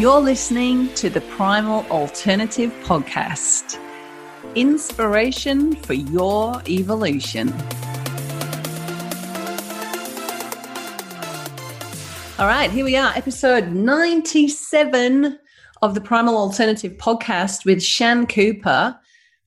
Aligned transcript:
You're 0.00 0.20
listening 0.20 0.88
to 0.94 1.10
the 1.10 1.20
Primal 1.20 1.84
Alternative 1.90 2.72
Podcast 2.84 3.78
inspiration 4.54 5.76
for 5.76 5.92
your 5.92 6.62
evolution. 6.66 7.52
All 12.38 12.46
right, 12.46 12.70
here 12.70 12.86
we 12.86 12.96
are, 12.96 13.12
episode 13.14 13.72
97 13.72 15.38
of 15.82 15.94
the 15.94 16.00
Primal 16.00 16.34
Alternative 16.38 16.92
Podcast 16.92 17.66
with 17.66 17.82
Shan 17.82 18.26
Cooper 18.26 18.98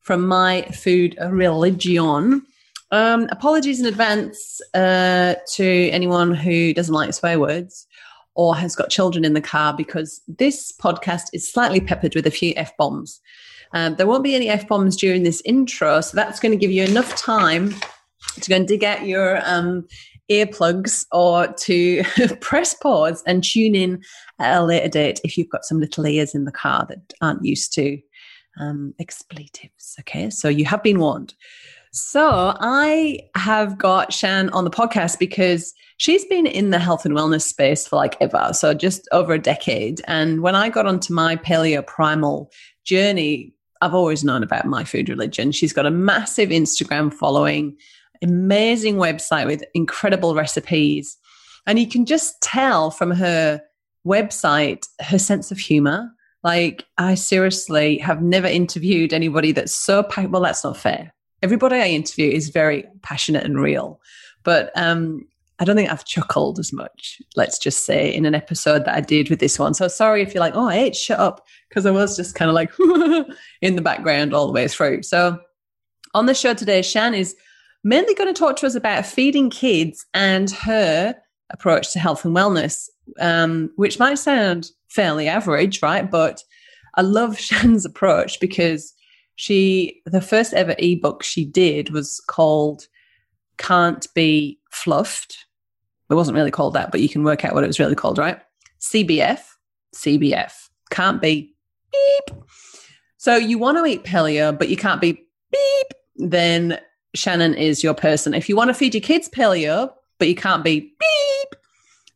from 0.01 0.27
My 0.27 0.61
Food 0.65 1.17
Religion. 1.31 2.45
Um, 2.91 3.27
apologies 3.31 3.79
in 3.79 3.87
advance 3.87 4.61
uh, 4.75 5.33
to 5.53 5.89
anyone 5.89 6.35
who 6.35 6.75
doesn't 6.75 6.93
like 6.93 7.11
swear 7.15 7.39
words 7.39 7.87
or 8.35 8.55
has 8.55 8.75
got 8.75 8.89
children 8.89 9.25
in 9.25 9.33
the 9.33 9.41
car 9.41 9.73
because 9.75 10.21
this 10.27 10.71
podcast 10.71 11.23
is 11.33 11.51
slightly 11.51 11.79
peppered 11.79 12.15
with 12.15 12.25
a 12.25 12.31
few 12.31 12.53
F 12.55 12.75
bombs. 12.77 13.21
Um, 13.73 13.95
there 13.95 14.07
won't 14.07 14.23
be 14.23 14.35
any 14.35 14.49
F 14.49 14.67
bombs 14.67 14.95
during 14.95 15.23
this 15.23 15.41
intro, 15.45 16.01
so 16.01 16.15
that's 16.15 16.39
going 16.39 16.51
to 16.51 16.57
give 16.57 16.71
you 16.71 16.83
enough 16.83 17.15
time 17.15 17.75
to 18.41 18.49
go 18.49 18.55
and 18.55 18.67
dig 18.67 18.83
out 18.83 19.05
your 19.05 19.41
um, 19.45 19.87
earplugs 20.31 21.05
or 21.11 21.47
to 21.53 22.03
press 22.41 22.73
pause 22.73 23.23
and 23.25 23.43
tune 23.43 23.75
in 23.75 24.01
at 24.39 24.59
a 24.59 24.63
later 24.63 24.87
date 24.87 25.19
if 25.23 25.37
you've 25.37 25.49
got 25.49 25.65
some 25.65 25.79
little 25.79 26.05
ears 26.05 26.33
in 26.33 26.45
the 26.45 26.51
car 26.51 26.85
that 26.89 27.13
aren't 27.21 27.43
used 27.43 27.73
to 27.73 27.99
um, 28.59 28.93
expletives. 28.99 29.95
Okay, 30.01 30.29
so 30.29 30.47
you 30.47 30.65
have 30.65 30.83
been 30.83 30.99
warned. 30.99 31.33
So 31.95 32.55
I 32.59 33.19
have 33.35 33.77
got 33.77 34.11
Shan 34.11 34.49
on 34.49 34.63
the 34.63 34.71
podcast 34.71 35.19
because 35.19 35.75
she's 35.97 36.25
been 36.25 36.47
in 36.47 36.71
the 36.71 36.79
health 36.79 37.05
and 37.05 37.15
wellness 37.15 37.43
space 37.43 37.85
for 37.85 37.97
like 37.97 38.17
ever, 38.19 38.49
so 38.51 38.73
just 38.73 39.07
over 39.11 39.33
a 39.33 39.39
decade. 39.39 40.01
And 40.07 40.41
when 40.41 40.55
I 40.55 40.69
got 40.69 40.87
onto 40.87 41.13
my 41.13 41.35
paleo 41.35 41.85
primal 41.85 42.51
journey, 42.83 43.53
I've 43.79 43.93
always 43.93 44.23
known 44.23 44.41
about 44.41 44.65
my 44.65 44.83
food 44.83 45.07
religion. 45.07 45.51
She's 45.51 45.71
got 45.71 45.85
a 45.85 45.91
massive 45.91 46.49
Instagram 46.49 47.13
following, 47.13 47.77
amazing 48.23 48.95
website 48.95 49.45
with 49.45 49.63
incredible 49.75 50.33
recipes. 50.33 51.15
And 51.67 51.77
you 51.77 51.87
can 51.87 52.07
just 52.07 52.41
tell 52.41 52.89
from 52.89 53.11
her 53.11 53.61
website 54.03 54.87
her 54.99 55.19
sense 55.19 55.51
of 55.51 55.59
humor. 55.59 56.09
Like, 56.43 56.85
I 56.97 57.13
seriously 57.13 57.99
have 57.99 58.23
never 58.23 58.47
interviewed 58.47 59.13
anybody 59.13 59.51
that's 59.51 59.75
so, 59.75 60.09
well, 60.17 60.41
that's 60.41 60.63
not 60.63 60.75
fair. 60.75 61.13
Everybody 61.43 61.75
I 61.75 61.87
interview 61.87 62.31
is 62.31 62.49
very 62.49 62.85
passionate 63.03 63.43
and 63.43 63.59
real. 63.59 63.99
But 64.43 64.71
um, 64.75 65.27
I 65.59 65.65
don't 65.65 65.75
think 65.75 65.91
I've 65.91 66.05
chuckled 66.05 66.57
as 66.57 66.73
much, 66.73 67.21
let's 67.35 67.59
just 67.59 67.85
say, 67.85 68.13
in 68.13 68.25
an 68.25 68.33
episode 68.33 68.85
that 68.85 68.95
I 68.95 69.01
did 69.01 69.29
with 69.29 69.39
this 69.39 69.59
one. 69.59 69.73
So 69.73 69.87
sorry 69.87 70.21
if 70.21 70.33
you're 70.33 70.41
like, 70.41 70.55
oh, 70.55 70.69
I 70.69 70.75
ate, 70.75 70.95
shut 70.95 71.19
up, 71.19 71.45
because 71.69 71.85
I 71.85 71.91
was 71.91 72.15
just 72.15 72.35
kind 72.35 72.49
of 72.49 72.55
like 72.55 72.71
in 73.61 73.75
the 73.75 73.81
background 73.81 74.33
all 74.33 74.47
the 74.47 74.53
way 74.53 74.67
through. 74.67 75.03
So 75.03 75.39
on 76.13 76.25
the 76.25 76.33
show 76.33 76.53
today, 76.53 76.81
Shan 76.81 77.13
is 77.13 77.35
mainly 77.83 78.13
going 78.13 78.33
to 78.33 78.37
talk 78.37 78.55
to 78.57 78.67
us 78.67 78.75
about 78.75 79.05
feeding 79.05 79.49
kids 79.49 80.05
and 80.13 80.49
her 80.51 81.15
approach 81.51 81.91
to 81.93 81.99
health 81.99 82.25
and 82.25 82.35
wellness, 82.35 82.89
um, 83.19 83.69
which 83.75 83.99
might 83.99 84.15
sound 84.15 84.71
fairly 84.87 85.27
average, 85.27 85.81
right? 85.81 86.09
But 86.09 86.41
I 86.95 87.01
love 87.01 87.37
Shan's 87.39 87.85
approach 87.85 88.39
because 88.39 88.93
she, 89.35 90.01
the 90.05 90.21
first 90.21 90.53
ever 90.53 90.75
ebook 90.77 91.23
she 91.23 91.45
did 91.45 91.91
was 91.91 92.21
called 92.27 92.87
Can't 93.57 94.05
Be 94.13 94.59
Fluffed. 94.71 95.45
It 96.09 96.15
wasn't 96.15 96.35
really 96.35 96.51
called 96.51 96.73
that, 96.73 96.91
but 96.91 97.01
you 97.01 97.09
can 97.09 97.23
work 97.23 97.43
out 97.43 97.53
what 97.53 97.63
it 97.63 97.67
was 97.67 97.79
really 97.79 97.95
called, 97.95 98.17
right? 98.17 98.39
CBF, 98.81 99.39
CBF. 99.95 100.53
Can't 100.91 101.21
be 101.21 101.55
beep. 101.91 102.37
So 103.17 103.35
you 103.35 103.57
want 103.57 103.77
to 103.77 103.85
eat 103.85 104.03
paleo, 104.03 104.57
but 104.57 104.69
you 104.69 104.77
can't 104.77 105.01
be 105.01 105.25
beep. 105.51 105.93
Then 106.17 106.79
Shannon 107.15 107.53
is 107.53 107.83
your 107.83 107.93
person. 107.93 108.33
If 108.33 108.49
you 108.49 108.55
want 108.55 108.69
to 108.69 108.73
feed 108.73 108.93
your 108.93 109.01
kids 109.01 109.29
paleo, 109.29 109.91
but 110.19 110.27
you 110.27 110.35
can't 110.35 110.63
be 110.63 110.79
beep, 110.99 111.59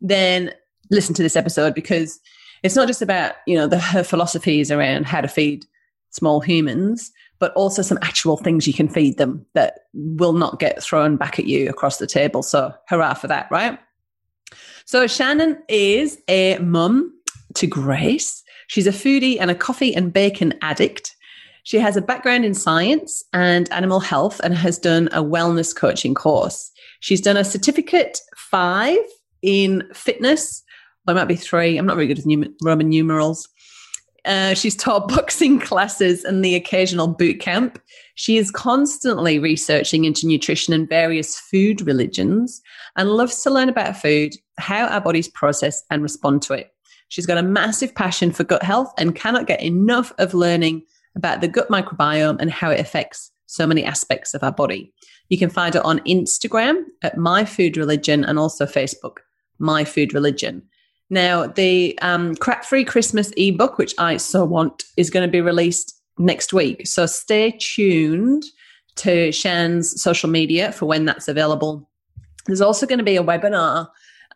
then 0.01 0.53
listen 0.91 1.15
to 1.15 1.23
this 1.23 1.35
episode 1.35 1.73
because 1.73 2.19
it's 2.63 2.75
not 2.75 2.87
just 2.87 3.01
about, 3.01 3.35
you 3.45 3.55
know, 3.55 3.67
the, 3.67 3.79
her 3.79 4.03
philosophies 4.03 4.71
around 4.71 5.05
how 5.05 5.21
to 5.21 5.27
feed 5.27 5.65
small 6.11 6.39
humans, 6.39 7.11
but 7.39 7.53
also 7.53 7.81
some 7.81 7.99
actual 8.01 8.37
things 8.37 8.67
you 8.67 8.73
can 8.73 8.87
feed 8.87 9.17
them 9.17 9.45
that 9.53 9.79
will 9.93 10.33
not 10.33 10.59
get 10.59 10.81
thrown 10.81 11.17
back 11.17 11.39
at 11.39 11.45
you 11.45 11.69
across 11.69 11.97
the 11.97 12.07
table. 12.07 12.41
So 12.41 12.73
hurrah 12.87 13.13
for 13.13 13.27
that, 13.27 13.47
right? 13.51 13.77
So 14.85 15.05
Shannon 15.07 15.57
is 15.67 16.17
a 16.27 16.57
mum 16.59 17.13
to 17.55 17.67
Grace. 17.67 18.43
She's 18.67 18.87
a 18.87 18.91
foodie 18.91 19.37
and 19.39 19.51
a 19.51 19.55
coffee 19.55 19.95
and 19.95 20.11
bacon 20.11 20.53
addict. 20.61 21.15
She 21.63 21.77
has 21.79 21.97
a 21.97 22.01
background 22.01 22.45
in 22.45 22.53
science 22.53 23.23
and 23.33 23.71
animal 23.73 23.99
health 23.99 24.39
and 24.41 24.55
has 24.55 24.77
done 24.77 25.09
a 25.11 25.21
wellness 25.21 25.75
coaching 25.75 26.15
course. 26.15 26.71
She's 27.01 27.21
done 27.21 27.35
a 27.35 27.43
certificate 27.43 28.19
five 28.35 28.97
in 29.41 29.83
fitness. 29.93 30.63
Well, 31.05 31.15
it 31.15 31.19
might 31.19 31.27
be 31.27 31.35
three. 31.35 31.77
I'm 31.77 31.85
not 31.85 31.95
very 31.95 32.07
good 32.07 32.25
with 32.25 32.47
Roman 32.63 32.89
numerals. 32.89 33.49
Uh, 34.27 34.53
she's 34.53 34.75
taught 34.75 35.07
boxing 35.07 35.57
classes 35.57 36.25
and 36.25 36.43
the 36.43 36.53
occasional 36.53 37.07
boot 37.07 37.39
camp. 37.39 37.81
She 38.15 38.37
is 38.37 38.51
constantly 38.51 39.39
researching 39.39 40.03
into 40.03 40.27
nutrition 40.27 40.73
and 40.73 40.87
various 40.87 41.39
food 41.39 41.81
religions 41.87 42.61
and 42.97 43.09
loves 43.09 43.41
to 43.43 43.49
learn 43.49 43.69
about 43.69 43.95
food, 43.95 44.33
how 44.57 44.85
our 44.87 44.99
bodies 44.99 45.29
process 45.29 45.81
and 45.89 46.03
respond 46.03 46.41
to 46.43 46.53
it. 46.53 46.73
She's 47.07 47.25
got 47.25 47.37
a 47.37 47.43
massive 47.43 47.95
passion 47.95 48.31
for 48.31 48.43
gut 48.43 48.63
health 48.63 48.91
and 48.97 49.15
cannot 49.15 49.47
get 49.47 49.61
enough 49.61 50.11
of 50.17 50.33
learning 50.33 50.83
about 51.15 51.39
the 51.39 51.47
gut 51.47 51.69
microbiome 51.69 52.41
and 52.41 52.51
how 52.51 52.69
it 52.69 52.81
affects 52.81 53.31
so 53.45 53.65
many 53.65 53.85
aspects 53.85 54.33
of 54.33 54.43
our 54.43 54.51
body. 54.51 54.93
You 55.29 55.37
can 55.37 55.49
find 55.49 55.73
her 55.73 55.85
on 55.85 55.99
Instagram 55.99 56.83
at 57.01 57.17
My 57.17 57.45
Food 57.45 57.77
Religion 57.77 58.25
and 58.25 58.37
also 58.37 58.65
Facebook, 58.65 59.19
My 59.57 59.85
Food 59.85 60.13
Religion. 60.13 60.63
Now, 61.09 61.47
the 61.47 61.97
um, 62.01 62.35
Crap 62.35 62.65
Free 62.65 62.83
Christmas 62.83 63.31
ebook, 63.37 63.77
which 63.77 63.93
I 63.97 64.17
so 64.17 64.43
want, 64.43 64.83
is 64.97 65.09
going 65.09 65.25
to 65.25 65.31
be 65.31 65.41
released 65.41 65.99
next 66.17 66.51
week. 66.53 66.85
So 66.87 67.05
stay 67.05 67.51
tuned 67.59 68.43
to 68.97 69.31
Shan's 69.31 70.01
social 70.01 70.29
media 70.29 70.71
for 70.71 70.85
when 70.85 71.05
that's 71.05 71.27
available. 71.27 71.89
There's 72.45 72.61
also 72.61 72.85
going 72.85 72.99
to 72.99 73.05
be 73.05 73.15
a 73.15 73.23
webinar 73.23 73.87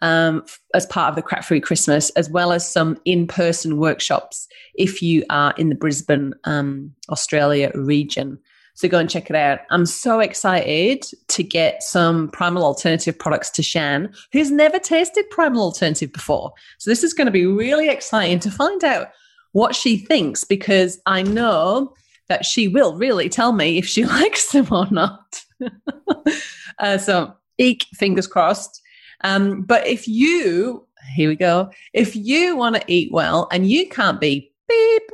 um, 0.02 0.46
as 0.74 0.86
part 0.86 1.10
of 1.10 1.16
the 1.16 1.22
Crap 1.22 1.44
Free 1.44 1.60
Christmas, 1.60 2.10
as 2.12 2.30
well 2.30 2.52
as 2.52 2.72
some 2.72 2.98
in 3.06 3.28
person 3.28 3.78
workshops 3.78 4.48
if 4.76 5.02
you 5.02 5.24
are 5.30 5.54
in 5.58 5.70
the 5.70 5.76
Brisbane, 5.76 6.34
um, 6.46 6.94
Australia 7.10 7.72
region. 7.76 8.40
So 8.74 8.88
go 8.88 9.00
and 9.00 9.10
check 9.10 9.30
it 9.30 9.36
out. 9.36 9.60
I'm 9.70 9.86
so 9.86 10.20
excited 10.20 11.06
to 11.28 11.44
get 11.44 11.84
some 11.84 12.30
Primal 12.30 12.64
Alternative 12.64 13.18
products 13.18 13.50
to 13.52 13.64
Shan, 13.64 14.14
who's 14.32 14.52
never 14.52 14.80
tasted 14.80 15.30
Primal 15.30 15.64
Alternative 15.64 16.12
before. 16.12 16.52
So 16.78 16.90
this 16.90 17.04
is 17.04 17.14
going 17.14 17.26
to 17.26 17.32
be 17.32 17.46
really 17.46 17.90
exciting 17.90 18.40
to 18.40 18.52
find 18.52 18.84
out 18.84 19.10
what 19.52 19.76
she 19.76 19.98
thinks 19.98 20.44
because 20.44 21.00
I 21.06 21.24
know 21.24 21.94
that 22.30 22.46
she 22.46 22.68
will 22.68 22.96
really 22.96 23.28
tell 23.28 23.52
me 23.52 23.78
if 23.78 23.86
she 23.86 24.06
likes 24.20 24.52
them 24.52 24.68
or 24.72 24.88
not. 24.90 25.44
uh, 26.80 26.98
so, 26.98 27.36
eek, 27.58 27.86
fingers 27.94 28.28
crossed. 28.28 28.82
Um, 29.24 29.62
but 29.64 29.86
if 29.86 30.08
you, 30.08 30.88
here 31.14 31.30
we 31.30 31.36
go, 31.36 31.70
if 31.94 32.16
you 32.16 32.56
want 32.56 32.76
to 32.76 32.84
eat 32.88 33.12
well 33.12 33.48
and 33.52 33.70
you 33.70 33.88
can't 33.88 34.20
be 34.20 34.52
beep 34.68 35.12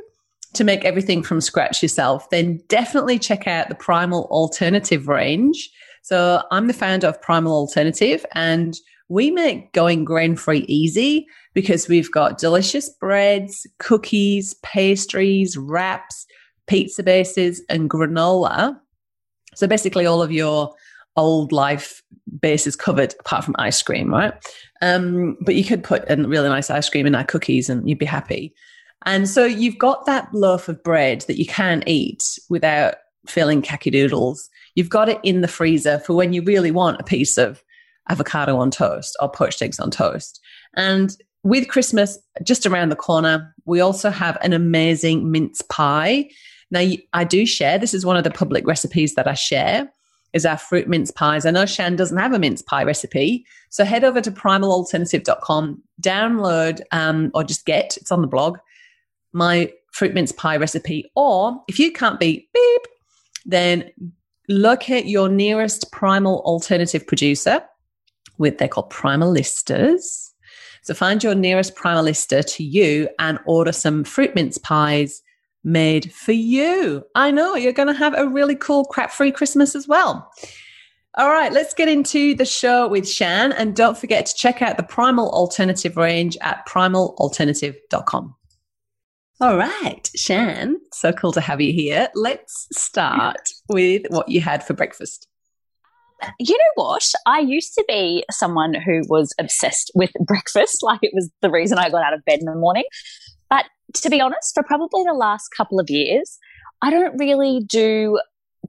to 0.54 0.64
make 0.64 0.84
everything 0.84 1.22
from 1.22 1.40
scratch 1.40 1.82
yourself, 1.82 2.28
then 2.30 2.62
definitely 2.68 3.18
check 3.18 3.46
out 3.46 3.68
the 3.68 3.74
Primal 3.74 4.24
Alternative 4.24 5.08
range. 5.08 5.70
So 6.02 6.42
I'm 6.50 6.66
the 6.66 6.72
founder 6.72 7.06
of 7.06 7.20
Primal 7.20 7.52
Alternative 7.52 8.24
and 8.34 8.78
we 9.08 9.30
make 9.30 9.72
going 9.72 10.04
grain 10.04 10.36
free 10.36 10.64
easy 10.68 11.26
because 11.54 11.88
we've 11.88 12.10
got 12.10 12.38
delicious 12.38 12.88
breads, 12.88 13.66
cookies, 13.78 14.54
pastries, 14.62 15.56
wraps, 15.56 16.26
pizza 16.66 17.02
bases, 17.02 17.62
and 17.68 17.88
granola. 17.88 18.78
So 19.54 19.66
basically, 19.66 20.06
all 20.06 20.22
of 20.22 20.30
your 20.30 20.74
old 21.16 21.50
life 21.50 22.02
bases 22.40 22.76
covered 22.76 23.14
apart 23.18 23.44
from 23.44 23.56
ice 23.58 23.82
cream, 23.82 24.12
right? 24.12 24.34
Um, 24.82 25.36
but 25.40 25.56
you 25.56 25.64
could 25.64 25.82
put 25.82 26.08
a 26.08 26.16
really 26.16 26.48
nice 26.48 26.70
ice 26.70 26.88
cream 26.88 27.06
in 27.06 27.14
our 27.14 27.24
cookies 27.24 27.68
and 27.68 27.88
you'd 27.88 27.98
be 27.98 28.06
happy. 28.06 28.54
And 29.06 29.28
so 29.28 29.44
you've 29.44 29.78
got 29.78 30.06
that 30.06 30.32
loaf 30.34 30.68
of 30.68 30.82
bread 30.82 31.22
that 31.22 31.38
you 31.38 31.46
can't 31.46 31.84
eat 31.86 32.38
without 32.48 32.96
feeling 33.26 33.62
khaki 33.62 33.90
doodles. 33.90 34.48
You've 34.74 34.88
got 34.88 35.08
it 35.08 35.20
in 35.22 35.40
the 35.40 35.48
freezer 35.48 35.98
for 36.00 36.14
when 36.14 36.32
you 36.32 36.42
really 36.42 36.70
want 36.70 37.00
a 37.00 37.04
piece 37.04 37.38
of 37.38 37.62
avocado 38.08 38.56
on 38.56 38.70
toast 38.70 39.16
or 39.20 39.30
poached 39.30 39.62
eggs 39.62 39.78
on 39.78 39.90
toast. 39.90 40.40
And 40.74 41.16
with 41.42 41.68
Christmas 41.68 42.18
just 42.42 42.66
around 42.66 42.88
the 42.88 42.96
corner, 42.96 43.54
we 43.64 43.80
also 43.80 44.10
have 44.10 44.36
an 44.42 44.52
amazing 44.52 45.30
mince 45.30 45.62
pie. 45.62 46.30
Now, 46.70 46.86
I 47.12 47.24
do 47.24 47.46
share, 47.46 47.78
this 47.78 47.94
is 47.94 48.04
one 48.04 48.16
of 48.16 48.24
the 48.24 48.30
public 48.30 48.66
recipes 48.66 49.14
that 49.14 49.28
I 49.28 49.34
share 49.34 49.90
is 50.34 50.44
our 50.44 50.58
fruit 50.58 50.88
mince 50.88 51.10
pies. 51.10 51.46
I 51.46 51.50
know 51.50 51.64
Shan 51.64 51.96
doesn't 51.96 52.18
have 52.18 52.34
a 52.34 52.38
mince 52.38 52.60
pie 52.60 52.84
recipe. 52.84 53.46
So 53.70 53.84
head 53.84 54.04
over 54.04 54.20
to 54.20 54.30
primalalternative.com, 54.30 55.82
download 56.02 56.80
um, 56.92 57.30
or 57.34 57.44
just 57.44 57.64
get, 57.64 57.96
it's 57.96 58.12
on 58.12 58.20
the 58.20 58.28
blog, 58.28 58.58
my 59.32 59.72
fruit 59.92 60.14
mince 60.14 60.32
pie 60.32 60.56
recipe. 60.56 61.10
Or 61.16 61.62
if 61.68 61.78
you 61.78 61.92
can't 61.92 62.20
beat 62.20 62.48
beep, 62.52 62.82
then 63.44 63.90
locate 64.48 65.06
your 65.06 65.28
nearest 65.28 65.90
primal 65.92 66.40
alternative 66.40 67.06
producer 67.06 67.62
with 68.38 68.58
they're 68.58 68.68
called 68.68 68.90
primalistas. 68.90 70.30
So 70.82 70.94
find 70.94 71.22
your 71.22 71.34
nearest 71.34 71.76
primalista 71.76 72.44
to 72.56 72.64
you 72.64 73.08
and 73.18 73.38
order 73.46 73.72
some 73.72 74.04
fruit 74.04 74.34
mince 74.34 74.58
pies 74.58 75.22
made 75.64 76.12
for 76.12 76.32
you. 76.32 77.04
I 77.14 77.30
know 77.30 77.56
you're 77.56 77.72
going 77.72 77.88
to 77.88 77.94
have 77.94 78.14
a 78.16 78.28
really 78.28 78.54
cool 78.54 78.84
crap 78.84 79.10
free 79.10 79.32
Christmas 79.32 79.74
as 79.74 79.86
well. 79.86 80.30
All 81.16 81.28
right, 81.28 81.52
let's 81.52 81.74
get 81.74 81.88
into 81.88 82.34
the 82.34 82.44
show 82.44 82.86
with 82.86 83.08
Shan. 83.08 83.52
And 83.52 83.74
don't 83.74 83.98
forget 83.98 84.26
to 84.26 84.34
check 84.34 84.62
out 84.62 84.76
the 84.76 84.84
Primal 84.84 85.30
Alternative 85.30 85.96
range 85.96 86.38
at 86.40 86.66
primalalternative.com. 86.68 88.34
All 89.40 89.56
right, 89.56 90.10
Shan, 90.16 90.78
so 90.92 91.12
cool 91.12 91.30
to 91.30 91.40
have 91.40 91.60
you 91.60 91.72
here. 91.72 92.08
Let's 92.16 92.66
start 92.72 93.48
with 93.68 94.02
what 94.08 94.28
you 94.28 94.40
had 94.40 94.66
for 94.66 94.74
breakfast. 94.74 95.28
You 96.40 96.58
know 96.58 96.82
what? 96.82 97.08
I 97.24 97.38
used 97.38 97.74
to 97.74 97.84
be 97.86 98.24
someone 98.32 98.74
who 98.74 99.02
was 99.08 99.32
obsessed 99.38 99.92
with 99.94 100.10
breakfast, 100.26 100.78
like 100.82 100.98
it 101.02 101.12
was 101.14 101.30
the 101.40 101.50
reason 101.50 101.78
I 101.78 101.88
got 101.88 102.02
out 102.02 102.14
of 102.14 102.24
bed 102.24 102.40
in 102.40 102.46
the 102.46 102.56
morning. 102.56 102.82
But 103.48 103.66
to 103.94 104.10
be 104.10 104.20
honest, 104.20 104.54
for 104.54 104.64
probably 104.64 105.04
the 105.04 105.14
last 105.14 105.50
couple 105.56 105.78
of 105.78 105.88
years, 105.88 106.36
I 106.82 106.90
don't 106.90 107.16
really 107.16 107.62
do 107.64 108.18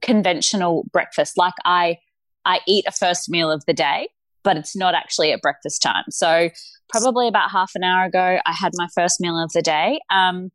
conventional 0.02 0.86
breakfast. 0.92 1.36
Like 1.36 1.54
I 1.64 1.98
I 2.44 2.60
eat 2.68 2.84
a 2.86 2.92
first 2.92 3.28
meal 3.28 3.50
of 3.50 3.64
the 3.66 3.74
day, 3.74 4.08
but 4.44 4.56
it's 4.56 4.76
not 4.76 4.94
actually 4.94 5.32
at 5.32 5.42
breakfast 5.42 5.82
time. 5.82 6.04
So 6.10 6.50
probably 6.90 7.28
about 7.28 7.50
half 7.50 7.72
an 7.74 7.84
hour 7.84 8.04
ago, 8.04 8.38
I 8.44 8.52
had 8.52 8.72
my 8.74 8.88
first 8.94 9.20
meal 9.20 9.42
of 9.42 9.52
the 9.52 9.62
day. 9.62 10.00
Um, 10.10 10.50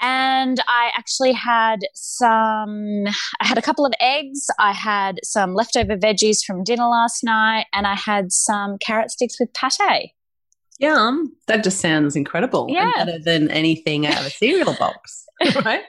and 0.00 0.58
I 0.66 0.90
actually 0.98 1.32
had 1.32 1.80
some, 1.94 3.04
I 3.40 3.46
had 3.46 3.56
a 3.56 3.62
couple 3.62 3.86
of 3.86 3.92
eggs. 4.00 4.46
I 4.58 4.72
had 4.72 5.20
some 5.22 5.54
leftover 5.54 5.96
veggies 5.96 6.44
from 6.44 6.64
dinner 6.64 6.88
last 6.88 7.22
night, 7.22 7.66
and 7.72 7.86
I 7.86 7.94
had 7.94 8.32
some 8.32 8.78
carrot 8.78 9.12
sticks 9.12 9.38
with 9.38 9.50
pate. 9.54 10.10
Yum. 10.80 11.32
That 11.46 11.62
just 11.62 11.80
sounds 11.80 12.16
incredible. 12.16 12.66
Yeah. 12.68 12.90
better 12.96 13.18
than 13.20 13.48
anything 13.50 14.04
out 14.04 14.18
of 14.18 14.26
a 14.26 14.30
cereal 14.30 14.74
box, 14.74 15.24
right? 15.64 15.82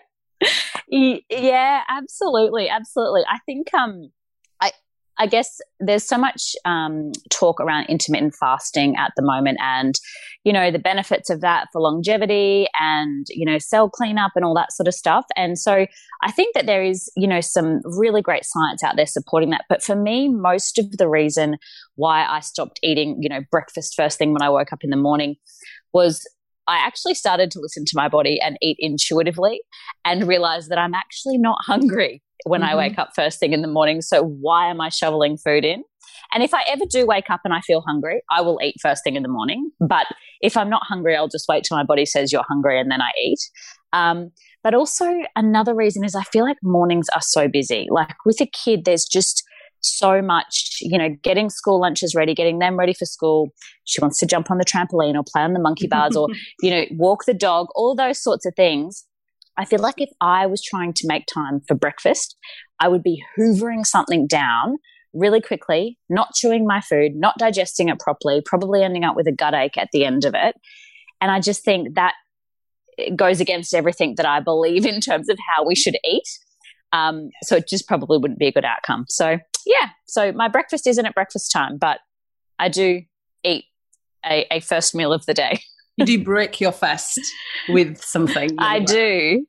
yeah, 0.88 1.82
absolutely. 1.90 2.70
Absolutely. 2.70 3.22
I 3.28 3.40
think, 3.48 3.74
um, 3.74 4.12
I 5.20 5.28
guess 5.28 5.60
there's 5.80 6.04
so 6.04 6.18
much 6.18 6.56
um, 6.66 7.12
talk 7.30 7.60
around 7.60 7.86
intermittent 7.88 8.34
fasting 8.40 8.96
at 8.98 9.12
the 9.16 9.22
moment, 9.22 9.60
and 9.62 9.94
you 10.44 10.52
know 10.52 10.72
the 10.72 10.80
benefits 10.80 11.30
of 11.30 11.42
that 11.42 11.68
for 11.72 11.82
longevity 11.82 12.68
and 12.80 13.26
you 13.30 13.46
know 13.46 13.58
cell 13.60 13.90
cleanup 13.90 14.32
and 14.36 14.44
all 14.44 14.56
that 14.56 14.72
sort 14.72 14.88
of 14.88 14.96
stuff. 14.96 15.26
And 15.36 15.58
so 15.60 15.86
I 16.24 16.32
think 16.32 16.56
that 16.56 16.66
there 16.66 16.84
is 16.84 17.12
you 17.16 17.28
know 17.28 17.42
some 17.42 17.82
really 17.84 18.22
great 18.22 18.46
science 18.46 18.84
out 18.84 18.96
there 18.96 19.06
supporting 19.06 19.52
that. 19.52 19.66
But 19.70 19.84
for 19.84 19.96
me, 19.96 20.30
most 20.30 20.80
of 20.80 20.98
the 20.98 21.08
reason 21.08 21.58
why 21.96 22.26
I 22.26 22.40
stopped 22.40 22.80
eating 22.82 23.18
you 23.22 23.30
know 23.30 23.42
breakfast 23.52 23.94
first 23.96 24.18
thing 24.18 24.34
when 24.34 24.42
I 24.42 24.50
woke 24.50 24.74
up 24.74 24.84
in 24.84 24.90
the 24.90 24.98
morning 24.98 25.36
was 25.94 26.28
I 26.68 26.78
actually 26.78 27.14
started 27.14 27.52
to 27.52 27.60
listen 27.60 27.86
to 27.86 27.94
my 27.96 28.08
body 28.08 28.40
and 28.42 28.58
eat 28.62 28.78
intuitively 28.80 29.62
and 30.06 30.28
realize 30.28 30.70
that 30.70 30.78
I'm 30.78 30.94
actually 30.94 31.38
not 31.38 31.58
hungry 31.62 32.23
when 32.46 32.62
mm-hmm. 32.62 32.72
I 32.72 32.76
wake 32.76 33.00
up 33.00 33.10
first 33.16 33.40
thing 33.40 33.54
in 33.54 33.62
the 33.62 33.68
morning. 33.68 34.02
So 34.02 34.24
why 34.24 34.70
am 34.70 34.82
I 34.82 34.90
shoveling 34.90 35.38
food 35.38 35.66
in? 35.66 35.84
And 36.34 36.44
if 36.44 36.54
I 36.54 36.64
ever 36.68 36.86
do 36.90 37.06
wake 37.06 37.30
up 37.30 37.42
and 37.46 37.54
I 37.54 37.62
feel 37.62 37.82
hungry, 37.82 38.22
I 38.32 38.42
will 38.42 38.60
eat 38.64 38.76
first 38.82 39.04
thing 39.04 39.16
in 39.16 39.24
the 39.24 39.30
morning. 39.30 39.72
But 39.80 40.08
if 40.42 40.58
I'm 40.58 40.70
not 40.70 40.84
hungry, 40.84 41.16
I'll 41.16 41.28
just 41.28 41.46
wait 41.48 41.64
till 41.64 41.78
my 41.78 41.84
body 41.84 42.06
says 42.06 42.32
you're 42.32 42.46
hungry 42.48 42.80
and 42.80 42.90
then 42.92 43.02
I 43.02 43.12
eat. 43.22 43.40
Um, 43.94 44.32
but 44.64 44.74
also, 44.74 45.06
another 45.36 45.76
reason 45.76 46.04
is 46.04 46.16
I 46.16 46.24
feel 46.24 46.46
like 46.46 46.58
mornings 46.64 47.08
are 47.14 47.22
so 47.22 47.48
busy. 47.48 47.88
Like 47.90 48.16
with 48.26 48.42
a 48.42 48.48
kid, 48.48 48.86
there's 48.86 49.06
just 49.06 49.44
so 49.82 50.22
much, 50.22 50.78
you 50.82 50.98
know, 50.98 51.10
getting 51.22 51.50
school 51.50 51.80
lunches 51.82 52.16
ready, 52.16 52.34
getting 52.34 52.60
them 52.60 52.80
ready 52.80 52.94
for 52.94 53.06
school. 53.06 53.50
She 53.84 54.02
wants 54.02 54.18
to 54.20 54.26
jump 54.26 54.50
on 54.50 54.58
the 54.58 54.66
trampoline 54.66 55.16
or 55.16 55.24
play 55.24 55.42
on 55.42 55.54
the 55.54 55.60
monkey 55.60 55.88
bars 55.88 56.16
or, 56.16 56.30
you 56.62 56.72
know, 56.72 56.86
walk 56.92 57.26
the 57.26 57.34
dog, 57.34 57.68
all 57.76 57.96
those 57.96 58.22
sorts 58.22 58.46
of 58.46 58.56
things. 58.56 59.06
I 59.58 59.66
feel 59.66 59.80
like 59.80 59.96
if 60.02 60.10
I 60.20 60.46
was 60.48 60.64
trying 60.64 60.94
to 60.94 61.08
make 61.08 61.26
time 61.32 61.62
for 61.68 61.76
breakfast, 61.76 62.36
I 62.80 62.88
would 62.88 63.04
be 63.04 63.24
hoovering 63.38 63.86
something 63.86 64.28
down 64.28 64.78
really 65.14 65.42
quickly, 65.42 65.98
not 66.10 66.34
chewing 66.34 66.66
my 66.66 66.82
food, 66.82 67.16
not 67.16 67.38
digesting 67.38 67.90
it 67.90 68.00
properly, 68.00 68.42
probably 68.44 68.84
ending 68.84 69.04
up 69.04 69.16
with 69.16 69.28
a 69.28 69.32
gut 69.32 69.54
ache 69.54 69.78
at 69.78 69.90
the 69.94 70.06
end 70.06 70.26
of 70.26 70.34
it. 70.36 70.56
And 71.22 71.32
I 71.32 71.40
just 71.40 71.64
think 71.64 71.96
that 71.96 72.16
goes 73.16 73.40
against 73.40 73.74
everything 73.74 74.16
that 74.18 74.26
I 74.26 74.40
believe 74.40 74.86
in 74.88 75.00
terms 75.02 75.30
of 75.30 75.38
how 75.56 75.66
we 75.66 75.76
should 75.76 75.98
eat. 76.04 76.28
Um, 76.92 77.30
so 77.44 77.56
it 77.56 77.68
just 77.68 77.88
probably 77.88 78.20
wouldn't 78.20 78.40
be 78.40 78.48
a 78.48 78.52
good 78.52 78.66
outcome. 78.66 79.06
So 79.10 79.40
yeah, 79.66 79.90
so 80.08 80.32
my 80.32 80.48
breakfast 80.48 80.86
isn't 80.88 81.06
at 81.06 81.16
breakfast 81.16 81.52
time, 81.52 81.78
but 81.78 82.00
I 82.60 82.70
do 82.70 83.02
eat 83.44 83.66
a, 84.26 84.46
a 84.52 84.60
first 84.60 84.94
meal 84.94 85.12
of 85.14 85.26
the 85.26 85.34
day. 85.34 85.60
you 85.98 86.06
do 86.06 86.24
break 86.24 86.60
your 86.60 86.72
fast 86.72 87.20
with 87.70 88.02
something. 88.02 88.50
I 88.58 88.80
do. 88.80 89.46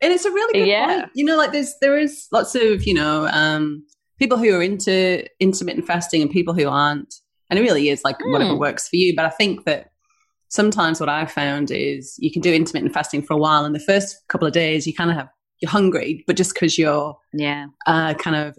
And 0.00 0.12
it's 0.12 0.24
a 0.24 0.30
really 0.30 0.60
good 0.60 0.68
yeah. 0.68 1.00
point. 1.00 1.10
You 1.14 1.24
know, 1.24 1.36
like 1.36 1.52
there's 1.52 1.74
there 1.80 1.98
is 1.98 2.26
lots 2.32 2.54
of, 2.54 2.84
you 2.84 2.94
know, 2.94 3.26
um, 3.28 3.84
people 4.18 4.38
who 4.38 4.54
are 4.54 4.62
into 4.62 5.24
intermittent 5.40 5.86
fasting 5.86 6.22
and 6.22 6.30
people 6.30 6.54
who 6.54 6.68
aren't. 6.68 7.14
And 7.50 7.58
it 7.58 7.62
really 7.62 7.88
is 7.88 8.02
like 8.04 8.18
mm. 8.18 8.32
whatever 8.32 8.56
works 8.56 8.88
for 8.88 8.96
you. 8.96 9.14
But 9.14 9.26
I 9.26 9.30
think 9.30 9.64
that 9.64 9.90
sometimes 10.48 11.00
what 11.00 11.08
I've 11.08 11.32
found 11.32 11.70
is 11.70 12.16
you 12.18 12.30
can 12.30 12.42
do 12.42 12.52
intermittent 12.52 12.94
fasting 12.94 13.22
for 13.22 13.34
a 13.34 13.38
while 13.38 13.64
and 13.64 13.74
the 13.74 13.80
first 13.80 14.22
couple 14.28 14.46
of 14.46 14.52
days 14.52 14.86
you 14.86 14.94
kind 14.94 15.10
of 15.10 15.16
have 15.16 15.28
you're 15.60 15.70
hungry, 15.70 16.24
but 16.26 16.36
just 16.36 16.54
because 16.54 16.76
you're 16.78 17.16
yeah 17.32 17.66
uh, 17.86 18.14
kind 18.14 18.36
of 18.36 18.56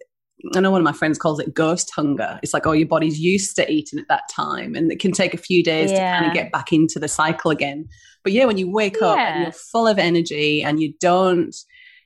I 0.55 0.59
know 0.59 0.71
one 0.71 0.81
of 0.81 0.85
my 0.85 0.93
friends 0.93 1.17
calls 1.17 1.39
it 1.39 1.53
ghost 1.53 1.91
hunger. 1.95 2.39
It's 2.43 2.53
like, 2.53 2.67
oh, 2.67 2.73
your 2.73 2.87
body's 2.87 3.19
used 3.19 3.55
to 3.55 3.71
eating 3.71 3.99
at 3.99 4.07
that 4.09 4.23
time, 4.31 4.75
and 4.75 4.91
it 4.91 4.99
can 4.99 5.11
take 5.11 5.33
a 5.33 5.37
few 5.37 5.63
days 5.63 5.91
yeah. 5.91 6.13
to 6.13 6.19
kind 6.19 6.25
of 6.27 6.33
get 6.33 6.51
back 6.51 6.73
into 6.73 6.99
the 6.99 7.07
cycle 7.07 7.51
again. 7.51 7.87
But 8.23 8.33
yeah, 8.33 8.45
when 8.45 8.57
you 8.57 8.69
wake 8.71 8.97
yeah. 8.99 9.07
up 9.07 9.17
and 9.17 9.43
you're 9.43 9.51
full 9.51 9.87
of 9.87 9.97
energy 9.97 10.63
and 10.63 10.79
you 10.81 10.93
don't 10.99 11.55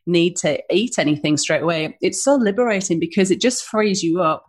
need 0.06 0.36
to 0.38 0.62
eat 0.74 1.00
anything 1.00 1.38
straight 1.38 1.64
away, 1.64 1.98
it's 2.02 2.24
so 2.24 2.36
liberating 2.36 3.00
because 3.00 3.32
it 3.32 3.42
just 3.42 3.64
frees 3.64 4.04
you 4.04 4.22
up 4.22 4.46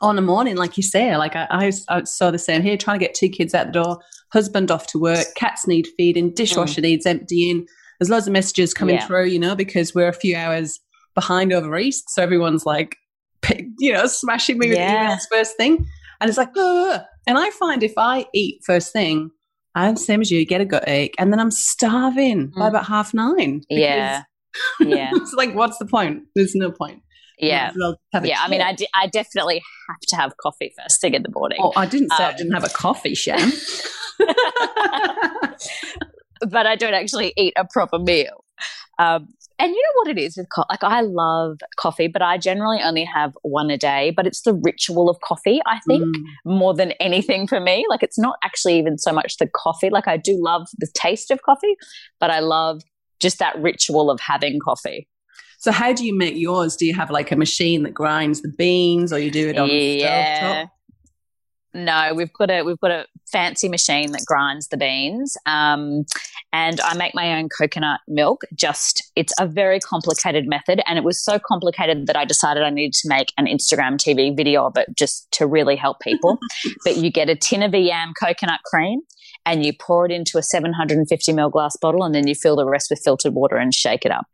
on 0.00 0.18
a 0.18 0.22
morning, 0.22 0.56
like 0.56 0.76
you 0.76 0.82
say. 0.82 1.16
Like 1.16 1.34
I, 1.34 1.46
I, 1.50 1.72
I 1.88 2.04
saw 2.04 2.30
the 2.30 2.38
same 2.38 2.62
here, 2.62 2.76
trying 2.76 2.98
to 2.98 3.04
get 3.04 3.14
two 3.14 3.28
kids 3.28 3.54
out 3.54 3.66
the 3.66 3.72
door, 3.72 3.98
husband 4.32 4.70
off 4.70 4.86
to 4.88 4.98
work, 4.98 5.26
cats 5.36 5.66
need 5.66 5.88
feeding, 5.96 6.34
dishwasher 6.34 6.80
mm. 6.80 6.84
needs 6.84 7.06
emptying. 7.06 7.66
There's 7.98 8.10
loads 8.10 8.26
of 8.26 8.32
messages 8.32 8.74
coming 8.74 8.96
yeah. 8.96 9.06
through, 9.06 9.26
you 9.26 9.38
know, 9.38 9.54
because 9.54 9.94
we're 9.94 10.08
a 10.08 10.12
few 10.12 10.36
hours 10.36 10.80
behind 11.14 11.52
over 11.52 11.76
East. 11.76 12.10
So 12.10 12.22
everyone's 12.22 12.66
like, 12.66 12.96
you 13.78 13.92
know, 13.92 14.06
smashing 14.06 14.58
me 14.58 14.68
with 14.68 14.78
yeah. 14.78 15.10
emails 15.10 15.22
first 15.30 15.56
thing. 15.56 15.86
And 16.20 16.28
it's 16.28 16.38
like, 16.38 16.50
Ugh. 16.56 17.00
and 17.26 17.38
I 17.38 17.50
find 17.50 17.82
if 17.82 17.94
I 17.96 18.26
eat 18.32 18.60
first 18.64 18.92
thing, 18.92 19.30
I'm 19.74 19.94
the 19.94 20.00
same 20.00 20.20
as 20.20 20.30
you, 20.30 20.44
get 20.44 20.60
a 20.60 20.64
gut 20.64 20.84
ache, 20.86 21.14
and 21.18 21.32
then 21.32 21.40
I'm 21.40 21.50
starving 21.50 22.48
mm. 22.48 22.54
by 22.54 22.68
about 22.68 22.86
half 22.86 23.14
nine. 23.14 23.62
Yeah. 23.68 24.22
Yeah. 24.80 25.08
it's 25.14 25.32
like, 25.32 25.54
what's 25.54 25.78
the 25.78 25.86
point? 25.86 26.24
There's 26.34 26.54
no 26.54 26.70
point. 26.70 27.02
Yeah. 27.38 27.72
Well 27.74 27.96
yeah. 28.22 28.38
I 28.38 28.48
mean, 28.48 28.60
I, 28.60 28.74
d- 28.74 28.86
I 28.94 29.06
definitely 29.06 29.62
have 29.88 30.00
to 30.08 30.16
have 30.16 30.36
coffee 30.36 30.74
first 30.78 31.00
thing 31.00 31.14
in 31.14 31.22
the 31.22 31.30
morning. 31.30 31.56
Oh, 31.58 31.72
I 31.74 31.86
didn't 31.86 32.10
say 32.12 32.24
um, 32.24 32.34
I 32.34 32.36
didn't 32.36 32.52
have 32.52 32.64
a 32.64 32.68
coffee, 32.68 33.14
Shan. 33.14 33.50
but 36.48 36.66
I 36.66 36.76
don't 36.76 36.92
actually 36.92 37.32
eat 37.38 37.54
a 37.56 37.64
proper 37.64 37.98
meal. 37.98 38.44
Um, 38.98 39.28
and 39.62 39.70
you 39.70 39.80
know 39.80 40.00
what 40.00 40.08
it 40.08 40.18
is 40.18 40.36
with 40.36 40.48
coffee? 40.48 40.66
Like, 40.70 40.82
I 40.82 41.02
love 41.02 41.58
coffee, 41.76 42.08
but 42.08 42.20
I 42.20 42.36
generally 42.36 42.80
only 42.82 43.04
have 43.04 43.38
one 43.42 43.70
a 43.70 43.78
day. 43.78 44.10
But 44.10 44.26
it's 44.26 44.42
the 44.42 44.54
ritual 44.54 45.08
of 45.08 45.20
coffee, 45.20 45.60
I 45.66 45.78
think, 45.86 46.02
mm. 46.02 46.24
more 46.44 46.74
than 46.74 46.90
anything 46.98 47.46
for 47.46 47.60
me. 47.60 47.86
Like, 47.88 48.02
it's 48.02 48.18
not 48.18 48.38
actually 48.42 48.76
even 48.80 48.98
so 48.98 49.12
much 49.12 49.36
the 49.36 49.46
coffee. 49.46 49.88
Like, 49.88 50.08
I 50.08 50.16
do 50.16 50.36
love 50.36 50.66
the 50.78 50.88
taste 50.94 51.30
of 51.30 51.42
coffee, 51.42 51.76
but 52.18 52.28
I 52.28 52.40
love 52.40 52.82
just 53.20 53.38
that 53.38 53.56
ritual 53.62 54.10
of 54.10 54.18
having 54.18 54.58
coffee. 54.58 55.06
So, 55.58 55.70
how 55.70 55.92
do 55.92 56.04
you 56.04 56.18
make 56.18 56.34
yours? 56.34 56.74
Do 56.74 56.84
you 56.84 56.94
have 56.94 57.12
like 57.12 57.30
a 57.30 57.36
machine 57.36 57.84
that 57.84 57.94
grinds 57.94 58.42
the 58.42 58.48
beans, 58.48 59.12
or 59.12 59.20
you 59.20 59.30
do 59.30 59.48
it 59.48 59.56
on 59.56 59.68
yeah. 59.68 59.74
the 59.76 60.00
stove 60.00 60.56
top? 60.56 60.72
No, 61.74 62.14
we've 62.14 62.32
got 62.32 62.50
a 62.50 62.62
we've 62.64 62.80
got 62.80 62.90
a 62.90 63.06
fancy 63.32 63.68
machine 63.68 64.12
that 64.12 64.24
grinds 64.26 64.68
the 64.68 64.76
beans, 64.76 65.36
um, 65.46 66.04
and 66.52 66.80
I 66.82 66.94
make 66.94 67.14
my 67.14 67.38
own 67.38 67.48
coconut 67.48 68.00
milk. 68.06 68.42
Just 68.54 69.10
it's 69.16 69.32
a 69.40 69.46
very 69.46 69.80
complicated 69.80 70.46
method, 70.46 70.82
and 70.86 70.98
it 70.98 71.04
was 71.04 71.22
so 71.22 71.38
complicated 71.38 72.06
that 72.06 72.16
I 72.16 72.24
decided 72.24 72.62
I 72.62 72.70
needed 72.70 72.92
to 72.94 73.08
make 73.08 73.32
an 73.38 73.46
Instagram 73.46 73.96
TV 73.96 74.36
video 74.36 74.66
of 74.66 74.76
it 74.76 74.88
just 74.96 75.30
to 75.32 75.46
really 75.46 75.76
help 75.76 76.00
people. 76.00 76.38
but 76.84 76.96
you 76.96 77.10
get 77.10 77.28
a 77.28 77.36
tin 77.36 77.62
of 77.62 77.72
Ayam 77.72 78.12
coconut 78.20 78.60
cream, 78.64 79.00
and 79.46 79.64
you 79.64 79.72
pour 79.72 80.06
it 80.06 80.12
into 80.12 80.38
a 80.38 80.42
750 80.42 81.32
ml 81.32 81.50
glass 81.50 81.76
bottle, 81.76 82.04
and 82.04 82.14
then 82.14 82.26
you 82.26 82.34
fill 82.34 82.56
the 82.56 82.66
rest 82.66 82.88
with 82.90 83.00
filtered 83.02 83.34
water 83.34 83.56
and 83.56 83.74
shake 83.74 84.04
it 84.04 84.12
up. 84.12 84.26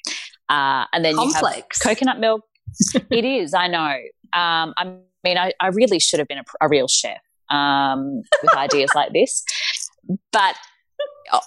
Uh, 0.48 0.86
and 0.92 1.04
then 1.04 1.14
Complex. 1.14 1.44
you 1.84 1.88
have 1.88 1.96
coconut 1.96 2.18
milk. 2.18 2.42
it 3.10 3.24
is, 3.24 3.54
I 3.54 3.68
know. 3.68 3.94
Um, 4.32 4.74
I 4.76 4.96
mean, 5.24 5.38
I, 5.38 5.52
I, 5.60 5.68
really 5.68 5.98
should 5.98 6.18
have 6.18 6.28
been 6.28 6.38
a, 6.38 6.44
a 6.60 6.68
real 6.68 6.86
chef 6.86 7.18
um, 7.50 8.22
with 8.42 8.54
ideas 8.54 8.90
like 8.94 9.12
this. 9.12 9.44
But 10.32 10.56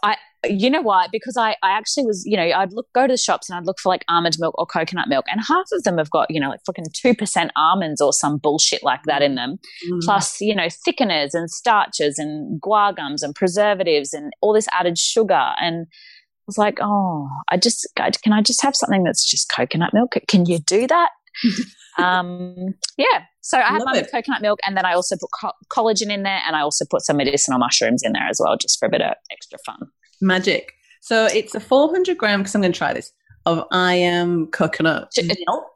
I, 0.04 0.18
you 0.48 0.70
know 0.70 0.82
why? 0.82 1.08
Because 1.12 1.38
I, 1.38 1.52
I 1.62 1.72
actually 1.72 2.06
was, 2.06 2.24
you 2.26 2.36
know, 2.36 2.44
I'd 2.44 2.74
look 2.74 2.88
go 2.94 3.06
to 3.06 3.14
the 3.14 3.18
shops 3.18 3.50
and 3.50 3.58
I'd 3.58 3.66
look 3.66 3.80
for 3.80 3.90
like 3.90 4.04
almond 4.10 4.36
milk 4.40 4.56
or 4.58 4.66
coconut 4.66 5.08
milk, 5.08 5.26
and 5.32 5.42
half 5.48 5.66
of 5.72 5.84
them 5.84 5.98
have 5.98 6.10
got, 6.10 6.28
you 6.30 6.40
know, 6.40 6.50
like 6.50 6.62
fucking 6.66 6.86
two 6.94 7.14
percent 7.14 7.52
almonds 7.56 8.02
or 8.02 8.12
some 8.12 8.38
bullshit 8.38 8.84
like 8.84 9.02
that 9.06 9.22
in 9.22 9.36
them, 9.36 9.58
mm. 9.88 10.02
plus 10.02 10.42
you 10.42 10.56
know 10.56 10.68
thickeners 10.88 11.30
and 11.34 11.50
starches 11.50 12.18
and 12.18 12.62
guar 12.62 12.96
gums 12.96 13.22
and 13.22 13.36
preservatives 13.36 14.14
and 14.14 14.32
all 14.42 14.54
this 14.54 14.68
added 14.74 14.98
sugar. 14.98 15.52
And 15.62 15.86
I 15.92 16.44
was 16.48 16.58
like, 16.58 16.80
oh, 16.82 17.30
I 17.50 17.58
just 17.58 17.88
can 17.96 18.34
I 18.34 18.42
just 18.42 18.64
have 18.64 18.76
something 18.76 19.04
that's 19.04 19.30
just 19.30 19.52
coconut 19.56 19.94
milk? 19.94 20.14
Can 20.28 20.46
you 20.46 20.60
do 20.60 20.88
that? 20.88 21.10
um, 21.98 22.56
yeah. 22.98 23.24
So 23.42 23.58
I 23.58 23.70
have 23.70 23.82
my 23.84 24.04
coconut 24.04 24.42
milk, 24.42 24.60
and 24.66 24.78
then 24.78 24.86
I 24.86 24.94
also 24.94 25.16
put 25.16 25.30
co- 25.40 25.54
collagen 25.70 26.12
in 26.12 26.24
there, 26.24 26.42
and 26.46 26.56
I 26.56 26.62
also 26.62 26.86
put 26.90 27.02
some 27.02 27.18
medicinal 27.18 27.60
mushrooms 27.60 28.02
in 28.04 28.14
there 28.14 28.28
as 28.30 28.40
well, 28.44 28.56
just 28.58 28.80
for 28.80 28.88
a 28.88 28.90
bit 28.90 29.02
of 29.02 29.14
extra 29.32 29.58
fun. 29.66 29.80
Magic. 30.22 30.72
So 31.02 31.26
it's 31.26 31.56
a 31.56 31.60
400 31.60 32.18
gram, 32.18 32.42
because 32.42 32.54
I'm 32.54 32.62
going 32.62 32.72
to 32.72 32.78
try 32.78 32.94
this, 32.94 33.12
of 33.46 33.68
Ayam 33.70 34.52
coconut 34.52 35.10
milk. 35.18 35.76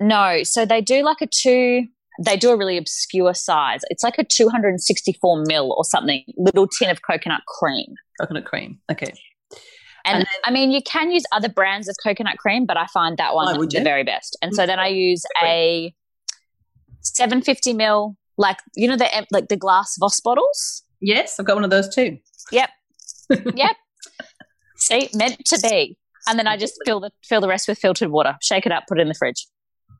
No, 0.00 0.42
so 0.42 0.66
they 0.66 0.80
do 0.80 1.02
like 1.02 1.20
a 1.22 1.26
two. 1.26 1.86
They 2.24 2.36
do 2.36 2.50
a 2.50 2.56
really 2.56 2.76
obscure 2.76 3.34
size. 3.34 3.80
It's 3.88 4.04
like 4.04 4.18
a 4.18 4.24
264 4.24 5.44
mil 5.46 5.72
or 5.76 5.84
something, 5.84 6.22
little 6.36 6.68
tin 6.68 6.90
of 6.90 7.00
coconut 7.02 7.40
cream. 7.48 7.94
Coconut 8.20 8.44
cream. 8.44 8.78
Okay. 8.92 9.12
And, 10.04 10.18
and 10.18 10.26
then, 10.26 10.40
I 10.44 10.50
mean, 10.50 10.70
you 10.70 10.82
can 10.82 11.10
use 11.10 11.24
other 11.32 11.48
brands 11.48 11.88
of 11.88 11.96
coconut 12.02 12.36
cream, 12.36 12.66
but 12.66 12.76
I 12.76 12.86
find 12.92 13.16
that 13.16 13.34
one 13.34 13.58
the 13.58 13.80
very 13.82 14.04
best. 14.04 14.36
And 14.42 14.54
so 14.54 14.66
then 14.66 14.78
I 14.78 14.88
use 14.88 15.22
a 15.42 15.94
750 17.00 17.72
mil, 17.72 18.16
like 18.36 18.58
you 18.74 18.88
know 18.88 18.96
the 18.96 19.26
like 19.30 19.48
the 19.48 19.56
glass 19.56 19.96
Voss 19.98 20.20
bottles. 20.20 20.82
Yes, 21.00 21.38
I've 21.38 21.46
got 21.46 21.54
one 21.54 21.64
of 21.64 21.70
those 21.70 21.94
too. 21.94 22.18
Yep, 22.50 22.70
yep. 23.54 23.76
See, 24.76 25.08
meant 25.14 25.44
to 25.46 25.58
be. 25.60 25.96
And 26.26 26.38
then 26.38 26.46
I 26.46 26.56
just 26.56 26.78
fill 26.84 27.00
the 27.00 27.10
fill 27.22 27.40
the 27.40 27.48
rest 27.48 27.68
with 27.68 27.78
filtered 27.78 28.10
water. 28.10 28.36
Shake 28.42 28.66
it 28.66 28.72
up, 28.72 28.84
put 28.88 28.98
it 28.98 29.02
in 29.02 29.08
the 29.08 29.14
fridge. 29.14 29.46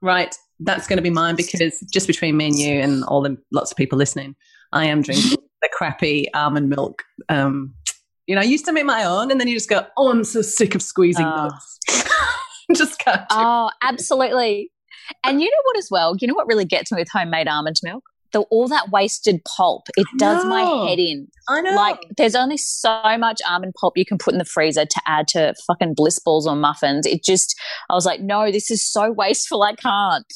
Right, 0.01 0.35
that's 0.61 0.87
going 0.87 0.97
to 0.99 1.03
be 1.03 1.11
mine 1.11 1.37
because 1.37 1.83
just 1.93 2.07
between 2.07 2.37
me 2.37 2.47
and 2.47 2.59
you 2.59 2.81
and 2.81 3.05
all 3.05 3.23
the 3.23 3.37
lots 3.53 3.71
of 3.71 3.77
people 3.77 3.99
listening, 3.99 4.35
I 4.73 4.87
am 4.87 5.03
drinking 5.03 5.39
the 5.63 5.69
crappy 5.73 6.33
almond 6.35 6.69
milk 6.69 7.03
um, 7.29 7.75
you 8.27 8.35
know, 8.35 8.41
I 8.41 8.45
used 8.45 8.65
to 8.67 8.73
make 8.73 8.85
my 8.85 9.05
own, 9.05 9.31
and 9.31 9.41
then 9.41 9.49
you 9.49 9.55
just 9.55 9.69
go, 9.69 9.87
"Oh, 9.97 10.11
I'm 10.11 10.25
so 10.25 10.43
sick 10.43 10.75
of 10.75 10.83
squeezing 10.83 11.27
oh. 11.27 11.51
just 12.75 12.99
can't. 12.99 13.23
Oh, 13.31 13.71
absolutely. 13.83 14.71
And 15.23 15.41
you 15.41 15.47
know 15.47 15.63
what, 15.65 15.77
as 15.77 15.89
well? 15.91 16.17
You 16.19 16.29
know 16.29 16.35
what 16.35 16.47
really 16.47 16.65
gets 16.65 16.91
me 16.91 16.99
with 16.99 17.09
homemade 17.13 17.49
almond 17.49 17.77
milk? 17.83 18.05
The, 18.33 18.41
all 18.51 18.67
that 18.69 18.91
wasted 18.91 19.41
pulp. 19.57 19.85
It 19.97 20.07
does 20.19 20.45
my 20.45 20.63
head 20.89 20.99
in. 20.99 21.29
I 21.49 21.61
know. 21.61 21.75
Like, 21.77 22.01
there's 22.17 22.35
only 22.35 22.57
so 22.57 23.01
much 23.19 23.41
almond 23.49 23.75
pulp 23.81 23.97
you 23.97 24.05
can 24.05 24.19
put 24.19 24.33
in 24.33 24.39
the 24.39 24.45
freezer 24.45 24.85
to 24.85 25.01
add 25.07 25.29
to 25.29 25.55
fucking 25.67 25.95
bliss 25.95 26.19
balls 26.19 26.47
or 26.47 26.57
muffins. 26.57 27.07
It 27.07 27.23
just, 27.23 27.55
I 27.91 27.95
was 27.95 28.07
like, 28.07 28.21
no, 28.23 28.51
this 28.51 28.71
is 28.71 28.85
so 28.85 29.13
wasteful. 29.13 29.63
I 29.63 29.75
can't. 29.75 30.27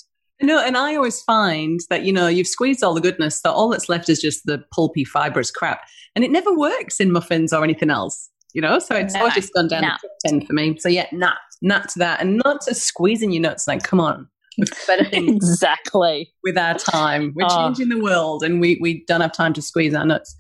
No, 0.41 0.61
and 0.61 0.77
I 0.77 0.95
always 0.95 1.21
find 1.23 1.81
that, 1.91 2.05
you 2.05 2.13
know, 2.13 2.29
you've 2.29 2.47
squeezed 2.47 2.85
all 2.85 2.95
the 2.95 3.01
goodness, 3.01 3.41
so 3.41 3.51
all 3.51 3.69
that's 3.69 3.89
left 3.89 4.09
is 4.09 4.21
just 4.21 4.47
the 4.47 4.63
pulpy, 4.73 5.05
fibrous 5.05 5.51
crap. 5.51 5.83
And 6.15 6.25
it 6.25 6.31
never 6.31 6.55
works 6.55 7.01
in 7.01 7.11
muffins 7.11 7.53
or 7.53 7.65
anything 7.65 7.91
else, 7.91 8.29
you 8.55 8.63
know? 8.63 8.79
So 8.79 8.95
it's 8.95 9.15
no, 9.15 9.25
all 9.25 9.31
just 9.31 9.53
gone 9.53 9.69
down 9.69 9.83
no. 9.83 9.97
the 10.03 10.31
10 10.31 10.47
for 10.47 10.53
me. 10.53 10.79
So 10.79 10.89
yeah, 10.89 11.07
nah, 11.13 11.35
not 11.61 11.89
to 11.91 11.99
that. 12.01 12.21
And 12.21 12.41
not 12.45 12.61
to 12.63 12.75
squeezing 12.75 13.33
your 13.33 13.43
nuts. 13.43 13.67
Like, 13.67 13.83
come 13.83 14.01
on. 14.01 14.29
Exactly 15.13 16.33
with 16.43 16.59
our 16.59 16.75
time. 16.75 17.33
We're 17.37 17.47
oh. 17.49 17.67
changing 17.69 17.91
the 17.91 18.03
world 18.03 18.43
and 18.43 18.61
we, 18.61 18.77
we 18.81 19.05
don't 19.07 19.21
have 19.21 19.33
time 19.33 19.53
to 19.53 19.63
squeeze 19.63 19.95
our 19.95 20.05
nuts. 20.05 20.35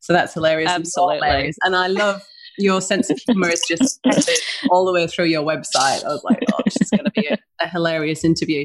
So 0.00 0.12
that's 0.12 0.34
hilarious. 0.34 0.70
Absolutely. 0.70 1.16
Hilarious. 1.16 1.56
And 1.64 1.74
I 1.74 1.88
love 1.88 2.24
your 2.58 2.80
sense 2.80 3.10
of 3.10 3.18
humor 3.18 3.48
is 3.48 3.62
just 3.68 4.00
all 4.70 4.84
the 4.84 4.92
way 4.92 5.06
through 5.06 5.26
your 5.26 5.42
website. 5.42 6.04
I 6.04 6.08
was 6.08 6.22
like, 6.24 6.42
oh, 6.52 6.60
this 6.64 6.76
is 6.80 6.90
going 6.90 7.04
to 7.04 7.10
be 7.10 7.26
a, 7.26 7.38
a, 7.60 7.68
hilarious 7.68 8.24
interview. 8.24 8.64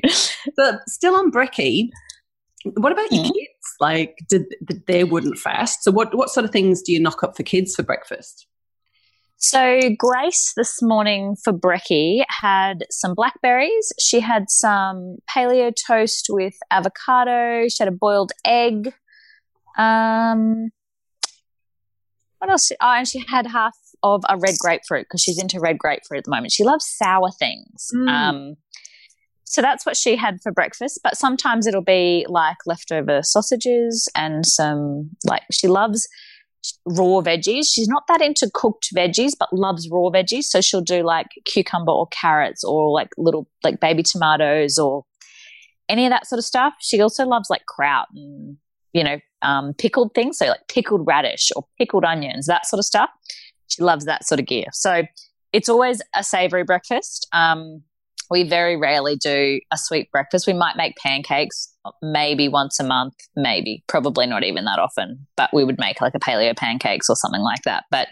But 0.55 0.81
still 0.87 1.15
on 1.15 1.31
Brekkie, 1.31 1.89
what 2.63 2.91
about 2.91 3.11
your 3.11 3.23
mm-hmm. 3.23 3.33
kids? 3.33 3.75
Like, 3.79 4.17
did, 4.27 4.45
did 4.65 4.85
they 4.87 5.03
wouldn't 5.03 5.37
fast? 5.37 5.83
So, 5.83 5.91
what 5.91 6.15
what 6.15 6.29
sort 6.29 6.45
of 6.45 6.51
things 6.51 6.81
do 6.81 6.91
you 6.91 6.99
knock 6.99 7.23
up 7.23 7.37
for 7.37 7.43
kids 7.43 7.75
for 7.75 7.83
breakfast? 7.83 8.47
So 9.41 9.79
Grace 9.97 10.51
this 10.57 10.81
morning 10.81 11.37
for 11.41 11.53
Brekkie 11.53 12.25
had 12.41 12.83
some 12.91 13.13
blackberries. 13.15 13.93
She 13.97 14.19
had 14.19 14.49
some 14.49 15.19
paleo 15.33 15.71
toast 15.87 16.27
with 16.29 16.55
avocado. 16.71 17.69
She 17.69 17.81
had 17.81 17.87
a 17.87 17.95
boiled 17.95 18.33
egg. 18.45 18.93
Um, 19.77 20.71
what 22.39 22.49
else? 22.49 22.71
Oh, 22.81 22.93
and 22.93 23.07
she 23.07 23.23
had 23.27 23.47
half 23.47 23.77
of 24.01 24.23
a 24.27 24.37
red 24.37 24.55
grapefruit 24.59 25.05
because 25.05 25.21
she's 25.21 25.41
into 25.41 25.59
red 25.59 25.77
grapefruit 25.77 26.19
at 26.19 26.23
the 26.23 26.31
moment. 26.31 26.51
She 26.51 26.63
loves 26.63 26.85
sour 26.85 27.29
things. 27.31 27.89
Mm. 27.93 28.09
Um, 28.09 28.55
so 29.43 29.61
that's 29.61 29.85
what 29.85 29.97
she 29.97 30.15
had 30.15 30.41
for 30.41 30.51
breakfast. 30.51 31.01
But 31.03 31.17
sometimes 31.17 31.67
it'll 31.67 31.81
be 31.81 32.25
like 32.29 32.57
leftover 32.65 33.21
sausages 33.23 34.07
and 34.15 34.45
some, 34.45 35.11
like, 35.25 35.43
she 35.51 35.67
loves 35.67 36.07
raw 36.85 37.21
veggies. 37.21 37.65
She's 37.71 37.87
not 37.87 38.03
that 38.07 38.21
into 38.21 38.49
cooked 38.53 38.89
veggies, 38.95 39.33
but 39.39 39.51
loves 39.51 39.89
raw 39.91 40.09
veggies. 40.09 40.43
So 40.43 40.61
she'll 40.61 40.81
do 40.81 41.03
like 41.03 41.27
cucumber 41.45 41.91
or 41.91 42.07
carrots 42.07 42.63
or 42.63 42.91
like 42.91 43.09
little, 43.17 43.47
like 43.63 43.79
baby 43.79 44.03
tomatoes 44.03 44.77
or 44.77 45.03
any 45.89 46.05
of 46.05 46.11
that 46.11 46.27
sort 46.27 46.39
of 46.39 46.45
stuff. 46.45 46.75
She 46.79 47.01
also 47.01 47.25
loves 47.25 47.49
like 47.49 47.65
kraut 47.65 48.07
and, 48.13 48.57
you 48.93 49.03
know, 49.03 49.19
um, 49.41 49.73
pickled 49.77 50.13
things. 50.13 50.37
So 50.37 50.47
like 50.47 50.67
pickled 50.67 51.05
radish 51.05 51.49
or 51.55 51.65
pickled 51.77 52.05
onions, 52.05 52.45
that 52.47 52.65
sort 52.65 52.79
of 52.79 52.85
stuff. 52.85 53.09
She 53.67 53.83
loves 53.83 54.05
that 54.05 54.25
sort 54.25 54.39
of 54.39 54.47
gear. 54.47 54.65
So 54.73 55.03
it's 55.53 55.69
always 55.69 56.01
a 56.15 56.23
savory 56.23 56.63
breakfast. 56.63 57.27
Um, 57.33 57.83
we 58.29 58.47
very 58.47 58.77
rarely 58.77 59.15
do 59.15 59.59
a 59.71 59.77
sweet 59.77 60.11
breakfast. 60.11 60.45
We 60.45 60.53
might 60.53 60.77
make 60.77 60.95
pancakes 60.97 61.73
maybe 62.01 62.47
once 62.47 62.79
a 62.79 62.83
month, 62.83 63.15
maybe, 63.35 63.83
probably 63.87 64.27
not 64.27 64.43
even 64.43 64.65
that 64.65 64.79
often, 64.79 65.27
but 65.35 65.49
we 65.53 65.63
would 65.63 65.79
make 65.79 65.99
like 65.99 66.13
a 66.13 66.19
paleo 66.19 66.55
pancakes 66.55 67.09
or 67.09 67.15
something 67.15 67.41
like 67.41 67.63
that. 67.65 67.85
But 67.89 68.09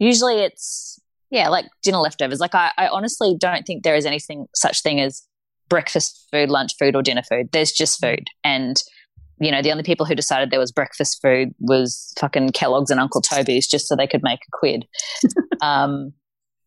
usually 0.00 0.40
it's, 0.40 0.98
yeah, 1.30 1.48
like 1.48 1.66
dinner 1.82 1.98
leftovers. 1.98 2.40
Like 2.40 2.54
I, 2.54 2.72
I 2.76 2.88
honestly 2.88 3.36
don't 3.38 3.64
think 3.64 3.84
there 3.84 3.94
is 3.94 4.04
anything 4.04 4.46
such 4.54 4.82
thing 4.82 5.00
as 5.00 5.22
breakfast 5.68 6.26
food, 6.32 6.50
lunch 6.50 6.72
food, 6.78 6.96
or 6.96 7.02
dinner 7.02 7.22
food. 7.22 7.48
There's 7.52 7.72
just 7.72 8.00
food. 8.00 8.24
And 8.42 8.82
you 9.44 9.50
know, 9.50 9.62
the 9.62 9.70
only 9.70 9.82
people 9.82 10.06
who 10.06 10.14
decided 10.14 10.50
there 10.50 10.60
was 10.60 10.72
breakfast 10.72 11.20
food 11.22 11.54
was 11.58 12.12
fucking 12.18 12.50
Kellogg's 12.50 12.90
and 12.90 13.00
Uncle 13.00 13.20
Toby's 13.20 13.66
just 13.66 13.88
so 13.88 13.96
they 13.96 14.06
could 14.06 14.22
make 14.22 14.40
a 14.40 14.50
quid. 14.52 14.86
um, 15.60 16.12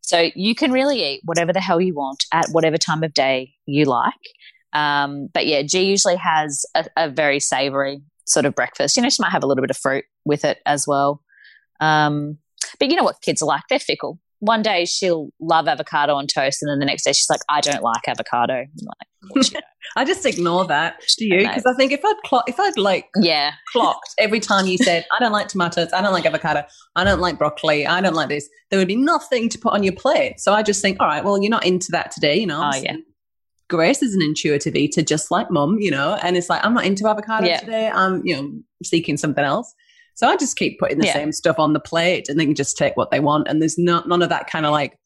so 0.01 0.29
you 0.35 0.53
can 0.55 0.71
really 0.71 1.03
eat 1.03 1.21
whatever 1.23 1.51
the 1.51 1.61
hell 1.61 1.81
you 1.81 1.95
want 1.95 2.25
at 2.31 2.47
whatever 2.51 2.77
time 2.77 3.03
of 3.03 3.13
day 3.13 3.53
you 3.65 3.85
like. 3.85 4.13
Um, 4.73 5.29
but 5.33 5.47
yeah, 5.47 5.61
G 5.61 5.83
usually 5.83 6.17
has 6.17 6.65
a, 6.75 6.85
a, 6.97 7.09
very 7.09 7.39
savory 7.39 8.01
sort 8.27 8.45
of 8.45 8.55
breakfast. 8.55 8.97
You 8.97 9.03
know, 9.03 9.09
she 9.09 9.21
might 9.21 9.31
have 9.31 9.43
a 9.43 9.47
little 9.47 9.61
bit 9.61 9.71
of 9.71 9.77
fruit 9.77 10.03
with 10.25 10.43
it 10.43 10.59
as 10.65 10.85
well. 10.85 11.21
Um, 11.79 12.39
but 12.77 12.89
you 12.89 12.97
know 12.97 13.03
what 13.03 13.21
kids 13.21 13.41
are 13.41 13.45
like? 13.45 13.63
They're 13.69 13.79
fickle 13.79 14.19
one 14.45 14.61
day 14.61 14.85
she'll 14.85 15.29
love 15.39 15.67
avocado 15.67 16.15
on 16.15 16.27
toast, 16.27 16.61
and 16.61 16.69
then 16.69 16.79
the 16.79 16.85
next 16.85 17.03
day 17.03 17.13
she's 17.13 17.29
like, 17.29 17.41
I 17.49 17.61
don't 17.61 17.83
like 17.83 18.07
avocado. 18.07 18.65
Like, 18.81 19.53
I 19.95 20.05
just 20.05 20.25
ignore 20.25 20.65
that. 20.65 21.01
Do 21.17 21.25
you? 21.25 21.39
Because 21.39 21.65
I, 21.65 21.71
I, 21.71 21.73
think 21.73 21.91
if 21.91 22.03
I'd 22.03 22.15
clock, 22.25 22.47
if 22.47 22.59
I'd 22.59 22.77
like 22.77 23.07
yeah 23.21 23.53
clocked 23.71 24.13
every 24.19 24.39
time 24.39 24.67
you 24.67 24.77
said 24.77 25.05
I 25.11 25.19
don't 25.19 25.31
like 25.31 25.47
tomatoes, 25.47 25.89
I 25.93 26.01
don't 26.01 26.13
like 26.13 26.25
avocado, 26.25 26.63
I 26.95 27.03
don't 27.03 27.19
like 27.19 27.37
broccoli, 27.37 27.85
I 27.87 28.01
don't 28.01 28.13
like 28.13 28.29
this, 28.29 28.47
there 28.69 28.79
would 28.79 28.87
be 28.87 28.95
nothing 28.95 29.49
to 29.49 29.59
put 29.59 29.73
on 29.73 29.83
your 29.83 29.93
plate. 29.93 30.39
So 30.39 30.53
I 30.53 30.63
just 30.63 30.81
think, 30.81 30.99
all 30.99 31.07
right, 31.07 31.23
well, 31.23 31.41
you're 31.41 31.51
not 31.51 31.65
into 31.65 31.91
that 31.91 32.11
today, 32.11 32.35
you 32.37 32.47
know. 32.47 32.69
Oh 32.73 32.77
yeah. 32.77 32.97
Grace 33.67 34.03
is 34.03 34.13
an 34.13 34.21
intuitive 34.21 34.75
eater, 34.75 35.01
just 35.01 35.31
like 35.31 35.49
mum, 35.49 35.77
you 35.79 35.89
know, 35.89 36.19
and 36.21 36.37
it's 36.37 36.49
like 36.49 36.63
I'm 36.63 36.75
not 36.75 36.85
into 36.85 37.07
avocado 37.07 37.47
yeah. 37.47 37.59
today. 37.59 37.89
I'm, 37.89 38.21
you 38.23 38.35
know, 38.35 38.51
seeking 38.83 39.17
something 39.17 39.43
else. 39.43 39.73
So 40.15 40.27
I 40.27 40.37
just 40.37 40.57
keep 40.57 40.79
putting 40.79 40.99
the 40.99 41.07
yeah. 41.07 41.13
same 41.13 41.31
stuff 41.31 41.59
on 41.59 41.73
the 41.73 41.79
plate 41.79 42.29
and 42.29 42.39
they 42.39 42.45
can 42.45 42.55
just 42.55 42.77
take 42.77 42.95
what 42.95 43.11
they 43.11 43.19
want. 43.19 43.47
And 43.47 43.61
there's 43.61 43.77
not 43.77 44.07
none 44.07 44.21
of 44.21 44.29
that 44.29 44.49
kind 44.49 44.65
of 44.65 44.71
like 44.71 44.97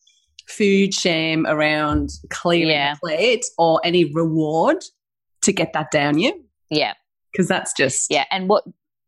food 0.47 0.93
shame 0.93 1.45
around 1.47 2.11
clearing 2.29 2.69
yeah. 2.69 2.93
the 2.93 2.99
plate 2.99 3.45
or 3.57 3.81
any 3.83 4.05
reward 4.05 4.83
to 5.41 5.51
get 5.51 5.73
that 5.73 5.91
down 5.91 6.19
you. 6.19 6.45
Yeah. 6.69 6.93
Because 7.31 7.47
that's 7.47 7.73
just 7.73 8.07
Yeah. 8.09 8.25
And 8.31 8.47
what 8.49 8.63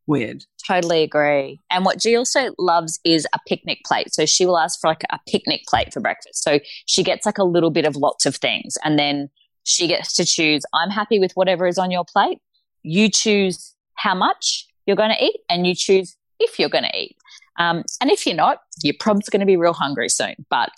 weird. 0.07 0.43
Totally 0.67 1.03
agree. 1.03 1.59
And 1.69 1.85
what 1.85 1.99
G 1.99 2.15
also 2.15 2.49
loves 2.57 2.99
is 3.05 3.27
a 3.33 3.39
picnic 3.47 3.79
plate. 3.85 4.13
So 4.13 4.25
she 4.25 4.45
will 4.45 4.57
ask 4.57 4.79
for 4.79 4.87
like 4.87 5.03
a 5.11 5.19
picnic 5.29 5.61
plate 5.67 5.93
for 5.93 5.99
breakfast. 5.99 6.43
So 6.43 6.59
she 6.87 7.03
gets 7.03 7.25
like 7.27 7.37
a 7.37 7.43
little 7.43 7.71
bit 7.71 7.85
of 7.85 7.95
lots 7.95 8.25
of 8.25 8.35
things 8.35 8.77
and 8.83 8.97
then 8.97 9.29
she 9.63 9.87
gets 9.87 10.13
to 10.15 10.25
choose, 10.25 10.63
I'm 10.73 10.89
happy 10.89 11.19
with 11.19 11.33
whatever 11.33 11.67
is 11.67 11.77
on 11.77 11.91
your 11.91 12.05
plate. 12.05 12.39
You 12.81 13.09
choose 13.09 13.75
how 13.95 14.15
much 14.15 14.65
you're 14.91 14.97
going 14.97 15.15
to 15.17 15.23
eat 15.23 15.39
and 15.49 15.65
you 15.65 15.73
choose 15.73 16.17
if 16.37 16.59
you're 16.59 16.69
going 16.69 16.83
to 16.83 16.97
eat. 16.97 17.15
Um, 17.57 17.83
and 18.01 18.11
if 18.11 18.25
you're 18.25 18.35
not, 18.35 18.57
you're 18.83 18.95
probably 18.99 19.23
going 19.31 19.39
to 19.39 19.45
be 19.45 19.55
real 19.55 19.73
hungry 19.73 20.09
soon, 20.09 20.35
but 20.49 20.69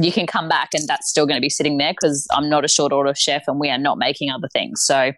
you 0.00 0.12
can 0.12 0.26
come 0.26 0.48
back 0.48 0.70
and 0.72 0.86
that's 0.86 1.08
still 1.08 1.26
going 1.26 1.36
to 1.36 1.42
be 1.42 1.48
sitting 1.48 1.78
there 1.78 1.92
because 1.92 2.28
I'm 2.30 2.48
not 2.48 2.64
a 2.64 2.68
short 2.68 2.92
order 2.92 3.12
chef 3.16 3.42
and 3.48 3.58
we 3.58 3.70
are 3.70 3.78
not 3.78 3.98
making 3.98 4.30
other 4.30 4.48
things. 4.52 4.82
So 4.84 5.12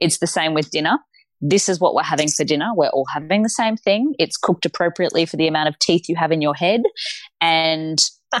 it's 0.00 0.18
the 0.18 0.26
same 0.26 0.52
with 0.52 0.70
dinner. 0.70 0.98
this 1.40 1.68
is 1.68 1.78
what 1.78 1.94
we're 1.94 2.02
having 2.02 2.28
for 2.28 2.44
dinner. 2.44 2.72
We're 2.74 2.88
all 2.88 3.06
having 3.14 3.42
the 3.42 3.48
same 3.48 3.76
thing. 3.76 4.14
It's 4.18 4.36
cooked 4.36 4.66
appropriately 4.66 5.24
for 5.24 5.36
the 5.36 5.46
amount 5.46 5.68
of 5.68 5.78
teeth 5.78 6.08
you 6.08 6.16
have 6.16 6.32
in 6.32 6.42
your 6.42 6.54
head. 6.54 6.82
And 7.40 7.98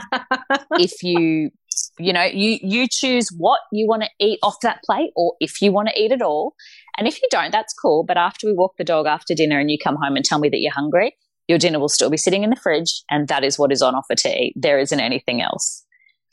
if 0.72 1.02
you, 1.02 1.50
you 1.98 2.12
know, 2.12 2.24
you, 2.24 2.58
you 2.60 2.88
choose 2.90 3.28
what 3.36 3.60
you 3.70 3.86
want 3.86 4.02
to 4.02 4.10
eat 4.18 4.40
off 4.42 4.56
that 4.62 4.82
plate 4.84 5.12
or 5.14 5.34
if 5.40 5.62
you 5.62 5.70
want 5.70 5.88
to 5.88 6.00
eat 6.00 6.10
it 6.10 6.22
all. 6.22 6.54
And 6.98 7.06
if 7.06 7.22
you 7.22 7.28
don't, 7.30 7.52
that's 7.52 7.72
cool. 7.72 8.04
But 8.04 8.16
after 8.16 8.46
we 8.46 8.52
walk 8.52 8.74
the 8.76 8.84
dog 8.84 9.06
after 9.06 9.34
dinner 9.34 9.58
and 9.58 9.70
you 9.70 9.78
come 9.82 9.96
home 9.96 10.16
and 10.16 10.24
tell 10.24 10.38
me 10.38 10.48
that 10.48 10.58
you're 10.58 10.72
hungry, 10.72 11.14
your 11.46 11.58
dinner 11.58 11.78
will 11.78 11.88
still 11.88 12.10
be 12.10 12.16
sitting 12.16 12.42
in 12.42 12.50
the 12.50 12.56
fridge 12.56 13.02
and 13.10 13.28
that 13.28 13.44
is 13.44 13.58
what 13.58 13.72
is 13.72 13.80
on 13.82 13.94
offer 13.94 14.14
to 14.14 14.28
eat. 14.28 14.52
There 14.56 14.78
isn't 14.78 15.00
anything 15.00 15.40
else. 15.40 15.84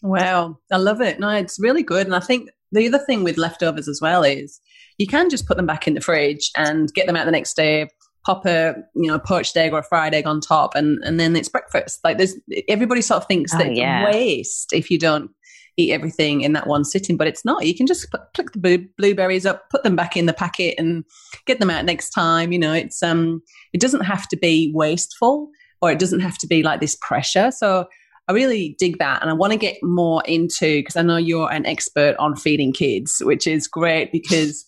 Wow. 0.04 0.58
I 0.72 0.78
love 0.78 1.02
it. 1.02 1.20
No, 1.20 1.30
it's 1.30 1.60
really 1.60 1.84
good. 1.84 2.06
And 2.06 2.16
I 2.16 2.20
think 2.20 2.50
the 2.72 2.88
other 2.88 3.00
thing 3.00 3.24
with 3.24 3.38
leftovers 3.38 3.88
as 3.88 4.02
well 4.02 4.24
is 4.24 4.60
you 4.98 5.08
can 5.08 5.30
just 5.30 5.48
put 5.48 5.58
them 5.58 5.66
back 5.66 5.88
in 5.88 5.94
the 5.94 6.02
fridge 6.02 6.52
and 6.58 6.94
get 6.94 7.08
them 7.08 7.16
out 7.16 7.26
the 7.26 7.32
next 7.32 7.56
day 7.56 7.88
pop 8.26 8.46
a 8.46 8.74
you 8.96 9.08
know 9.08 9.20
poached 9.20 9.56
egg 9.56 9.72
or 9.72 9.80
a 9.80 9.84
fried 9.84 10.14
egg 10.14 10.26
on 10.26 10.42
top 10.42 10.74
and 10.76 10.98
and 11.04 11.20
then 11.20 11.36
it's 11.36 11.48
breakfast 11.48 12.00
like 12.04 12.18
there's 12.18 12.34
everybody 12.68 13.02
sort 13.02 13.22
of 13.22 13.28
thinks 13.28 13.54
oh, 13.54 13.60
that 13.60 13.76
yeah. 13.76 14.06
waste 14.06 14.74
if 14.74 14.90
you 14.90 14.98
don't 14.98 15.30
eat 15.78 15.92
everything 15.92 16.42
in 16.42 16.54
that 16.54 16.68
one 16.68 16.84
sitting 16.84 17.18
but 17.18 17.28
it's 17.28 17.44
not 17.46 17.66
you 17.66 17.76
can 17.76 17.86
just 17.86 18.10
put, 18.12 18.22
click 18.34 18.52
the 18.54 18.78
blueberries 18.98 19.46
up 19.46 19.70
put 19.70 19.84
them 19.84 19.96
back 19.96 20.16
in 20.16 20.26
the 20.26 20.34
packet 20.34 20.76
and 20.78 21.04
get 21.46 21.60
them 21.60 21.70
out 21.70 21.86
next 21.86 22.10
time 22.12 22.52
you 22.52 22.60
know 22.60 22.74
it's 22.74 23.04
um 23.04 23.42
it 23.74 23.82
doesn't 23.82 24.06
have 24.06 24.28
to 24.28 24.38
be 24.38 24.72
wasteful 24.74 25.50
or 25.82 25.92
it 25.92 26.00
doesn't 26.00 26.22
have 26.22 26.38
to 26.38 26.48
be 26.48 26.64
like 26.64 26.80
this 26.80 26.98
pressure 27.02 27.52
so 27.52 27.86
I 28.28 28.34
really 28.34 28.76
dig 28.80 28.98
that. 28.98 29.22
And 29.22 29.30
I 29.30 29.34
want 29.34 29.54
to 29.54 29.60
get 29.60 29.78
more 29.84 30.24
into, 30.26 30.80
because 30.80 30.96
I 30.96 31.04
know 31.04 31.18
you're 31.18 31.52
an 31.52 31.66
expert 31.66 32.16
on 32.18 32.36
feeding 32.36 32.74
kids, 32.74 33.22
which 33.24 33.46
is 33.46 33.68
great 33.68 34.12
because 34.12 34.66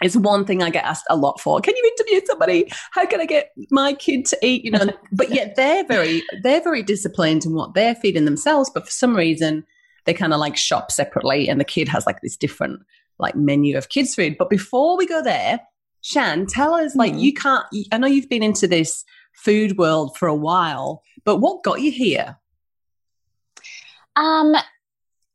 it's 0.00 0.16
one 0.16 0.44
thing 0.44 0.62
I 0.62 0.70
get 0.70 0.84
asked 0.84 1.06
a 1.10 1.16
lot 1.16 1.40
for. 1.40 1.60
Can 1.60 1.74
you 1.76 1.92
interview 1.96 2.26
somebody? 2.26 2.72
How 2.92 3.06
can 3.06 3.20
I 3.20 3.26
get 3.26 3.50
my 3.70 3.94
kid 3.94 4.24
to 4.26 4.38
eat? 4.42 4.64
You 4.64 4.72
know, 4.72 4.86
but 5.12 5.30
yet 5.30 5.54
they're 5.56 5.84
very, 5.86 6.22
they're 6.42 6.62
very 6.62 6.82
disciplined 6.82 7.44
in 7.44 7.54
what 7.54 7.74
they're 7.74 7.94
feeding 7.94 8.24
themselves. 8.24 8.70
But 8.72 8.84
for 8.84 8.90
some 8.90 9.16
reason, 9.16 9.64
they 10.04 10.14
kind 10.14 10.32
of 10.32 10.40
like 10.40 10.56
shop 10.56 10.90
separately 10.90 11.48
and 11.48 11.60
the 11.60 11.64
kid 11.64 11.88
has 11.88 12.06
like 12.06 12.20
this 12.22 12.36
different 12.36 12.82
like 13.18 13.36
menu 13.36 13.76
of 13.76 13.88
kids 13.88 14.14
food. 14.14 14.36
But 14.38 14.50
before 14.50 14.96
we 14.96 15.06
go 15.06 15.22
there, 15.22 15.60
Shan, 16.00 16.46
tell 16.46 16.74
us 16.74 16.96
like, 16.96 17.12
mm. 17.12 17.20
you 17.20 17.32
can't, 17.32 17.64
I 17.92 17.98
know 17.98 18.08
you've 18.08 18.28
been 18.28 18.42
into 18.42 18.66
this 18.66 19.04
food 19.32 19.78
world 19.78 20.16
for 20.16 20.26
a 20.26 20.34
while, 20.34 21.02
but 21.24 21.36
what 21.38 21.62
got 21.62 21.80
you 21.80 21.92
here? 21.92 22.36
Um, 24.16 24.54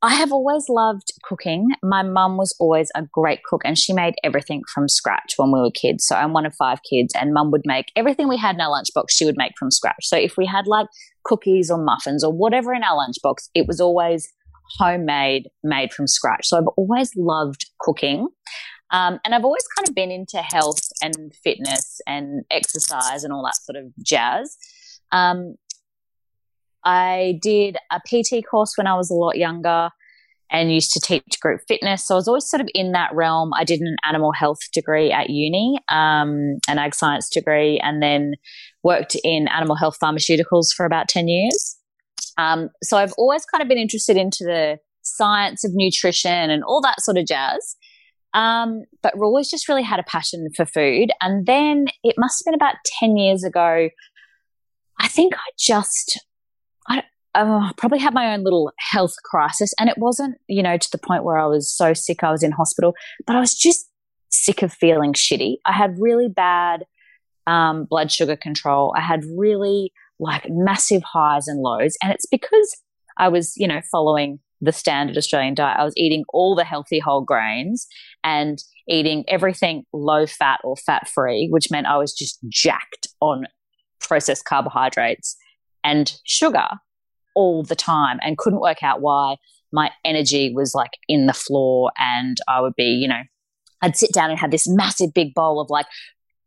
I 0.03 0.13
have 0.13 0.31
always 0.31 0.69
loved 0.69 1.11
cooking. 1.23 1.69
My 1.81 2.03
mum 2.03 2.37
was 2.37 2.55
always 2.59 2.91
a 2.93 3.01
great 3.01 3.43
cook 3.43 3.61
and 3.65 3.77
she 3.77 3.93
made 3.93 4.13
everything 4.23 4.61
from 4.71 4.87
scratch 4.87 5.33
when 5.37 5.51
we 5.51 5.59
were 5.59 5.71
kids. 5.71 6.05
So 6.05 6.15
I'm 6.15 6.33
one 6.33 6.45
of 6.45 6.53
five 6.53 6.79
kids 6.87 7.13
and 7.15 7.33
mum 7.33 7.49
would 7.51 7.63
make 7.65 7.91
everything 7.95 8.27
we 8.27 8.37
had 8.37 8.55
in 8.55 8.61
our 8.61 8.69
lunchbox, 8.69 9.05
she 9.09 9.25
would 9.25 9.37
make 9.37 9.53
from 9.57 9.71
scratch. 9.71 10.05
So 10.05 10.15
if 10.15 10.37
we 10.37 10.45
had 10.45 10.67
like 10.67 10.87
cookies 11.23 11.71
or 11.71 11.83
muffins 11.83 12.23
or 12.23 12.31
whatever 12.31 12.73
in 12.73 12.83
our 12.83 13.07
lunchbox, 13.07 13.49
it 13.55 13.65
was 13.67 13.81
always 13.81 14.31
homemade, 14.77 15.49
made 15.63 15.93
from 15.93 16.07
scratch. 16.07 16.47
So 16.47 16.57
I've 16.57 16.67
always 16.77 17.11
loved 17.15 17.65
cooking. 17.79 18.27
Um, 18.91 19.19
and 19.25 19.35
I've 19.35 19.43
always 19.43 19.65
kind 19.75 19.87
of 19.87 19.95
been 19.95 20.11
into 20.11 20.41
health 20.41 20.89
and 21.01 21.33
fitness 21.43 21.99
and 22.07 22.45
exercise 22.49 23.23
and 23.23 23.33
all 23.33 23.43
that 23.43 23.57
sort 23.57 23.75
of 23.75 23.91
jazz. 24.01 24.57
Um, 25.11 25.55
I 26.85 27.37
did 27.41 27.77
a 27.91 27.99
PT 27.99 28.45
course 28.49 28.73
when 28.77 28.87
I 28.87 28.95
was 28.95 29.09
a 29.09 29.13
lot 29.13 29.37
younger 29.37 29.89
and 30.49 30.73
used 30.73 30.91
to 30.93 30.99
teach 31.01 31.39
group 31.41 31.61
fitness. 31.67 32.07
So 32.07 32.15
I 32.15 32.17
was 32.17 32.27
always 32.27 32.49
sort 32.49 32.61
of 32.61 32.69
in 32.73 32.93
that 32.93 33.13
realm. 33.13 33.51
I 33.53 33.63
did 33.63 33.81
an 33.81 33.97
animal 34.07 34.31
health 34.31 34.59
degree 34.73 35.11
at 35.11 35.29
uni, 35.29 35.79
um, 35.89 36.57
an 36.69 36.77
ag 36.77 36.95
science 36.95 37.29
degree, 37.29 37.79
and 37.83 38.01
then 38.01 38.35
worked 38.83 39.17
in 39.23 39.47
animal 39.49 39.75
health 39.75 39.97
pharmaceuticals 40.01 40.73
for 40.75 40.85
about 40.85 41.09
10 41.09 41.27
years. 41.27 41.76
Um, 42.37 42.69
so 42.83 42.97
I've 42.97 43.13
always 43.17 43.45
kind 43.45 43.61
of 43.61 43.67
been 43.67 43.77
interested 43.77 44.17
into 44.17 44.43
the 44.43 44.77
science 45.01 45.63
of 45.63 45.71
nutrition 45.73 46.49
and 46.49 46.63
all 46.63 46.81
that 46.81 47.01
sort 47.01 47.17
of 47.17 47.25
jazz. 47.25 47.75
Um, 48.33 48.83
but 49.01 49.17
always 49.17 49.49
just 49.49 49.67
really 49.67 49.83
had 49.83 49.99
a 49.99 50.03
passion 50.03 50.49
for 50.55 50.65
food. 50.65 51.11
And 51.21 51.45
then 51.45 51.87
it 52.03 52.15
must 52.17 52.41
have 52.41 52.51
been 52.51 52.53
about 52.53 52.75
10 52.99 53.17
years 53.17 53.43
ago. 53.43 53.89
I 54.99 55.07
think 55.07 55.33
I 55.35 55.49
just 55.57 56.19
uh, 57.37 57.71
probably 57.77 57.99
had 57.99 58.13
my 58.13 58.33
own 58.33 58.43
little 58.43 58.71
health 58.79 59.13
crisis. 59.23 59.73
And 59.79 59.89
it 59.89 59.97
wasn't, 59.97 60.37
you 60.47 60.63
know, 60.63 60.77
to 60.77 60.89
the 60.91 60.97
point 60.97 61.23
where 61.23 61.37
I 61.37 61.45
was 61.45 61.71
so 61.71 61.93
sick 61.93 62.23
I 62.23 62.31
was 62.31 62.43
in 62.43 62.51
hospital, 62.51 62.93
but 63.25 63.35
I 63.35 63.39
was 63.39 63.53
just 63.53 63.89
sick 64.29 64.63
of 64.63 64.73
feeling 64.73 65.13
shitty. 65.13 65.57
I 65.65 65.71
had 65.71 65.99
really 65.99 66.29
bad 66.29 66.85
um, 67.45 67.85
blood 67.85 68.11
sugar 68.11 68.35
control. 68.35 68.93
I 68.97 69.01
had 69.01 69.23
really 69.37 69.93
like 70.19 70.45
massive 70.49 71.03
highs 71.03 71.47
and 71.47 71.61
lows. 71.61 71.95
And 72.01 72.11
it's 72.11 72.25
because 72.25 72.75
I 73.17 73.27
was, 73.27 73.53
you 73.57 73.67
know, 73.67 73.81
following 73.91 74.39
the 74.61 74.71
standard 74.71 75.17
Australian 75.17 75.53
diet. 75.53 75.77
I 75.79 75.83
was 75.83 75.93
eating 75.97 76.23
all 76.29 76.55
the 76.55 76.63
healthy 76.63 76.99
whole 76.99 77.21
grains 77.21 77.87
and 78.23 78.57
eating 78.87 79.23
everything 79.27 79.83
low 79.93 80.25
fat 80.25 80.59
or 80.63 80.75
fat 80.75 81.07
free, 81.07 81.47
which 81.51 81.69
meant 81.69 81.87
I 81.87 81.97
was 81.97 82.13
just 82.13 82.39
jacked 82.49 83.07
on 83.21 83.47
processed 83.99 84.45
carbohydrates 84.45 85.35
and 85.83 86.13
sugar 86.25 86.67
all 87.35 87.63
the 87.63 87.75
time 87.75 88.19
and 88.21 88.37
couldn't 88.37 88.61
work 88.61 88.81
out 88.83 89.01
why 89.01 89.35
my 89.71 89.91
energy 90.05 90.51
was 90.53 90.73
like 90.73 90.91
in 91.07 91.27
the 91.27 91.33
floor 91.33 91.91
and 91.99 92.37
I 92.47 92.61
would 92.61 92.75
be, 92.75 92.85
you 92.85 93.07
know, 93.07 93.21
I'd 93.81 93.97
sit 93.97 94.11
down 94.11 94.31
and 94.31 94.39
have 94.39 94.51
this 94.51 94.67
massive 94.67 95.13
big 95.13 95.33
bowl 95.33 95.61
of 95.61 95.69
like 95.69 95.85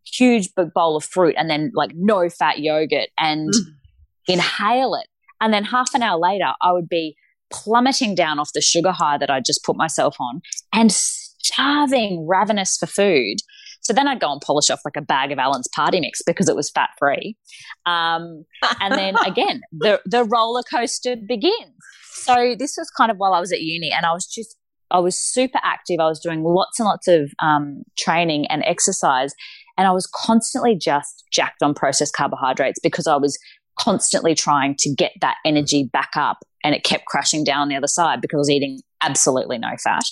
huge 0.04 0.48
big 0.56 0.72
bowl 0.72 0.96
of 0.96 1.04
fruit 1.04 1.34
and 1.36 1.48
then 1.48 1.70
like 1.74 1.92
no 1.94 2.28
fat 2.28 2.58
yogurt 2.58 3.08
and 3.18 3.50
mm. 3.50 4.34
inhale 4.34 4.94
it. 4.94 5.06
And 5.40 5.54
then 5.54 5.64
half 5.64 5.94
an 5.94 6.02
hour 6.02 6.18
later, 6.18 6.52
I 6.62 6.72
would 6.72 6.88
be 6.88 7.16
plummeting 7.50 8.14
down 8.14 8.38
off 8.38 8.50
the 8.54 8.60
sugar 8.60 8.92
high 8.92 9.18
that 9.18 9.30
I 9.30 9.40
just 9.40 9.64
put 9.64 9.76
myself 9.76 10.16
on 10.20 10.40
and 10.72 10.92
starving, 10.92 12.26
ravenous 12.28 12.76
for 12.76 12.86
food. 12.86 13.38
So 13.82 13.92
then 13.92 14.06
I'd 14.06 14.20
go 14.20 14.30
and 14.30 14.40
polish 14.40 14.70
off 14.70 14.80
like 14.84 14.96
a 14.96 15.02
bag 15.02 15.32
of 15.32 15.38
Allen's 15.38 15.68
party 15.74 16.00
mix 16.00 16.20
because 16.26 16.48
it 16.48 16.54
was 16.54 16.70
fat 16.70 16.90
free. 16.98 17.36
Um, 17.86 18.44
and 18.80 18.94
then 18.94 19.16
again, 19.26 19.62
the, 19.72 20.00
the 20.04 20.24
roller 20.24 20.62
coaster 20.62 21.16
begins. 21.16 21.74
So 22.12 22.54
this 22.58 22.76
was 22.76 22.90
kind 22.90 23.10
of 23.10 23.16
while 23.16 23.32
I 23.32 23.40
was 23.40 23.52
at 23.52 23.62
uni 23.62 23.90
and 23.90 24.04
I 24.04 24.12
was 24.12 24.26
just, 24.26 24.56
I 24.90 24.98
was 24.98 25.18
super 25.18 25.60
active. 25.62 25.98
I 25.98 26.06
was 26.06 26.20
doing 26.20 26.42
lots 26.42 26.78
and 26.78 26.86
lots 26.86 27.08
of 27.08 27.32
um, 27.40 27.82
training 27.96 28.46
and 28.48 28.62
exercise. 28.64 29.32
And 29.80 29.88
I 29.88 29.92
was 29.92 30.06
constantly 30.06 30.76
just 30.76 31.24
jacked 31.32 31.62
on 31.62 31.72
processed 31.72 32.12
carbohydrates 32.12 32.78
because 32.82 33.06
I 33.06 33.16
was 33.16 33.38
constantly 33.78 34.34
trying 34.34 34.74
to 34.80 34.94
get 34.94 35.12
that 35.22 35.36
energy 35.42 35.88
back 35.90 36.10
up 36.16 36.40
and 36.62 36.74
it 36.74 36.84
kept 36.84 37.06
crashing 37.06 37.44
down 37.44 37.70
the 37.70 37.76
other 37.76 37.86
side 37.86 38.20
because 38.20 38.36
I 38.36 38.40
was 38.40 38.50
eating 38.50 38.80
absolutely 39.02 39.56
no 39.56 39.70
fat 39.82 40.04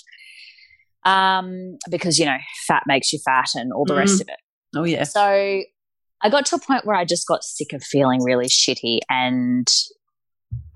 um, 1.05 1.77
because, 1.91 2.19
you 2.19 2.25
know, 2.25 2.39
fat 2.67 2.85
makes 2.87 3.13
you 3.13 3.19
fat 3.23 3.49
and 3.55 3.71
all 3.75 3.85
the 3.85 3.93
mm. 3.93 3.99
rest 3.99 4.23
of 4.23 4.29
it. 4.29 4.39
Oh, 4.75 4.85
yeah. 4.85 5.05
So 5.05 5.21
I 6.23 6.31
got 6.31 6.47
to 6.47 6.57
a 6.57 6.61
point 6.61 6.87
where 6.87 6.97
I 6.97 7.05
just 7.05 7.29
got 7.29 7.45
sick 7.45 7.75
of 7.75 7.85
feeling 7.85 8.25
really 8.25 8.47
shitty 8.47 9.01
and 9.11 9.69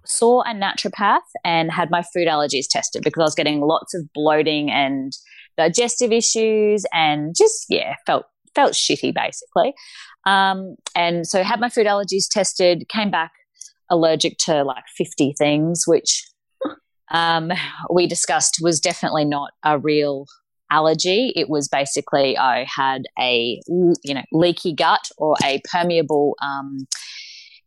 saw 0.05 0.43
a 0.43 0.53
naturopath 0.53 1.21
and 1.47 1.73
had 1.73 1.91
my 1.91 2.03
food 2.03 2.29
allergies 2.29 2.67
tested 2.69 3.05
because 3.05 3.23
I 3.23 3.25
was 3.25 3.35
getting 3.35 3.63
lots 3.63 3.95
of 3.95 4.03
bloating 4.13 4.71
and 4.71 5.15
digestive 5.57 6.13
issues 6.13 6.85
and 6.93 7.35
just, 7.35 7.65
yeah, 7.71 7.95
felt 8.07 8.27
felt 8.55 8.73
shitty 8.73 9.15
basically. 9.15 9.75
Um, 10.27 10.77
and 10.95 11.27
so 11.27 11.43
had 11.43 11.61
my 11.61 11.69
food 11.69 11.87
allergies 11.87 12.29
tested, 12.31 12.89
came 12.89 13.11
back 13.11 13.33
allergic 13.91 14.39
to 14.39 14.63
like 14.65 14.85
50 14.97 15.35
things, 15.39 15.85
which 15.87 16.25
um, 17.11 17.53
we 17.93 18.07
discussed 18.07 18.59
was 18.63 18.81
definitely 18.81 19.25
not 19.25 19.51
a 19.65 19.79
real 19.79 20.27
allergy. 20.71 21.33
It 21.37 21.49
was 21.49 21.69
basically 21.69 22.37
I 22.37 22.67
had 22.75 23.03
a 23.21 23.61
you 23.69 24.15
know 24.15 24.23
leaky 24.33 24.75
gut 24.75 25.09
or 25.19 25.37
a 25.45 25.61
permeable 25.71 26.35
um, 26.43 26.87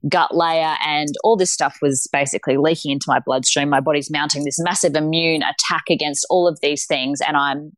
gut 0.09 0.35
layer, 0.35 0.75
and 0.85 1.09
all 1.23 1.37
this 1.37 1.51
stuff 1.51 1.77
was 1.81 2.07
basically 2.11 2.57
leaking 2.57 2.91
into 2.91 3.05
my 3.07 3.19
bloodstream. 3.23 3.69
My 3.69 3.79
body's 3.79 4.11
mounting 4.11 4.43
this 4.43 4.59
massive 4.59 4.95
immune 4.95 5.43
attack 5.43 5.83
against 5.89 6.25
all 6.29 6.47
of 6.47 6.59
these 6.61 6.85
things, 6.87 7.19
and 7.25 7.37
I'm 7.37 7.71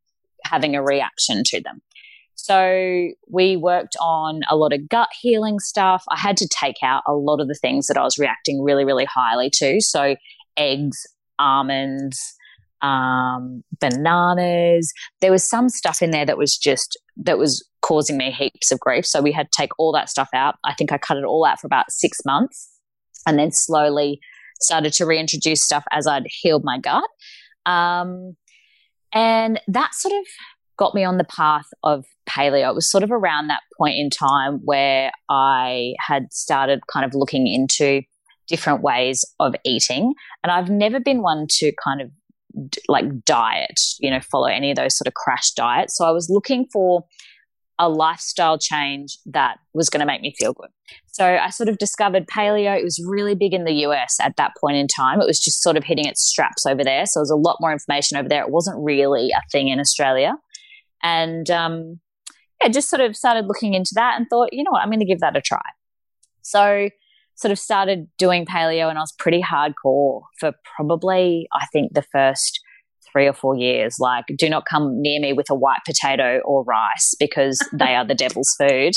having 0.46 0.76
a 0.76 0.82
reaction 0.82 1.43
to 1.48 1.62
them. 1.62 1.82
So 2.38 3.10
we 3.28 3.58
worked 3.58 3.97
on 4.00 4.41
a 4.50 4.56
lot 4.56 4.71
of 4.71 4.88
gut 4.88 5.10
healing 5.19 5.60
stuff. 5.60 6.04
I 6.10 6.17
had 6.17 6.38
to 6.38 6.47
take 6.47 6.78
out 6.82 7.04
a 7.06 7.13
lot 7.13 7.41
of 7.41 7.47
the 7.47 7.56
things 7.56 7.88
that 7.88 7.97
I 7.97 8.04
was 8.04 8.17
reacting 8.17 8.63
really, 8.63 8.86
really 8.86 9.06
highly 9.06 9.50
to. 9.56 9.82
So 9.82 10.15
eggs, 10.56 11.06
almonds, 11.39 12.36
um, 12.82 13.63
bananas. 13.82 14.93
There 15.19 15.32
was 15.32 15.43
some 15.43 15.67
stuff 15.67 16.02
in 16.02 16.12
there 16.12 16.26
that 16.26 16.38
was 16.38 16.58
just 16.58 16.97
that 17.17 17.38
was 17.38 17.67
causing 17.82 18.17
me 18.17 18.32
heaps 18.32 18.71
of 18.71 18.80
grief. 18.80 19.06
So 19.06 19.21
we 19.21 19.32
had 19.32 19.52
to 19.52 19.62
take 19.62 19.71
all 19.80 19.91
that 19.93 20.10
stuff 20.10 20.30
out. 20.34 20.56
I 20.63 20.73
think 20.73 20.91
I 20.91 20.97
cut 20.97 21.17
it 21.17 21.26
all 21.26 21.43
out 21.43 21.60
for 21.60 21.67
about 21.67 21.91
six 21.91 22.19
months, 22.26 22.69
and 23.26 23.38
then 23.38 23.52
slowly 23.52 24.19
started 24.62 24.93
to 24.93 25.06
reintroduce 25.06 25.63
stuff 25.63 25.84
as 25.91 26.08
I'd 26.08 26.28
healed 26.28 26.63
my 26.63 26.80
gut. 26.80 27.10
Um, 27.65 28.38
and 29.12 29.60
that 29.67 29.93
sort 29.95 30.13
of 30.13 30.26
got 30.77 30.93
me 30.95 31.03
on 31.03 31.17
the 31.17 31.23
path 31.23 31.67
of 31.83 32.05
paleo. 32.29 32.69
It 32.69 32.75
was 32.75 32.89
sort 32.89 33.03
of 33.03 33.11
around 33.11 33.47
that 33.47 33.61
point 33.77 33.95
in 33.97 34.09
time 34.09 34.59
where 34.63 35.11
I 35.29 35.93
had 35.99 36.31
started 36.31 36.81
kind 36.91 37.05
of 37.05 37.13
looking 37.13 37.47
into 37.47 38.03
different 38.47 38.81
ways 38.81 39.25
of 39.39 39.55
eating. 39.65 40.13
And 40.43 40.51
I've 40.51 40.69
never 40.69 40.99
been 40.99 41.21
one 41.21 41.47
to 41.49 41.71
kind 41.83 42.01
of 42.01 42.09
like 42.87 43.25
diet, 43.25 43.79
you 43.99 44.09
know, 44.09 44.21
follow 44.21 44.47
any 44.47 44.71
of 44.71 44.77
those 44.77 44.97
sort 44.97 45.07
of 45.07 45.13
crash 45.13 45.51
diets. 45.51 45.95
So 45.97 46.05
I 46.05 46.11
was 46.11 46.29
looking 46.29 46.67
for 46.71 47.03
a 47.79 47.89
lifestyle 47.89 48.57
change 48.57 49.19
that 49.25 49.59
was 49.73 49.89
going 49.89 49.99
to 49.99 50.05
make 50.05 50.21
me 50.21 50.33
feel 50.37 50.53
good. 50.53 50.69
So 51.05 51.25
I 51.25 51.49
sort 51.49 51.69
of 51.69 51.77
discovered 51.77 52.25
paleo. 52.27 52.77
It 52.77 52.83
was 52.83 53.03
really 53.07 53.35
big 53.35 53.53
in 53.53 53.65
the 53.65 53.73
US 53.85 54.17
at 54.19 54.35
that 54.37 54.53
point 54.59 54.77
in 54.77 54.87
time. 54.87 55.21
It 55.21 55.27
was 55.27 55.39
just 55.39 55.61
sort 55.61 55.77
of 55.77 55.83
hitting 55.83 56.07
its 56.07 56.23
straps 56.23 56.65
over 56.65 56.83
there. 56.83 57.05
So 57.05 57.19
there 57.19 57.23
was 57.23 57.29
a 57.29 57.35
lot 57.35 57.57
more 57.59 57.71
information 57.71 58.17
over 58.17 58.27
there. 58.27 58.41
It 58.41 58.49
wasn't 58.49 58.77
really 58.79 59.29
a 59.29 59.41
thing 59.51 59.67
in 59.67 59.79
Australia. 59.79 60.35
And 61.03 61.49
um, 61.49 61.99
yeah, 62.62 62.69
just 62.69 62.89
sort 62.89 63.01
of 63.01 63.15
started 63.15 63.45
looking 63.47 63.73
into 63.73 63.91
that 63.95 64.17
and 64.17 64.27
thought, 64.29 64.49
you 64.51 64.63
know 64.63 64.71
what, 64.71 64.81
I'm 64.81 64.89
going 64.89 64.99
to 64.99 65.05
give 65.05 65.19
that 65.19 65.36
a 65.36 65.41
try. 65.41 65.62
So 66.41 66.89
sort 67.36 67.51
of 67.51 67.60
started 67.60 68.07
doing 68.17 68.45
paleo 68.45 68.89
and 68.89 68.97
I 68.97 69.01
was 69.01 69.13
pretty 69.19 69.41
hardcore 69.41 70.21
for 70.39 70.53
probably, 70.75 71.47
I 71.53 71.65
think, 71.71 71.93
the 71.93 72.01
first 72.01 72.60
three 73.12 73.27
or 73.27 73.33
four 73.33 73.55
years. 73.55 73.97
Like, 73.99 74.25
do 74.38 74.49
not 74.49 74.65
come 74.65 75.01
near 75.01 75.19
me 75.19 75.33
with 75.33 75.49
a 75.49 75.55
white 75.55 75.81
potato 75.86 76.39
or 76.45 76.63
rice 76.63 77.13
because 77.19 77.60
they 77.73 77.95
are 77.95 78.05
the 78.05 78.15
devil's 78.15 78.53
food. 78.57 78.93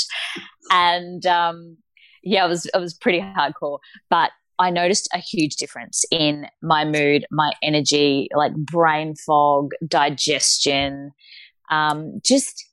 And 0.71 1.25
um, 1.25 1.77
yeah, 2.23 2.43
I 2.43 2.47
was 2.47 2.69
I 2.73 2.77
was 2.77 2.93
pretty 2.93 3.19
hardcore, 3.19 3.79
but 4.09 4.31
I 4.59 4.69
noticed 4.69 5.09
a 5.13 5.17
huge 5.17 5.55
difference 5.55 6.03
in 6.11 6.45
my 6.61 6.85
mood, 6.85 7.25
my 7.31 7.51
energy, 7.63 8.29
like 8.35 8.53
brain 8.55 9.15
fog, 9.15 9.71
digestion, 9.87 11.11
um, 11.71 12.19
just 12.23 12.65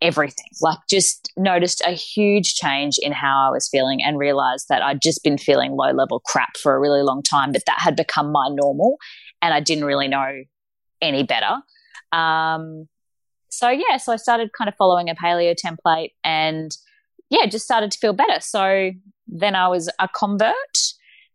everything. 0.00 0.46
Like, 0.60 0.78
just 0.88 1.32
noticed 1.36 1.82
a 1.86 1.90
huge 1.92 2.54
change 2.54 2.96
in 3.00 3.12
how 3.12 3.48
I 3.48 3.50
was 3.50 3.68
feeling 3.68 4.02
and 4.02 4.18
realized 4.18 4.66
that 4.68 4.82
I'd 4.82 5.02
just 5.02 5.24
been 5.24 5.38
feeling 5.38 5.72
low 5.72 5.90
level 5.90 6.20
crap 6.26 6.56
for 6.56 6.74
a 6.74 6.78
really 6.78 7.02
long 7.02 7.22
time, 7.22 7.50
but 7.50 7.62
that 7.66 7.80
had 7.80 7.96
become 7.96 8.30
my 8.30 8.48
normal. 8.50 8.98
And 9.42 9.52
I 9.52 9.60
didn't 9.60 9.84
really 9.84 10.08
know 10.08 10.42
any 11.00 11.22
better. 11.22 11.56
Um, 12.12 12.88
so 13.48 13.70
yeah, 13.70 13.96
so 13.96 14.12
I 14.12 14.16
started 14.16 14.50
kind 14.56 14.68
of 14.68 14.74
following 14.76 15.08
a 15.08 15.14
paleo 15.14 15.54
template 15.54 16.12
and 16.22 16.76
yeah, 17.30 17.46
just 17.46 17.64
started 17.64 17.90
to 17.90 17.98
feel 17.98 18.12
better. 18.12 18.40
So 18.40 18.90
then 19.26 19.54
I 19.54 19.68
was 19.68 19.90
a 19.98 20.08
convert. 20.08 20.54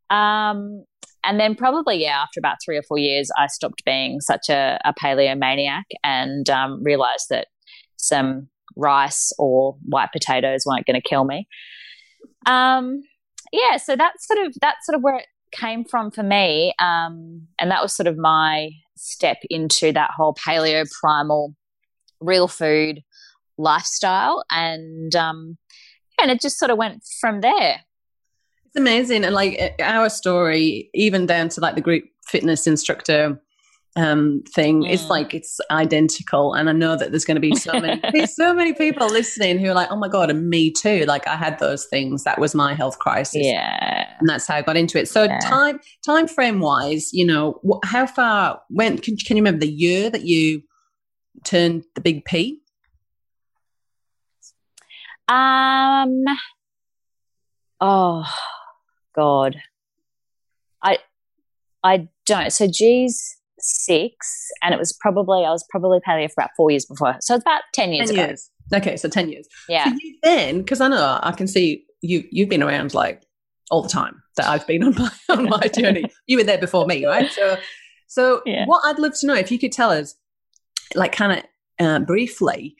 Um, 0.09 0.85
and 1.23 1.39
then 1.39 1.55
probably 1.55 2.01
yeah, 2.01 2.21
after 2.21 2.39
about 2.39 2.57
three 2.63 2.77
or 2.77 2.83
four 2.83 2.97
years, 2.97 3.29
I 3.37 3.47
stopped 3.47 3.83
being 3.85 4.21
such 4.21 4.49
a, 4.49 4.79
a 4.85 4.93
paleo 4.93 5.37
maniac 5.37 5.85
and 6.03 6.49
um, 6.49 6.83
realized 6.83 7.27
that 7.29 7.47
some 7.97 8.47
rice 8.75 9.31
or 9.37 9.77
white 9.83 10.11
potatoes 10.11 10.63
weren't 10.65 10.85
going 10.85 10.99
to 10.99 11.07
kill 11.07 11.25
me. 11.25 11.47
Um, 12.45 13.01
yeah, 13.51 13.77
so 13.77 13.95
that's 13.95 14.27
sort 14.27 14.45
of 14.45 14.55
that's 14.61 14.85
sort 14.85 14.95
of 14.95 15.03
where 15.03 15.17
it 15.17 15.27
came 15.51 15.83
from 15.83 16.11
for 16.11 16.23
me, 16.23 16.73
um, 16.79 17.47
and 17.59 17.69
that 17.71 17.81
was 17.81 17.93
sort 17.93 18.07
of 18.07 18.17
my 18.17 18.69
step 18.95 19.37
into 19.49 19.91
that 19.91 20.11
whole 20.15 20.33
paleo 20.35 20.89
primal 21.01 21.55
real 22.19 22.47
food 22.47 23.01
lifestyle 23.57 24.43
and 24.51 25.15
um 25.15 25.57
and 26.19 26.29
it 26.31 26.39
just 26.39 26.59
sort 26.59 26.71
of 26.71 26.77
went 26.77 27.03
from 27.19 27.41
there 27.41 27.81
it's 28.71 28.79
amazing. 28.79 29.25
And 29.25 29.35
like 29.35 29.75
our 29.81 30.09
story 30.09 30.89
even 30.93 31.25
down 31.25 31.49
to 31.49 31.61
like 31.61 31.75
the 31.75 31.81
group 31.81 32.05
fitness 32.25 32.67
instructor 32.67 33.41
um 33.97 34.41
thing 34.55 34.83
mm. 34.83 34.89
it's 34.89 35.09
like 35.09 35.33
it's 35.33 35.59
identical. 35.69 36.53
And 36.53 36.69
i 36.69 36.71
know 36.71 36.95
that 36.95 37.11
there's 37.11 37.25
going 37.25 37.35
to 37.35 37.41
be 37.41 37.53
so 37.55 37.77
many 37.77 38.25
so 38.27 38.53
many 38.53 38.73
people 38.73 39.07
listening 39.07 39.59
who 39.59 39.67
are 39.67 39.73
like 39.73 39.91
oh 39.91 39.97
my 39.97 40.07
god 40.07 40.29
and 40.29 40.49
me 40.49 40.71
too. 40.71 41.03
Like 41.03 41.27
i 41.27 41.35
had 41.35 41.59
those 41.59 41.85
things. 41.87 42.23
That 42.23 42.39
was 42.39 42.55
my 42.55 42.73
health 42.73 42.99
crisis. 42.99 43.45
Yeah. 43.45 44.07
And 44.19 44.29
that's 44.29 44.47
how 44.47 44.55
i 44.55 44.61
got 44.61 44.77
into 44.77 44.97
it. 44.97 45.09
So 45.09 45.23
yeah. 45.23 45.39
time 45.39 45.81
time 46.05 46.29
frame 46.29 46.61
wise 46.61 47.11
you 47.11 47.25
know 47.25 47.59
wh- 47.69 47.85
how 47.85 48.07
far 48.07 48.61
when 48.69 48.97
can, 48.99 49.17
can 49.17 49.35
you 49.35 49.43
remember 49.43 49.59
the 49.59 49.71
year 49.71 50.09
that 50.09 50.23
you 50.23 50.63
turned 51.43 51.83
the 51.95 52.01
big 52.01 52.23
p? 52.23 52.61
Um 55.27 56.23
oh 57.81 58.25
god 59.15 59.55
i 60.83 60.97
i 61.83 62.07
don't 62.25 62.51
so 62.51 62.67
geez 62.67 63.41
six, 63.63 64.49
and 64.61 64.73
it 64.73 64.79
was 64.79 64.93
probably 64.93 65.45
I 65.45 65.51
was 65.51 65.65
probably 65.69 65.99
paleo 65.99 66.27
for 66.27 66.41
about 66.41 66.51
four 66.57 66.71
years 66.71 66.85
before. 66.85 67.15
So 67.21 67.35
it's 67.35 67.43
about 67.43 67.61
ten 67.73 67.91
years 67.93 68.09
10 68.09 68.19
ago. 68.19 68.27
Years. 68.27 68.49
Okay, 68.73 68.97
so 68.97 69.09
ten 69.09 69.29
years. 69.29 69.47
Yeah. 69.69 69.85
So 69.85 69.91
you 69.99 70.17
then, 70.23 70.59
because 70.59 70.81
I 70.81 70.87
know 70.87 71.19
I 71.21 71.31
can 71.31 71.47
see 71.47 71.85
you 72.01 72.23
you've 72.31 72.49
been 72.49 72.63
around 72.63 72.93
like 72.93 73.23
all 73.69 73.81
the 73.81 73.89
time 73.89 74.21
that 74.37 74.47
I've 74.47 74.65
been 74.67 74.83
on 74.83 74.95
my 74.95 75.11
on 75.29 75.49
my 75.49 75.67
journey. 75.75 76.05
You 76.27 76.37
were 76.37 76.43
there 76.43 76.57
before 76.57 76.85
me, 76.85 77.05
right? 77.05 77.31
So 77.31 77.57
so 78.07 78.41
yeah. 78.45 78.65
what 78.65 78.81
I'd 78.85 78.99
love 78.99 79.17
to 79.19 79.27
know 79.27 79.35
if 79.35 79.51
you 79.51 79.59
could 79.59 79.71
tell 79.71 79.91
us, 79.91 80.15
like 80.95 81.11
kind 81.11 81.39
of 81.39 81.85
uh, 81.85 81.99
briefly, 81.99 82.75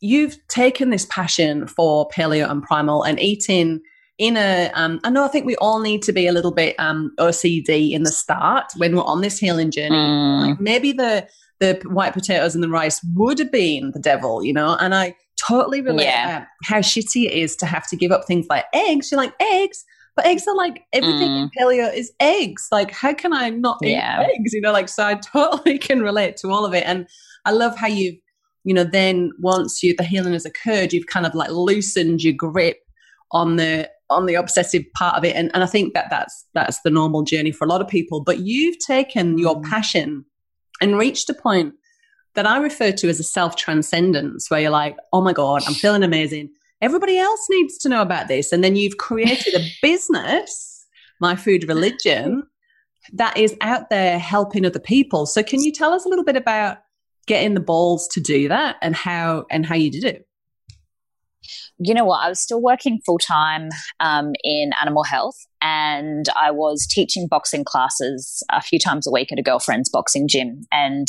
you've 0.00 0.36
taken 0.48 0.90
this 0.90 1.06
passion 1.06 1.66
for 1.66 2.08
paleo 2.08 2.50
and 2.50 2.62
primal 2.62 3.02
and 3.02 3.20
eating 3.20 3.80
in 4.18 4.36
a 4.36 4.70
um, 4.74 5.00
I 5.04 5.10
know 5.10 5.24
I 5.24 5.28
think 5.28 5.46
we 5.46 5.56
all 5.56 5.78
need 5.80 6.02
to 6.02 6.12
be 6.12 6.26
a 6.26 6.32
little 6.32 6.50
bit 6.50 6.74
um, 6.78 7.12
OCD 7.18 7.92
in 7.92 8.02
the 8.02 8.12
start 8.12 8.72
when 8.76 8.94
we're 8.94 9.04
on 9.04 9.20
this 9.20 9.38
healing 9.38 9.70
journey. 9.70 9.96
Mm. 9.96 10.48
Like 10.48 10.60
maybe 10.60 10.92
the 10.92 11.26
the 11.60 11.80
white 11.86 12.12
potatoes 12.12 12.54
and 12.54 12.62
the 12.62 12.68
rice 12.68 13.00
would 13.14 13.38
have 13.38 13.50
been 13.50 13.92
the 13.92 14.00
devil, 14.00 14.44
you 14.44 14.52
know. 14.52 14.76
And 14.80 14.94
I 14.94 15.14
totally 15.40 15.80
relate 15.80 16.04
yeah. 16.04 16.46
how 16.64 16.78
shitty 16.78 17.26
it 17.26 17.32
is 17.32 17.56
to 17.56 17.66
have 17.66 17.86
to 17.88 17.96
give 17.96 18.10
up 18.10 18.24
things 18.26 18.46
like 18.50 18.64
eggs. 18.74 19.10
You're 19.10 19.20
like 19.20 19.34
eggs, 19.40 19.84
but 20.16 20.26
eggs 20.26 20.46
are 20.48 20.56
like 20.56 20.82
everything 20.92 21.28
mm. 21.28 21.42
in 21.42 21.50
paleo 21.56 21.94
is 21.94 22.12
eggs. 22.18 22.68
Like 22.72 22.90
how 22.90 23.14
can 23.14 23.32
I 23.32 23.50
not 23.50 23.78
yeah. 23.82 24.22
eat 24.22 24.34
eggs? 24.34 24.52
You 24.52 24.60
know, 24.60 24.72
like 24.72 24.88
so 24.88 25.04
I 25.04 25.14
totally 25.14 25.78
can 25.78 26.02
relate 26.02 26.36
to 26.38 26.50
all 26.50 26.64
of 26.64 26.74
it. 26.74 26.82
And 26.84 27.06
I 27.44 27.52
love 27.52 27.76
how 27.76 27.86
you've 27.86 28.16
you 28.64 28.74
know 28.74 28.84
then 28.84 29.30
once 29.38 29.80
you 29.82 29.94
the 29.96 30.02
healing 30.02 30.32
has 30.32 30.44
occurred, 30.44 30.92
you've 30.92 31.06
kind 31.06 31.24
of 31.24 31.36
like 31.36 31.50
loosened 31.50 32.24
your 32.24 32.34
grip 32.34 32.78
on 33.30 33.56
the 33.56 33.88
on 34.10 34.26
the 34.26 34.34
obsessive 34.34 34.84
part 34.94 35.16
of 35.16 35.24
it. 35.24 35.36
And, 35.36 35.50
and 35.54 35.62
i 35.62 35.66
think 35.66 35.94
that 35.94 36.08
that's 36.10 36.46
that's 36.54 36.80
the 36.82 36.90
normal 36.90 37.22
journey 37.22 37.52
for 37.52 37.64
a 37.64 37.68
lot 37.68 37.80
of 37.80 37.88
people. 37.88 38.22
But 38.22 38.40
you've 38.40 38.78
taken 38.78 39.38
your 39.38 39.56
mm. 39.56 39.64
passion 39.68 40.24
and 40.80 40.98
reached 40.98 41.28
a 41.28 41.34
point 41.34 41.74
that 42.34 42.46
i 42.46 42.58
refer 42.58 42.92
to 42.92 43.08
as 43.08 43.18
a 43.18 43.24
self 43.24 43.56
transcendence 43.56 44.50
where 44.50 44.60
you're 44.60 44.70
like 44.70 44.96
oh 45.12 45.20
my 45.20 45.32
god 45.32 45.62
i'm 45.66 45.74
feeling 45.74 46.02
amazing. 46.02 46.50
Everybody 46.80 47.18
else 47.18 47.44
needs 47.50 47.76
to 47.78 47.88
know 47.88 48.02
about 48.02 48.28
this. 48.28 48.52
And 48.52 48.62
then 48.62 48.76
you've 48.76 48.98
created 48.98 49.54
a 49.54 49.66
business 49.82 50.78
my 51.20 51.36
food 51.36 51.68
religion 51.68 52.44
that 53.12 53.36
is 53.36 53.56
out 53.60 53.90
there 53.90 54.18
helping 54.18 54.66
other 54.66 54.78
people. 54.78 55.26
So 55.26 55.42
can 55.42 55.62
you 55.62 55.72
tell 55.72 55.92
us 55.92 56.04
a 56.04 56.08
little 56.08 56.24
bit 56.24 56.36
about 56.36 56.78
getting 57.26 57.54
the 57.54 57.60
balls 57.60 58.06
to 58.08 58.20
do 58.20 58.48
that 58.48 58.76
and 58.82 58.94
how 58.94 59.44
and 59.50 59.66
how 59.66 59.74
you 59.74 59.90
did 59.90 60.04
it 60.04 60.27
you 61.78 61.94
know 61.94 62.04
what? 62.04 62.24
I 62.24 62.28
was 62.28 62.40
still 62.40 62.62
working 62.62 63.00
full 63.04 63.18
time 63.18 63.68
um, 64.00 64.32
in 64.42 64.70
animal 64.80 65.04
health 65.04 65.36
and 65.62 66.26
I 66.40 66.50
was 66.50 66.86
teaching 66.90 67.26
boxing 67.28 67.64
classes 67.64 68.42
a 68.50 68.60
few 68.60 68.78
times 68.78 69.06
a 69.06 69.10
week 69.10 69.32
at 69.32 69.38
a 69.38 69.42
girlfriend's 69.42 69.90
boxing 69.90 70.28
gym. 70.28 70.62
And 70.72 71.08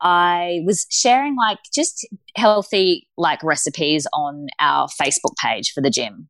I 0.00 0.60
was 0.64 0.86
sharing 0.90 1.36
like 1.36 1.58
just 1.74 2.06
healthy 2.36 3.08
like 3.16 3.42
recipes 3.42 4.06
on 4.12 4.46
our 4.60 4.86
Facebook 5.00 5.34
page 5.42 5.72
for 5.74 5.80
the 5.80 5.90
gym 5.90 6.28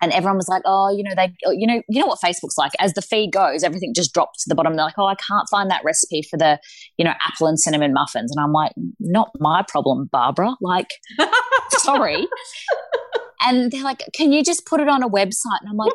and 0.00 0.12
everyone 0.12 0.36
was 0.36 0.48
like, 0.48 0.62
"Oh, 0.64 0.90
you 0.90 1.02
know, 1.02 1.14
they, 1.14 1.32
you 1.52 1.66
know, 1.66 1.82
you 1.88 2.00
know 2.00 2.06
what 2.06 2.20
Facebook's 2.20 2.56
like. 2.56 2.72
As 2.78 2.94
the 2.94 3.02
feed 3.02 3.32
goes, 3.32 3.64
everything 3.64 3.92
just 3.94 4.14
drops 4.14 4.44
to 4.44 4.48
the 4.48 4.54
bottom. 4.54 4.74
They're 4.74 4.84
like, 4.84 4.98
"Oh, 4.98 5.06
I 5.06 5.16
can't 5.16 5.48
find 5.50 5.70
that 5.70 5.82
recipe 5.84 6.22
for 6.22 6.36
the, 6.36 6.58
you 6.96 7.04
know, 7.04 7.14
apple 7.20 7.46
and 7.46 7.58
cinnamon 7.58 7.92
muffins," 7.92 8.30
and 8.34 8.42
I'm 8.42 8.52
like, 8.52 8.72
"Not 9.00 9.30
my 9.40 9.64
problem, 9.66 10.08
Barbara. 10.12 10.54
Like, 10.60 10.88
sorry." 11.96 12.26
and 13.40 13.70
they're 13.70 13.84
like, 13.84 14.02
"Can 14.14 14.32
you 14.32 14.44
just 14.44 14.66
put 14.66 14.80
it 14.80 14.88
on 14.88 15.02
a 15.02 15.08
website?" 15.08 15.60
And 15.60 15.70
I'm 15.70 15.76
like. 15.76 15.92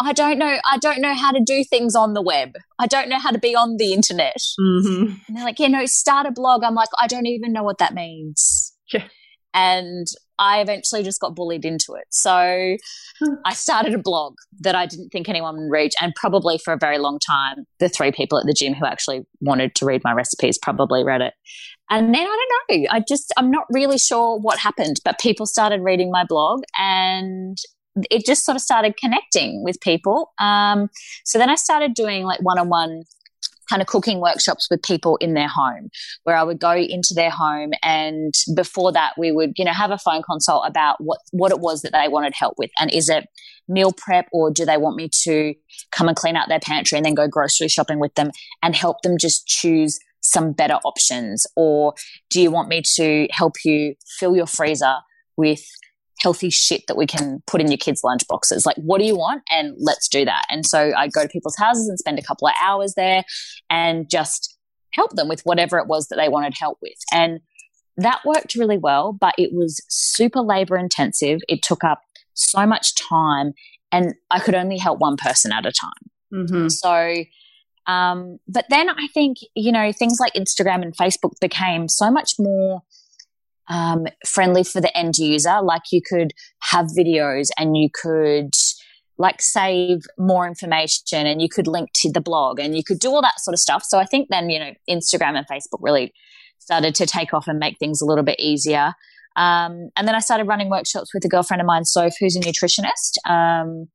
I 0.00 0.12
don't 0.12 0.38
know. 0.38 0.58
I 0.70 0.76
don't 0.78 1.00
know 1.00 1.14
how 1.14 1.30
to 1.30 1.40
do 1.40 1.64
things 1.64 1.94
on 1.94 2.12
the 2.12 2.20
web. 2.20 2.50
I 2.80 2.86
don't 2.88 3.08
know 3.08 3.18
how 3.18 3.30
to 3.30 3.38
be 3.38 3.54
on 3.54 3.76
the 3.78 3.92
internet. 3.94 4.36
Mm-hmm. 4.60 5.12
And 5.28 5.36
they're 5.36 5.44
like, 5.44 5.58
"Yeah, 5.60 5.68
know, 5.68 5.86
start 5.86 6.26
a 6.26 6.32
blog." 6.32 6.64
I'm 6.64 6.74
like, 6.74 6.88
I 7.00 7.06
don't 7.06 7.26
even 7.26 7.52
know 7.52 7.62
what 7.62 7.78
that 7.78 7.94
means. 7.94 8.74
Yeah. 8.92 9.04
And 9.54 10.06
I 10.38 10.60
eventually 10.60 11.04
just 11.04 11.20
got 11.20 11.36
bullied 11.36 11.64
into 11.64 11.94
it. 11.94 12.04
So. 12.10 12.76
I 13.44 13.52
started 13.52 13.94
a 13.94 13.98
blog 13.98 14.34
that 14.60 14.74
I 14.74 14.86
didn't 14.86 15.10
think 15.10 15.28
anyone 15.28 15.56
would 15.56 15.70
read. 15.70 15.92
And 16.00 16.14
probably 16.14 16.58
for 16.58 16.72
a 16.72 16.78
very 16.78 16.98
long 16.98 17.18
time, 17.18 17.64
the 17.80 17.88
three 17.88 18.12
people 18.12 18.38
at 18.38 18.46
the 18.46 18.52
gym 18.52 18.74
who 18.74 18.86
actually 18.86 19.22
wanted 19.40 19.74
to 19.76 19.86
read 19.86 20.02
my 20.04 20.12
recipes 20.12 20.58
probably 20.58 21.04
read 21.04 21.20
it. 21.20 21.34
And 21.90 22.14
then 22.14 22.22
I 22.22 22.46
don't 22.68 22.80
know, 22.82 22.86
I 22.90 23.02
just, 23.06 23.32
I'm 23.36 23.50
not 23.50 23.66
really 23.70 23.98
sure 23.98 24.38
what 24.38 24.58
happened, 24.58 25.00
but 25.04 25.18
people 25.18 25.46
started 25.46 25.80
reading 25.80 26.10
my 26.10 26.24
blog 26.28 26.62
and 26.78 27.56
it 28.10 28.24
just 28.24 28.44
sort 28.44 28.56
of 28.56 28.62
started 28.62 28.96
connecting 28.96 29.64
with 29.64 29.80
people. 29.80 30.32
Um, 30.38 30.88
so 31.24 31.38
then 31.38 31.50
I 31.50 31.54
started 31.56 31.94
doing 31.94 32.24
like 32.24 32.40
one 32.42 32.58
on 32.58 32.68
one 32.68 33.04
kind 33.68 33.82
of 33.82 33.88
cooking 33.88 34.20
workshops 34.20 34.68
with 34.70 34.82
people 34.82 35.16
in 35.16 35.34
their 35.34 35.48
home 35.48 35.90
where 36.24 36.36
I 36.36 36.42
would 36.42 36.58
go 36.58 36.72
into 36.72 37.12
their 37.14 37.30
home 37.30 37.72
and 37.82 38.32
before 38.54 38.92
that 38.92 39.12
we 39.18 39.30
would, 39.30 39.52
you 39.56 39.64
know, 39.64 39.72
have 39.72 39.90
a 39.90 39.98
phone 39.98 40.22
consult 40.22 40.64
about 40.66 40.96
what, 41.00 41.18
what 41.32 41.52
it 41.52 41.60
was 41.60 41.82
that 41.82 41.92
they 41.92 42.08
wanted 42.08 42.32
help 42.34 42.54
with. 42.56 42.70
And 42.80 42.90
is 42.92 43.08
it 43.08 43.26
meal 43.68 43.92
prep 43.92 44.26
or 44.32 44.50
do 44.50 44.64
they 44.64 44.78
want 44.78 44.96
me 44.96 45.10
to 45.24 45.54
come 45.92 46.08
and 46.08 46.16
clean 46.16 46.36
out 46.36 46.48
their 46.48 46.60
pantry 46.60 46.96
and 46.96 47.04
then 47.04 47.14
go 47.14 47.28
grocery 47.28 47.68
shopping 47.68 48.00
with 48.00 48.14
them 48.14 48.30
and 48.62 48.74
help 48.74 49.02
them 49.02 49.18
just 49.18 49.46
choose 49.46 49.98
some 50.30 50.52
better 50.52 50.78
options? 50.84 51.46
Or 51.56 51.94
do 52.30 52.40
you 52.40 52.50
want 52.50 52.68
me 52.68 52.82
to 52.96 53.28
help 53.30 53.54
you 53.64 53.94
fill 54.18 54.36
your 54.36 54.46
freezer 54.46 54.96
with 55.36 55.64
healthy 56.20 56.50
shit 56.50 56.86
that 56.88 56.96
we 56.96 57.06
can 57.06 57.42
put 57.46 57.60
in 57.60 57.70
your 57.70 57.78
kids' 57.78 58.02
lunch 58.04 58.26
boxes. 58.28 58.66
Like, 58.66 58.76
what 58.76 58.98
do 58.98 59.06
you 59.06 59.16
want? 59.16 59.42
And 59.50 59.74
let's 59.78 60.08
do 60.08 60.24
that. 60.24 60.44
And 60.50 60.66
so 60.66 60.92
I 60.96 61.08
go 61.08 61.22
to 61.22 61.28
people's 61.28 61.56
houses 61.56 61.88
and 61.88 61.98
spend 61.98 62.18
a 62.18 62.22
couple 62.22 62.48
of 62.48 62.54
hours 62.60 62.94
there 62.96 63.24
and 63.70 64.10
just 64.10 64.56
help 64.92 65.12
them 65.12 65.28
with 65.28 65.42
whatever 65.42 65.78
it 65.78 65.86
was 65.86 66.08
that 66.08 66.16
they 66.16 66.28
wanted 66.28 66.54
help 66.58 66.78
with. 66.82 66.98
And 67.12 67.40
that 67.96 68.20
worked 68.24 68.54
really 68.54 68.78
well, 68.78 69.12
but 69.12 69.34
it 69.38 69.50
was 69.52 69.80
super 69.88 70.40
labor 70.40 70.76
intensive. 70.76 71.40
It 71.48 71.62
took 71.62 71.84
up 71.84 72.00
so 72.34 72.66
much 72.66 72.94
time 72.96 73.52
and 73.90 74.14
I 74.30 74.40
could 74.40 74.54
only 74.54 74.78
help 74.78 75.00
one 75.00 75.16
person 75.16 75.52
at 75.52 75.66
a 75.66 75.72
time. 75.72 75.90
Mm-hmm. 76.32 76.68
So, 76.68 77.24
um, 77.88 78.38
but 78.46 78.66
then 78.68 78.90
I 78.90 79.08
think, 79.14 79.38
you 79.56 79.72
know, 79.72 79.90
things 79.92 80.18
like 80.20 80.34
Instagram 80.34 80.82
and 80.82 80.94
Facebook 80.94 81.32
became 81.40 81.88
so 81.88 82.10
much 82.10 82.34
more 82.38 82.82
um, 83.68 84.06
friendly 84.26 84.62
for 84.62 84.80
the 84.80 84.96
end 84.96 85.16
user. 85.16 85.60
Like 85.62 85.82
you 85.90 86.02
could 86.06 86.32
have 86.70 86.86
videos 86.96 87.48
and 87.58 87.76
you 87.76 87.88
could 87.92 88.52
like 89.16 89.40
save 89.40 90.02
more 90.18 90.46
information 90.46 91.26
and 91.26 91.40
you 91.40 91.48
could 91.48 91.66
link 91.66 91.88
to 91.94 92.12
the 92.12 92.20
blog 92.20 92.60
and 92.60 92.76
you 92.76 92.84
could 92.84 92.98
do 92.98 93.10
all 93.10 93.22
that 93.22 93.40
sort 93.40 93.54
of 93.54 93.58
stuff. 93.58 93.82
So 93.84 93.98
I 93.98 94.04
think 94.04 94.28
then, 94.28 94.50
you 94.50 94.60
know, 94.60 94.72
Instagram 94.88 95.36
and 95.36 95.46
Facebook 95.48 95.80
really 95.80 96.12
started 96.58 96.94
to 96.96 97.06
take 97.06 97.32
off 97.32 97.48
and 97.48 97.58
make 97.58 97.78
things 97.78 98.02
a 98.02 98.04
little 98.06 98.22
bit 98.22 98.38
easier. 98.38 98.92
Um, 99.34 99.90
and 99.96 100.06
then 100.06 100.14
I 100.14 100.20
started 100.20 100.46
running 100.46 100.68
workshops 100.68 101.14
with 101.14 101.24
a 101.24 101.28
girlfriend 101.28 101.60
of 101.60 101.66
mine, 101.66 101.84
Soph, 101.84 102.14
who's 102.20 102.36
a 102.36 102.40
nutritionist. 102.40 103.16
Um, 103.28 103.88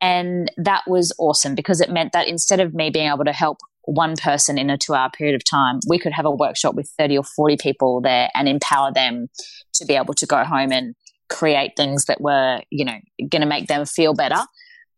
and 0.00 0.50
that 0.56 0.82
was 0.86 1.12
awesome 1.18 1.54
because 1.54 1.80
it 1.80 1.90
meant 1.90 2.12
that 2.12 2.28
instead 2.28 2.60
of 2.60 2.74
me 2.74 2.90
being 2.90 3.10
able 3.10 3.24
to 3.24 3.32
help 3.32 3.58
one 3.84 4.16
person 4.16 4.58
in 4.58 4.70
a 4.70 4.78
two 4.78 4.94
hour 4.94 5.10
period 5.10 5.34
of 5.34 5.42
time, 5.44 5.80
we 5.88 5.98
could 5.98 6.12
have 6.12 6.26
a 6.26 6.30
workshop 6.30 6.74
with 6.74 6.90
30 6.98 7.18
or 7.18 7.24
40 7.24 7.56
people 7.56 8.00
there 8.00 8.30
and 8.34 8.48
empower 8.48 8.92
them 8.92 9.28
to 9.74 9.84
be 9.84 9.94
able 9.94 10.14
to 10.14 10.26
go 10.26 10.44
home 10.44 10.72
and 10.72 10.94
create 11.28 11.72
things 11.76 12.06
that 12.06 12.20
were, 12.20 12.60
you 12.70 12.84
know, 12.84 12.98
going 13.28 13.42
to 13.42 13.46
make 13.48 13.68
them 13.68 13.86
feel 13.86 14.14
better. 14.14 14.40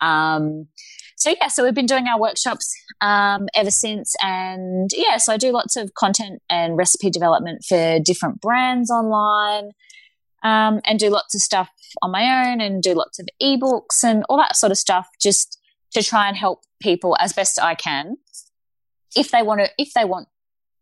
Um, 0.01 0.67
so 1.17 1.31
yeah, 1.41 1.49
so 1.49 1.63
we've 1.63 1.75
been 1.75 1.87
doing 1.87 2.09
our 2.09 2.19
workshops 2.19 2.75
um, 3.01 3.47
ever 3.55 3.71
since, 3.71 4.15
and 4.23 4.91
yeah, 4.93 5.19
so 5.19 5.33
I 5.33 5.37
do 5.37 5.53
lots 5.53 5.77
of 5.77 5.95
content 5.95 6.43
and 6.51 6.77
recipe 6.77 7.11
development 7.11 7.65
for 7.69 8.01
different 8.01 8.41
brands 8.41 8.91
online, 8.91 9.71
um, 10.43 10.81
and 10.85 10.99
do 10.99 11.09
lots 11.11 11.35
of 11.35 11.41
stuff 11.41 11.69
on 12.03 12.11
my 12.11 12.51
own, 12.51 12.61
and 12.61 12.83
do 12.83 12.95
lots 12.95 13.19
of 13.19 13.29
ebooks 13.43 14.03
and 14.05 14.25
all 14.29 14.37
that 14.37 14.57
sort 14.57 14.73
of 14.73 14.79
stuff, 14.79 15.09
just 15.21 15.59
to 15.93 16.03
try 16.03 16.29
and 16.29 16.37
help 16.37 16.61
people 16.81 17.17
as 17.21 17.33
best 17.33 17.61
I 17.61 17.75
can 17.75 18.17
if 19.15 19.31
they 19.31 19.43
want 19.43 19.61
to, 19.61 19.71
if 19.79 19.93
they 19.95 20.05
want 20.05 20.29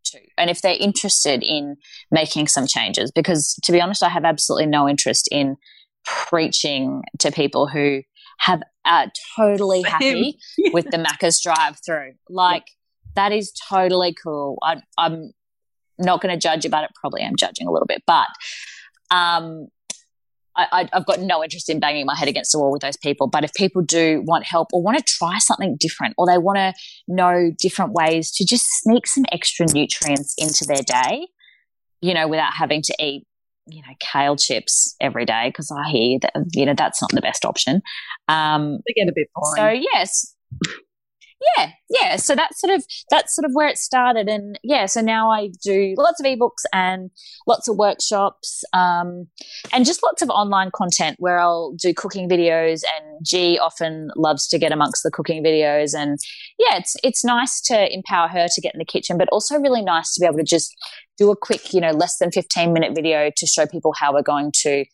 to, 0.05 0.18
and 0.38 0.51
if 0.51 0.62
they're 0.62 0.77
interested 0.79 1.42
in 1.42 1.77
making 2.11 2.49
some 2.49 2.66
changes. 2.66 3.11
Because 3.11 3.59
to 3.64 3.73
be 3.73 3.81
honest, 3.81 4.03
I 4.03 4.09
have 4.09 4.25
absolutely 4.25 4.66
no 4.66 4.88
interest 4.88 5.29
in 5.31 5.57
preaching 6.05 7.03
to 7.18 7.31
people 7.31 7.66
who 7.66 8.03
have 8.38 8.62
are 8.85 9.07
totally 9.37 9.83
happy 9.87 10.38
with 10.73 10.90
the 10.90 10.96
Macca's 10.96 11.40
drive 11.40 11.79
through. 11.85 12.14
Like 12.29 12.64
that 13.14 13.33
is 13.33 13.53
totally 13.68 14.14
cool. 14.14 14.59
I, 14.62 14.83
I'm 14.96 15.33
not 15.99 16.20
going 16.20 16.35
to 16.35 16.40
judge 16.40 16.64
about 16.64 16.85
it. 16.85 16.90
Probably 16.94 17.23
I'm 17.23 17.37
judging 17.37 17.66
a 17.66 17.70
little 17.70 17.87
bit, 17.87 18.03
but 18.07 18.29
um, 19.11 19.68
I, 20.57 20.88
have 20.92 21.07
got 21.07 21.20
no 21.20 21.42
interest 21.42 21.68
in 21.68 21.81
banging 21.81 22.07
my 22.07 22.14
head 22.14 22.29
against 22.29 22.53
the 22.53 22.59
wall 22.59 22.73
with 22.73 22.83
those 22.83 22.96
people. 22.96 23.29
But 23.29 23.44
if 23.44 23.55
people 23.55 23.83
do 23.83 24.23
want 24.27 24.44
help 24.44 24.68
or 24.73 24.83
want 24.83 24.99
to 24.99 25.05
try 25.05 25.38
something 25.38 25.77
different 25.79 26.14
or 26.18 26.27
they 26.27 26.38
want 26.38 26.59
to 26.59 26.75
know 27.09 27.51
different 27.59 27.92
ways 27.92 28.31
to 28.33 28.44
just 28.44 28.66
sneak 28.83 29.07
some 29.07 29.25
extra 29.33 29.66
nutrients 29.73 30.35
into 30.37 30.64
their 30.66 30.83
day, 30.83 31.29
you 32.01 32.14
know, 32.14 32.29
without 32.29 32.53
having 32.53 32.83
to 32.83 32.94
eat, 33.01 33.27
you 33.66 33.81
know, 33.83 33.94
kale 34.01 34.37
chips 34.37 34.94
every 35.01 35.25
day, 35.25 35.49
because 35.49 35.70
I 35.70 35.88
hear 35.88 36.18
that, 36.23 36.33
you 36.53 36.66
know, 36.66 36.75
that's 36.75 37.01
not 37.01 37.12
the 37.12 37.20
best 37.20 37.44
option. 37.44 37.81
Um, 38.29 38.81
they 38.87 38.92
get 38.94 39.09
a 39.09 39.12
bit 39.14 39.29
boring. 39.35 39.57
So, 39.57 39.87
yes 39.94 40.35
yeah 41.57 41.70
yeah. 41.88 42.16
So 42.16 42.35
that's 42.35 42.61
sort 42.61 42.72
of 42.72 42.85
that's 43.11 43.35
sort 43.35 43.44
of 43.44 43.50
where 43.53 43.68
it 43.68 43.79
started. 43.79 44.29
And 44.29 44.59
yeah 44.62 44.87
so 44.87 45.00
now 45.00 45.31
i 45.31 45.48
do 45.62 45.94
lots 45.96 46.20
of 46.20 46.26
ebooks 46.26 46.64
and 46.72 47.11
lots 47.46 47.68
of 47.68 47.76
workshops 47.76 48.62
um, 48.72 49.26
and 49.72 49.85
just 49.85 50.03
lots 50.03 50.22
of 50.22 50.31
online 50.31 50.70
content 50.74 51.16
where 51.18 51.38
i'll 51.38 51.72
do 51.72 51.92
cooking 51.94 52.29
videos 52.29 52.83
and 52.96 53.24
g 53.24 53.59
often 53.59 54.11
loves 54.16 54.46
to 54.48 54.59
get 54.59 54.72
amongst 54.72 55.03
the 55.03 55.11
cooking 55.11 55.42
videos. 55.42 55.94
And 55.96 56.18
yeah 56.59 56.76
it's 56.76 56.96
it's 57.03 57.24
nice 57.24 57.61
to 57.62 57.92
empower 57.92 58.29
her 58.29 58.46
to 58.48 58.61
get 58.61 58.74
in 58.74 58.79
the 58.79 58.85
kitchen 58.85 59.18
but 59.18 59.29
also 59.31 59.59
really 59.59 59.83
nice 59.83 60.14
to 60.14 60.20
be 60.20 60.26
able 60.26 60.38
to 60.38 60.44
just 60.44 60.74
do 61.18 61.31
a 61.31 61.37
quick 61.37 61.72
you 61.72 61.81
know 61.81 61.90
less 61.90 62.18
than 62.18 62.31
15 62.31 62.72
minute 62.72 62.94
video 62.94 63.31
to 63.37 63.46
show 63.46 63.66
people 63.66 63.92
how 63.98 64.12
we're 64.12 64.22
going 64.22 64.53
to 64.62 64.85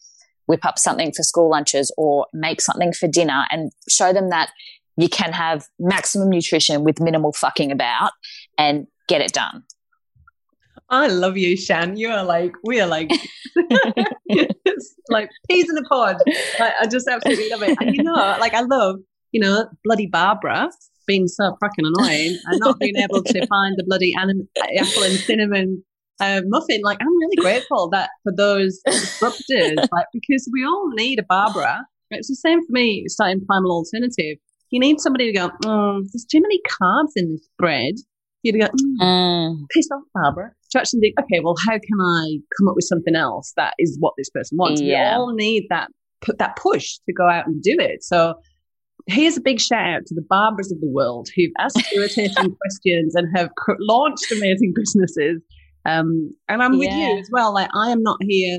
whip 0.47 0.65
up 0.65 0.79
something 0.79 1.13
for 1.13 1.23
school 1.23 1.51
lunches 1.51 1.93
or 1.97 2.27
make 2.33 2.61
something 2.61 2.93
for 2.93 3.09
dinner 3.09 3.45
and 3.51 3.73
show 3.89 4.13
them 4.13 4.31
that 4.31 4.51
you 4.97 5.09
can 5.09 5.33
have 5.33 5.67
maximum 5.79 6.31
nutrition 6.31 6.85
with 6.85 7.01
minimal 7.01 7.33
fucking 7.33 7.71
about 7.71 8.13
and 8.59 8.87
get 9.09 9.21
it 9.21 9.33
done. 9.33 9.65
I 10.89 11.09
love 11.09 11.37
you, 11.37 11.57
Shan. 11.57 11.97
You 11.97 12.11
are 12.11 12.25
like, 12.25 12.53
we 12.65 12.81
are 12.81 12.87
like, 12.87 13.11
like 15.09 15.31
peas 15.49 15.69
in 15.69 15.77
a 15.77 15.83
pod. 15.83 16.17
I, 16.61 16.73
I 16.83 16.87
just 16.87 17.09
absolutely 17.09 17.51
love 17.51 17.63
it. 17.63 17.77
And 17.81 17.95
you 17.95 18.03
know, 18.03 18.15
like, 18.15 18.55
I 18.55 18.61
love, 18.63 18.97
you 19.33 19.41
know, 19.41 19.67
bloody 19.85 20.07
Barbara 20.07 20.71
being 21.07 21.27
so 21.27 21.57
fucking 21.61 21.85
annoying 21.85 22.39
and 22.47 22.61
not 22.61 22.79
being 22.79 22.97
able 22.97 23.23
to 23.23 23.47
find 23.47 23.75
the 23.77 23.85
bloody 23.85 24.15
anim- 24.19 24.49
apple 24.79 25.03
and 25.03 25.15
cinnamon 25.15 25.85
uh, 26.21 26.43
muffin. 26.47 26.83
Like, 26.85 26.99
I'm 27.01 27.19
really 27.19 27.37
grateful 27.37 27.89
that 27.91 28.11
for 28.23 28.33
those 28.37 28.81
disruptors, 28.87 29.77
like, 29.93 30.07
because 30.13 30.49
we 30.53 30.65
all 30.65 30.91
need 30.95 31.19
a 31.19 31.25
Barbara. 31.25 31.85
It's 32.11 32.29
the 32.29 32.37
same 32.37 32.65
for 32.65 32.71
me 32.71 33.07
starting 33.09 33.45
Primal 33.45 33.73
Alternative 33.73 34.39
you 34.71 34.81
need 34.81 35.01
somebody 35.01 35.33
to 35.33 35.39
go, 35.39 35.51
oh, 35.65 36.01
there's 36.13 36.27
too 36.31 36.41
many 36.41 36.61
carbs 36.69 37.13
in 37.17 37.33
this 37.33 37.49
bread. 37.59 37.95
You 38.43 38.53
to 38.53 38.59
go, 38.59 38.67
mm, 38.67 39.03
mm. 39.03 39.57
piss 39.75 39.89
off, 39.93 40.03
Barbara. 40.15 40.53
To 40.71 40.79
actually 40.79 41.01
think, 41.01 41.15
okay, 41.21 41.41
well, 41.43 41.57
how 41.67 41.73
can 41.73 42.01
I 42.01 42.39
come 42.57 42.69
up 42.69 42.77
with 42.77 42.85
something 42.85 43.17
else 43.17 43.53
that 43.57 43.75
is 43.79 43.97
what 43.99 44.15
this 44.17 44.31
person 44.31 44.57
wants? 44.57 44.81
Yeah. 44.81 45.11
We 45.11 45.17
all 45.17 45.33
need 45.35 45.67
that 45.71 45.89
put 46.21 46.39
that 46.39 46.57
push 46.57 46.99
to 47.07 47.13
go 47.13 47.29
out 47.29 47.47
and 47.47 47.61
do 47.63 47.77
it. 47.79 48.03
So 48.05 48.35
here's 49.07 49.37
a 49.37 49.41
big 49.41 49.61
shout 49.61 49.87
out 49.87 50.07
to 50.07 50.15
the 50.15 50.23
Barbaras 50.23 50.73
of 50.73 50.81
the 50.81 50.91
world 50.91 51.29
who've 51.35 51.53
asked 51.59 51.83
irritating 51.95 52.57
questions 52.61 53.15
and 53.15 53.29
have 53.37 53.51
launched 53.81 54.31
amazing 54.33 54.73
businesses. 54.75 55.43
Um, 55.85 56.31
and 56.49 56.63
I'm 56.63 56.79
with 56.79 56.93
you 56.93 57.19
as 57.19 57.29
well. 57.33 57.55
Like 57.55 57.71
I 57.75 57.91
am 57.91 58.03
not 58.03 58.19
here 58.23 58.59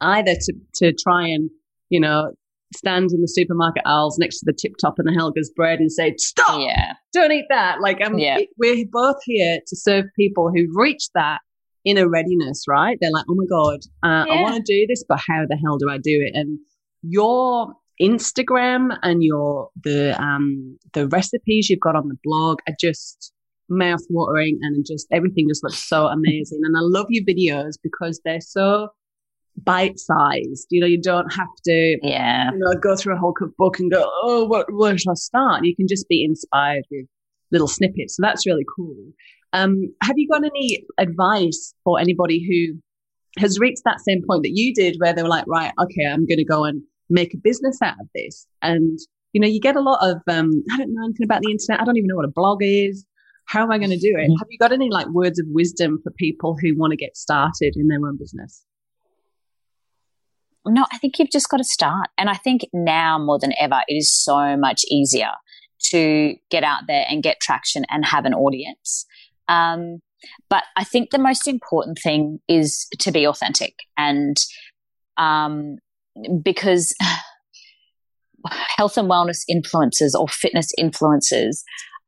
either 0.00 0.34
to 0.34 0.52
to 0.76 0.92
try 0.92 1.26
and 1.28 1.50
you 1.90 2.00
know 2.00 2.32
stand 2.74 3.10
in 3.12 3.20
the 3.20 3.28
supermarket 3.28 3.82
aisles 3.86 4.18
next 4.18 4.40
to 4.40 4.44
the 4.46 4.52
tip 4.52 4.72
top 4.80 4.98
and 4.98 5.06
the 5.06 5.18
Helga's 5.18 5.50
bread 5.54 5.78
and 5.78 5.90
say, 5.90 6.14
"Stop! 6.18 6.60
Yeah, 6.60 6.94
don't 7.12 7.32
eat 7.32 7.46
that." 7.48 7.80
Like, 7.80 8.04
um, 8.04 8.18
yeah. 8.18 8.38
we're 8.58 8.84
both 8.90 9.16
here 9.24 9.60
to 9.66 9.76
serve 9.76 10.04
people 10.18 10.50
who've 10.54 10.74
reached 10.74 11.10
that 11.14 11.40
inner 11.84 12.08
readiness. 12.08 12.64
Right? 12.68 12.98
They're 13.00 13.12
like, 13.12 13.26
"Oh 13.28 13.34
my 13.34 13.46
god, 13.48 13.80
uh, 14.02 14.24
yeah. 14.26 14.34
I 14.34 14.42
want 14.42 14.56
to 14.56 14.62
do 14.62 14.86
this, 14.88 15.04
but 15.08 15.20
how 15.26 15.44
the 15.48 15.56
hell 15.56 15.78
do 15.78 15.88
I 15.90 15.98
do 15.98 16.22
it?" 16.22 16.32
And 16.34 16.58
your 17.02 17.74
Instagram 18.00 18.96
and 19.02 19.22
your 19.22 19.70
the 19.82 20.20
um 20.20 20.78
the 20.92 21.08
recipes 21.08 21.70
you've 21.70 21.80
got 21.80 21.96
on 21.96 22.08
the 22.08 22.18
blog 22.24 22.58
are 22.68 22.74
just 22.80 23.32
mouth 23.68 24.02
watering 24.10 24.58
and 24.62 24.84
just 24.86 25.06
everything 25.10 25.46
just 25.48 25.64
looks 25.64 25.88
so 25.88 26.06
amazing. 26.06 26.60
And 26.64 26.76
I 26.76 26.80
love 26.82 27.06
your 27.08 27.24
videos 27.24 27.74
because 27.82 28.20
they're 28.24 28.40
so 28.40 28.88
bite 29.64 29.98
sized. 29.98 30.66
You 30.70 30.80
know, 30.80 30.86
you 30.86 31.00
don't 31.00 31.32
have 31.32 31.48
to 31.64 31.98
yeah. 32.02 32.50
you 32.52 32.58
know, 32.58 32.74
go 32.80 32.96
through 32.96 33.14
a 33.14 33.18
whole 33.18 33.32
cookbook 33.32 33.78
and 33.78 33.90
go, 33.90 34.04
oh, 34.22 34.44
what, 34.44 34.72
where 34.72 34.96
should 34.96 35.10
I 35.10 35.14
start? 35.14 35.64
You 35.64 35.74
can 35.74 35.86
just 35.88 36.08
be 36.08 36.24
inspired 36.24 36.84
with 36.90 37.06
little 37.50 37.68
snippets. 37.68 38.16
So 38.16 38.22
that's 38.22 38.46
really 38.46 38.66
cool. 38.76 38.96
Um, 39.52 39.94
have 40.02 40.18
you 40.18 40.28
got 40.28 40.44
any 40.44 40.84
advice 40.98 41.74
for 41.84 41.98
anybody 41.98 42.44
who 42.46 42.80
has 43.40 43.58
reached 43.58 43.82
that 43.84 44.00
same 44.00 44.22
point 44.28 44.42
that 44.42 44.52
you 44.54 44.74
did 44.74 44.96
where 44.98 45.12
they 45.12 45.22
were 45.22 45.28
like, 45.28 45.46
right, 45.46 45.72
okay, 45.80 46.06
I'm 46.10 46.26
going 46.26 46.38
to 46.38 46.44
go 46.44 46.64
and 46.64 46.82
make 47.08 47.34
a 47.34 47.38
business 47.38 47.78
out 47.82 47.94
of 48.00 48.08
this. 48.14 48.46
And, 48.62 48.98
you 49.32 49.40
know, 49.40 49.46
you 49.46 49.60
get 49.60 49.76
a 49.76 49.80
lot 49.80 49.98
of, 50.02 50.16
um, 50.28 50.50
I 50.72 50.78
don't 50.78 50.92
know 50.92 51.04
anything 51.04 51.24
about 51.24 51.42
the 51.42 51.50
internet. 51.50 51.80
I 51.80 51.84
don't 51.84 51.96
even 51.96 52.08
know 52.08 52.16
what 52.16 52.24
a 52.24 52.32
blog 52.34 52.58
is. 52.60 53.04
How 53.46 53.62
am 53.62 53.70
I 53.70 53.78
going 53.78 53.90
to 53.90 53.98
do 53.98 54.14
it? 54.16 54.24
Mm-hmm. 54.24 54.38
Have 54.38 54.48
you 54.50 54.58
got 54.58 54.72
any 54.72 54.90
like 54.90 55.06
words 55.08 55.38
of 55.38 55.46
wisdom 55.50 56.00
for 56.02 56.10
people 56.12 56.56
who 56.60 56.76
want 56.76 56.90
to 56.90 56.96
get 56.96 57.16
started 57.16 57.74
in 57.76 57.86
their 57.88 57.98
own 57.98 58.16
business? 58.18 58.64
No, 60.66 60.86
I 60.92 60.98
think 60.98 61.18
you've 61.18 61.30
just 61.30 61.48
got 61.48 61.58
to 61.58 61.64
start. 61.64 62.08
And 62.18 62.28
I 62.28 62.34
think 62.34 62.62
now 62.72 63.18
more 63.18 63.38
than 63.38 63.52
ever, 63.58 63.80
it 63.88 63.94
is 63.94 64.12
so 64.12 64.56
much 64.56 64.84
easier 64.90 65.30
to 65.90 66.34
get 66.50 66.64
out 66.64 66.82
there 66.88 67.04
and 67.08 67.22
get 67.22 67.40
traction 67.40 67.84
and 67.90 68.04
have 68.04 68.24
an 68.24 68.34
audience. 68.34 69.06
Um, 69.48 70.00
but 70.48 70.64
I 70.76 70.84
think 70.84 71.10
the 71.10 71.18
most 71.18 71.46
important 71.46 71.98
thing 72.02 72.40
is 72.48 72.86
to 72.98 73.12
be 73.12 73.26
authentic 73.26 73.74
and 73.96 74.36
um, 75.16 75.76
because 76.42 76.94
health 78.50 78.96
and 78.96 79.10
wellness 79.10 79.44
influencers 79.50 80.18
or 80.18 80.28
fitness 80.28 80.72
influencers 80.78 81.62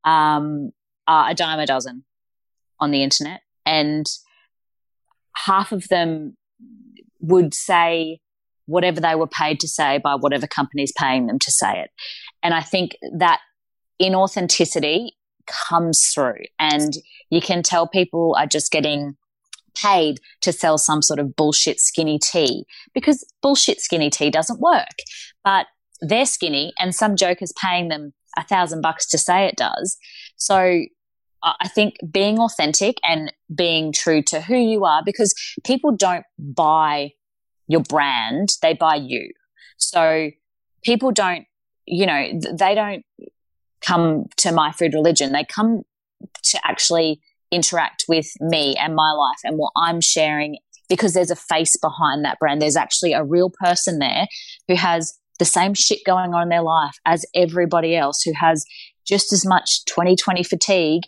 um, 0.04 0.70
are 1.06 1.30
a 1.30 1.34
dime 1.34 1.60
a 1.60 1.66
dozen 1.66 2.04
on 2.80 2.90
the 2.90 3.02
internet. 3.02 3.40
And 3.66 4.06
half 5.36 5.72
of 5.72 5.88
them 5.88 6.36
would 7.20 7.54
say 7.54 8.20
whatever 8.68 9.00
they 9.00 9.14
were 9.14 9.26
paid 9.26 9.58
to 9.60 9.68
say 9.68 9.98
by 9.98 10.14
whatever 10.14 10.46
company 10.46 10.82
is 10.82 10.92
paying 10.96 11.26
them 11.26 11.38
to 11.38 11.50
say 11.50 11.80
it. 11.80 11.90
And 12.42 12.54
I 12.54 12.60
think 12.60 12.92
that 13.16 13.40
inauthenticity 14.00 15.08
comes 15.46 16.10
through 16.14 16.44
and 16.58 16.92
you 17.30 17.40
can 17.40 17.62
tell 17.62 17.88
people 17.88 18.36
are 18.38 18.46
just 18.46 18.70
getting 18.70 19.16
paid 19.74 20.20
to 20.42 20.52
sell 20.52 20.76
some 20.76 21.02
sort 21.02 21.18
of 21.18 21.34
bullshit 21.34 21.80
skinny 21.80 22.18
tea 22.18 22.64
because 22.94 23.24
bullshit 23.42 23.80
skinny 23.80 24.10
tea 24.10 24.30
doesn't 24.30 24.60
work. 24.60 24.86
But 25.44 25.66
they're 26.00 26.26
skinny 26.26 26.72
and 26.78 26.94
some 26.94 27.16
joker's 27.16 27.52
paying 27.60 27.88
them 27.88 28.12
a 28.36 28.44
thousand 28.44 28.82
bucks 28.82 29.08
to 29.08 29.18
say 29.18 29.46
it 29.46 29.56
does. 29.56 29.96
So 30.36 30.82
I 31.42 31.68
think 31.68 31.94
being 32.10 32.38
authentic 32.38 32.98
and 33.02 33.32
being 33.54 33.92
true 33.92 34.22
to 34.24 34.40
who 34.40 34.56
you 34.56 34.84
are 34.84 35.02
because 35.04 35.34
people 35.64 35.96
don't 35.96 36.24
buy 36.38 37.12
your 37.68 37.82
brand, 37.82 38.50
they 38.62 38.74
buy 38.74 38.96
you. 38.96 39.30
So 39.76 40.30
people 40.82 41.12
don't, 41.12 41.44
you 41.86 42.06
know, 42.06 42.40
they 42.58 42.74
don't 42.74 43.04
come 43.80 44.26
to 44.38 44.52
my 44.52 44.72
food 44.72 44.94
religion. 44.94 45.32
They 45.32 45.44
come 45.44 45.82
to 46.44 46.60
actually 46.64 47.20
interact 47.50 48.04
with 48.08 48.28
me 48.40 48.76
and 48.76 48.94
my 48.94 49.12
life 49.12 49.38
and 49.44 49.56
what 49.56 49.72
I'm 49.76 50.00
sharing 50.00 50.58
because 50.88 51.12
there's 51.12 51.30
a 51.30 51.36
face 51.36 51.76
behind 51.76 52.24
that 52.24 52.38
brand. 52.38 52.60
There's 52.60 52.76
actually 52.76 53.12
a 53.12 53.24
real 53.24 53.50
person 53.50 53.98
there 53.98 54.26
who 54.66 54.74
has 54.74 55.18
the 55.38 55.44
same 55.44 55.74
shit 55.74 56.00
going 56.04 56.34
on 56.34 56.44
in 56.44 56.48
their 56.48 56.62
life 56.62 56.96
as 57.04 57.24
everybody 57.34 57.94
else, 57.94 58.22
who 58.22 58.32
has 58.34 58.64
just 59.06 59.32
as 59.32 59.46
much 59.46 59.84
2020 59.84 60.42
fatigue 60.42 61.02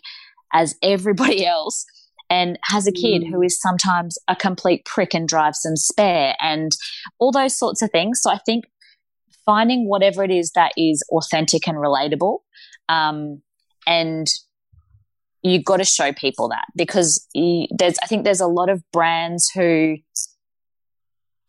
as 0.53 0.75
everybody 0.81 1.45
else 1.45 1.85
and 2.31 2.57
has 2.63 2.87
a 2.87 2.91
kid 2.93 3.23
mm. 3.23 3.29
who 3.29 3.41
is 3.41 3.59
sometimes 3.59 4.17
a 4.29 4.35
complete 4.35 4.85
prick 4.85 5.13
and 5.13 5.27
drives 5.27 5.61
them 5.61 5.75
spare 5.75 6.33
and 6.39 6.71
all 7.19 7.31
those 7.31 7.55
sorts 7.55 7.81
of 7.81 7.91
things. 7.91 8.21
So 8.23 8.31
I 8.31 8.39
think 8.45 8.63
finding 9.45 9.87
whatever 9.87 10.23
it 10.23 10.31
is 10.31 10.51
that 10.51 10.71
is 10.77 11.03
authentic 11.11 11.67
and 11.67 11.77
relatable 11.77 12.39
um, 12.87 13.41
and 13.85 14.27
you've 15.43 15.65
got 15.65 15.77
to 15.77 15.83
show 15.83 16.13
people 16.13 16.47
that 16.49 16.65
because 16.75 17.27
you, 17.33 17.65
there's 17.75 17.97
i 18.03 18.05
think 18.05 18.23
there's 18.23 18.39
a 18.39 18.45
lot 18.45 18.69
of 18.69 18.83
brands 18.91 19.49
who 19.49 19.97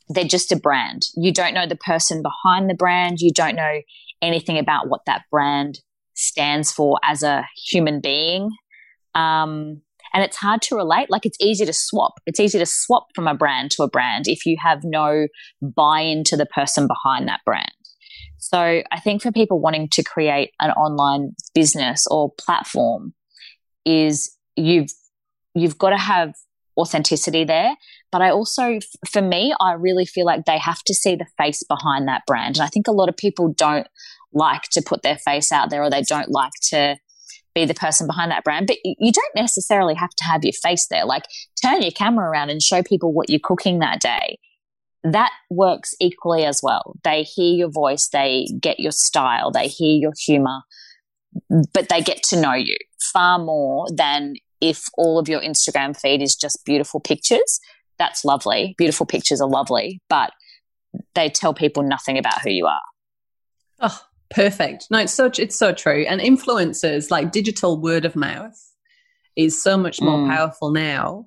they're 0.08 0.24
just 0.24 0.50
a 0.50 0.56
brand 0.56 1.02
you 1.14 1.30
don't 1.30 1.52
know 1.52 1.66
the 1.66 1.76
person 1.76 2.22
behind 2.22 2.70
the 2.70 2.74
brand 2.74 3.20
you 3.20 3.30
don't 3.30 3.54
know 3.54 3.82
anything 4.22 4.56
about 4.56 4.88
what 4.88 5.02
that 5.04 5.22
brand 5.30 5.80
stands 6.14 6.72
for 6.72 6.98
as 7.04 7.22
a 7.22 7.46
human 7.66 8.00
being 8.00 8.50
um, 9.14 9.82
and 10.12 10.22
it's 10.22 10.36
hard 10.36 10.62
to 10.62 10.76
relate. 10.76 11.10
Like 11.10 11.26
it's 11.26 11.38
easy 11.40 11.64
to 11.64 11.72
swap. 11.72 12.14
It's 12.26 12.40
easy 12.40 12.58
to 12.58 12.66
swap 12.66 13.06
from 13.14 13.26
a 13.26 13.34
brand 13.34 13.70
to 13.72 13.82
a 13.82 13.88
brand 13.88 14.28
if 14.28 14.44
you 14.46 14.56
have 14.62 14.84
no 14.84 15.26
buy-in 15.60 16.24
to 16.24 16.36
the 16.36 16.46
person 16.46 16.86
behind 16.86 17.28
that 17.28 17.40
brand. 17.44 17.70
So 18.38 18.58
i 18.58 19.00
think 19.00 19.22
for 19.22 19.32
people 19.32 19.60
wanting 19.60 19.88
to 19.92 20.02
create 20.02 20.50
an 20.60 20.72
online 20.72 21.34
business 21.54 22.06
or 22.10 22.32
platform 22.38 23.14
is 23.86 24.36
you've 24.56 24.90
you've 25.54 25.78
got 25.78 25.90
to 25.90 25.98
have 25.98 26.34
authenticity 26.76 27.44
there. 27.44 27.76
But 28.10 28.20
i 28.20 28.30
also 28.30 28.80
for 29.08 29.22
me 29.22 29.54
i 29.60 29.72
really 29.72 30.04
feel 30.04 30.26
like 30.26 30.44
they 30.44 30.58
have 30.58 30.82
to 30.84 30.94
see 30.94 31.14
the 31.14 31.26
face 31.38 31.62
behind 31.62 32.08
that 32.08 32.22
brand. 32.26 32.56
And 32.56 32.64
i 32.64 32.66
think 32.66 32.88
a 32.88 32.92
lot 32.92 33.08
of 33.08 33.16
people 33.16 33.54
don't 33.56 33.86
like 34.32 34.62
to 34.72 34.82
put 34.82 35.02
their 35.02 35.18
face 35.18 35.52
out 35.52 35.70
there 35.70 35.82
or 35.82 35.90
they 35.90 36.02
don't 36.02 36.30
like 36.30 36.52
to 36.70 36.96
be 37.54 37.64
the 37.64 37.74
person 37.74 38.06
behind 38.06 38.30
that 38.30 38.44
brand 38.44 38.66
but 38.66 38.76
you 38.84 39.12
don't 39.12 39.34
necessarily 39.34 39.94
have 39.94 40.10
to 40.10 40.24
have 40.24 40.44
your 40.44 40.52
face 40.52 40.86
there 40.88 41.04
like 41.04 41.24
turn 41.62 41.82
your 41.82 41.90
camera 41.90 42.28
around 42.28 42.50
and 42.50 42.62
show 42.62 42.82
people 42.82 43.12
what 43.12 43.28
you're 43.28 43.40
cooking 43.42 43.78
that 43.78 44.00
day 44.00 44.38
that 45.04 45.32
works 45.50 45.94
equally 46.00 46.44
as 46.44 46.60
well 46.62 46.94
they 47.04 47.22
hear 47.22 47.54
your 47.54 47.70
voice 47.70 48.08
they 48.12 48.46
get 48.60 48.80
your 48.80 48.92
style 48.92 49.50
they 49.50 49.68
hear 49.68 49.98
your 49.98 50.12
humor 50.24 50.60
but 51.72 51.88
they 51.88 52.00
get 52.00 52.22
to 52.22 52.40
know 52.40 52.52
you 52.52 52.76
far 53.12 53.38
more 53.38 53.86
than 53.94 54.34
if 54.60 54.84
all 54.96 55.18
of 55.18 55.28
your 55.28 55.40
Instagram 55.40 55.98
feed 55.98 56.22
is 56.22 56.34
just 56.34 56.64
beautiful 56.64 57.00
pictures. 57.00 57.60
That's 57.98 58.24
lovely. 58.24 58.74
Beautiful 58.78 59.06
pictures 59.06 59.40
are 59.40 59.48
lovely, 59.48 60.00
but 60.08 60.32
they 61.14 61.28
tell 61.28 61.52
people 61.52 61.82
nothing 61.82 62.16
about 62.16 62.40
who 62.42 62.50
you 62.50 62.66
are. 62.66 62.80
Oh, 63.80 64.00
perfect. 64.32 64.86
No, 64.90 64.98
it's 64.98 65.14
so 65.14 65.30
it's 65.38 65.58
so 65.58 65.72
true. 65.72 66.04
And 66.08 66.20
influencers 66.20 67.10
like 67.10 67.32
digital 67.32 67.80
word 67.80 68.04
of 68.04 68.16
mouth 68.16 68.58
is 69.36 69.62
so 69.62 69.76
much 69.76 70.00
more 70.00 70.18
mm. 70.18 70.28
powerful 70.28 70.70
now 70.70 71.26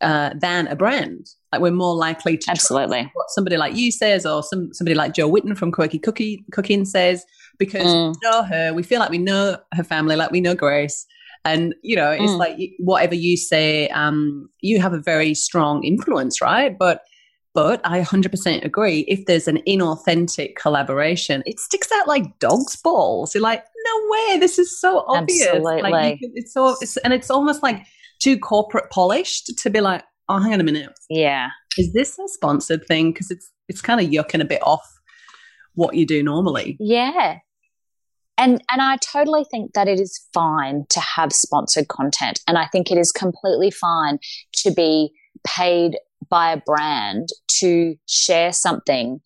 uh, 0.00 0.30
than 0.36 0.66
a 0.66 0.76
brand. 0.76 1.26
Like 1.52 1.60
we're 1.60 1.70
more 1.70 1.94
likely 1.94 2.36
to 2.36 2.50
absolutely 2.50 3.10
what 3.14 3.30
somebody 3.30 3.56
like 3.56 3.76
you 3.76 3.90
says, 3.92 4.26
or 4.26 4.42
some 4.42 4.72
somebody 4.72 4.94
like 4.94 5.14
Jo 5.14 5.28
Whitton 5.28 5.54
from 5.54 5.72
Quirky 5.72 5.98
Cookie 5.98 6.44
Cooking 6.52 6.84
says, 6.84 7.24
because 7.58 7.86
mm. 7.86 8.14
we 8.14 8.30
know 8.30 8.42
her, 8.42 8.72
we 8.74 8.82
feel 8.82 9.00
like 9.00 9.10
we 9.10 9.18
know 9.18 9.56
her 9.72 9.84
family, 9.84 10.16
like 10.16 10.30
we 10.30 10.40
know 10.40 10.54
Grace, 10.54 11.06
and 11.44 11.74
you 11.82 11.96
know, 11.96 12.10
it's 12.10 12.32
mm. 12.32 12.38
like 12.38 12.58
whatever 12.78 13.14
you 13.14 13.36
say, 13.36 13.88
um, 13.88 14.48
you 14.60 14.80
have 14.80 14.92
a 14.92 15.00
very 15.00 15.34
strong 15.34 15.84
influence, 15.84 16.40
right? 16.40 16.76
But 16.78 17.02
but 17.54 17.80
I 17.84 18.00
100% 18.00 18.64
agree. 18.64 19.00
If 19.08 19.26
there's 19.26 19.48
an 19.48 19.62
inauthentic 19.66 20.56
collaboration, 20.56 21.42
it 21.46 21.60
sticks 21.60 21.90
out 21.92 22.08
like 22.08 22.38
dog's 22.40 22.76
balls. 22.76 23.34
You're 23.34 23.42
like, 23.42 23.64
no 23.84 24.00
way, 24.08 24.38
this 24.38 24.58
is 24.58 24.78
so 24.78 25.04
obvious. 25.06 25.46
Absolutely. 25.46 25.90
Like, 25.90 26.18
it's 26.20 26.52
so, 26.52 26.76
it's, 26.80 26.96
and 26.98 27.12
it's 27.12 27.30
almost 27.30 27.62
like 27.62 27.86
too 28.20 28.38
corporate 28.38 28.90
polished 28.90 29.56
to 29.58 29.70
be 29.70 29.80
like, 29.80 30.02
oh, 30.28 30.38
hang 30.38 30.52
on 30.52 30.60
a 30.60 30.64
minute. 30.64 30.90
Yeah. 31.08 31.48
Is 31.78 31.92
this 31.92 32.18
a 32.18 32.28
sponsored 32.28 32.86
thing? 32.86 33.12
Because 33.12 33.30
it's 33.30 33.50
it's 33.68 33.80
kind 33.80 34.00
of 34.00 34.10
yucking 34.10 34.40
a 34.40 34.44
bit 34.44 34.62
off 34.62 34.86
what 35.74 35.94
you 35.94 36.06
do 36.06 36.22
normally. 36.22 36.76
Yeah. 36.78 37.38
And 38.36 38.62
and 38.70 38.82
I 38.82 38.96
totally 38.96 39.44
think 39.50 39.74
that 39.74 39.88
it 39.88 40.00
is 40.00 40.26
fine 40.32 40.84
to 40.90 41.00
have 41.00 41.32
sponsored 41.32 41.88
content. 41.88 42.40
And 42.46 42.58
I 42.58 42.66
think 42.66 42.90
it 42.90 42.98
is 42.98 43.12
completely 43.12 43.70
fine 43.70 44.18
to 44.54 44.72
be 44.72 45.12
paid 45.44 45.98
by 46.28 46.52
a 46.52 46.60
brand 46.64 47.28
to 47.48 47.96
share 48.06 48.52
something 48.52 49.20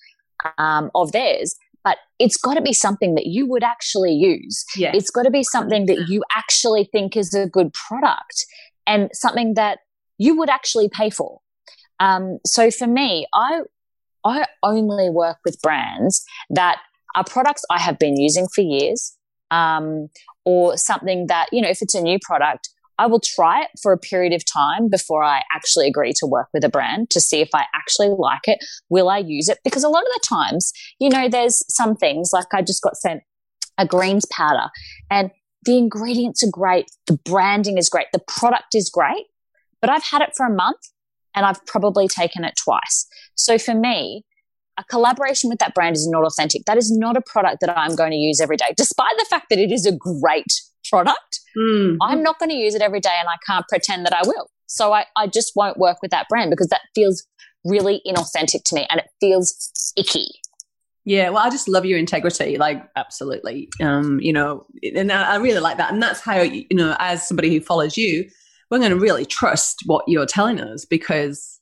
um, 0.58 0.90
of 0.94 1.12
theirs 1.12 1.56
but 1.84 1.96
it's 2.18 2.36
got 2.36 2.54
to 2.54 2.60
be 2.60 2.72
something 2.74 3.14
that 3.14 3.26
you 3.26 3.46
would 3.46 3.64
actually 3.64 4.12
use. 4.12 4.64
Yeah. 4.76 4.92
It's 4.94 5.10
got 5.10 5.22
to 5.22 5.30
be 5.30 5.42
something 5.42 5.86
that 5.86 6.06
you 6.08 6.22
actually 6.36 6.84
think 6.84 7.16
is 7.16 7.32
a 7.32 7.46
good 7.46 7.72
product 7.72 8.44
and 8.86 9.08
something 9.14 9.54
that 9.54 9.78
you 10.18 10.36
would 10.36 10.50
actually 10.50 10.90
pay 10.90 11.08
for. 11.08 11.40
Um, 11.98 12.40
so 12.44 12.70
for 12.70 12.86
me, 12.86 13.26
I 13.32 13.60
I 14.24 14.46
only 14.62 15.08
work 15.08 15.38
with 15.44 15.60
brands 15.62 16.24
that 16.50 16.78
are 17.14 17.24
products 17.24 17.62
I 17.70 17.78
have 17.78 17.98
been 17.98 18.16
using 18.18 18.48
for 18.54 18.60
years, 18.60 19.16
um, 19.50 20.08
or 20.44 20.76
something 20.76 21.28
that 21.28 21.48
you 21.52 21.62
know, 21.62 21.68
if 21.68 21.80
it's 21.80 21.94
a 21.94 22.02
new 22.02 22.18
product, 22.22 22.68
I 22.98 23.06
will 23.06 23.20
try 23.20 23.62
it 23.62 23.68
for 23.80 23.92
a 23.92 23.98
period 23.98 24.32
of 24.32 24.44
time 24.44 24.88
before 24.88 25.22
I 25.22 25.42
actually 25.54 25.86
agree 25.86 26.12
to 26.16 26.26
work 26.26 26.48
with 26.52 26.64
a 26.64 26.68
brand 26.68 27.10
to 27.10 27.20
see 27.20 27.40
if 27.40 27.50
I 27.54 27.64
actually 27.74 28.08
like 28.08 28.46
it. 28.48 28.58
Will 28.88 29.08
I 29.08 29.18
use 29.18 29.48
it? 29.48 29.58
Because 29.64 29.84
a 29.84 29.88
lot 29.88 30.02
of 30.02 30.08
the 30.14 30.26
times, 30.28 30.72
you 30.98 31.08
know, 31.08 31.28
there's 31.28 31.64
some 31.72 31.94
things 31.94 32.30
like 32.32 32.46
I 32.52 32.62
just 32.62 32.82
got 32.82 32.96
sent 32.96 33.22
a 33.78 33.86
greens 33.86 34.26
powder 34.26 34.68
and 35.10 35.30
the 35.64 35.78
ingredients 35.78 36.42
are 36.42 36.50
great, 36.50 36.90
the 37.06 37.18
branding 37.24 37.78
is 37.78 37.88
great, 37.88 38.06
the 38.12 38.22
product 38.26 38.74
is 38.74 38.90
great, 38.90 39.26
but 39.80 39.90
I've 39.90 40.04
had 40.04 40.22
it 40.22 40.30
for 40.36 40.46
a 40.46 40.54
month 40.54 40.80
and 41.34 41.46
I've 41.46 41.64
probably 41.66 42.08
taken 42.08 42.44
it 42.44 42.54
twice. 42.56 43.06
So 43.34 43.58
for 43.58 43.74
me, 43.74 44.24
a 44.76 44.84
collaboration 44.84 45.50
with 45.50 45.58
that 45.58 45.74
brand 45.74 45.96
is 45.96 46.08
not 46.08 46.24
authentic. 46.24 46.64
That 46.66 46.78
is 46.78 46.96
not 46.96 47.16
a 47.16 47.20
product 47.20 47.60
that 47.60 47.76
I'm 47.76 47.96
going 47.96 48.12
to 48.12 48.16
use 48.16 48.40
every 48.40 48.56
day, 48.56 48.72
despite 48.76 49.16
the 49.18 49.26
fact 49.28 49.46
that 49.50 49.58
it 49.58 49.72
is 49.72 49.86
a 49.86 49.92
great 49.92 50.60
product. 50.88 51.40
Mm. 51.56 51.96
I'm 52.00 52.22
not 52.22 52.38
going 52.38 52.50
to 52.50 52.56
use 52.56 52.74
it 52.74 52.82
every 52.82 53.00
day 53.00 53.14
and 53.18 53.28
I 53.28 53.36
can't 53.46 53.66
pretend 53.68 54.06
that 54.06 54.14
I 54.14 54.22
will. 54.26 54.50
So 54.66 54.92
I, 54.92 55.06
I 55.16 55.26
just 55.26 55.52
won't 55.56 55.78
work 55.78 55.98
with 56.02 56.10
that 56.10 56.28
brand 56.28 56.50
because 56.50 56.68
that 56.68 56.82
feels 56.94 57.26
really 57.64 58.00
inauthentic 58.06 58.64
to 58.66 58.74
me 58.74 58.86
and 58.90 59.00
it 59.00 59.06
feels 59.20 59.92
icky. 59.96 60.28
Yeah, 61.04 61.30
well, 61.30 61.38
I 61.38 61.48
just 61.48 61.68
love 61.68 61.86
your 61.86 61.98
integrity, 61.98 62.58
like 62.58 62.86
absolutely. 62.94 63.70
Um, 63.80 64.20
you 64.20 64.30
know, 64.32 64.66
and 64.94 65.10
I, 65.10 65.32
I 65.32 65.36
really 65.36 65.60
like 65.60 65.78
that, 65.78 65.90
and 65.90 66.02
that's 66.02 66.20
how 66.20 66.42
you 66.42 66.66
know, 66.70 66.94
as 66.98 67.26
somebody 67.26 67.48
who 67.48 67.62
follows 67.62 67.96
you, 67.96 68.28
we're 68.70 68.78
going 68.78 68.90
to 68.90 68.98
really 68.98 69.24
trust 69.24 69.84
what 69.86 70.04
you're 70.06 70.26
telling 70.26 70.60
us 70.60 70.84
because 70.84 71.57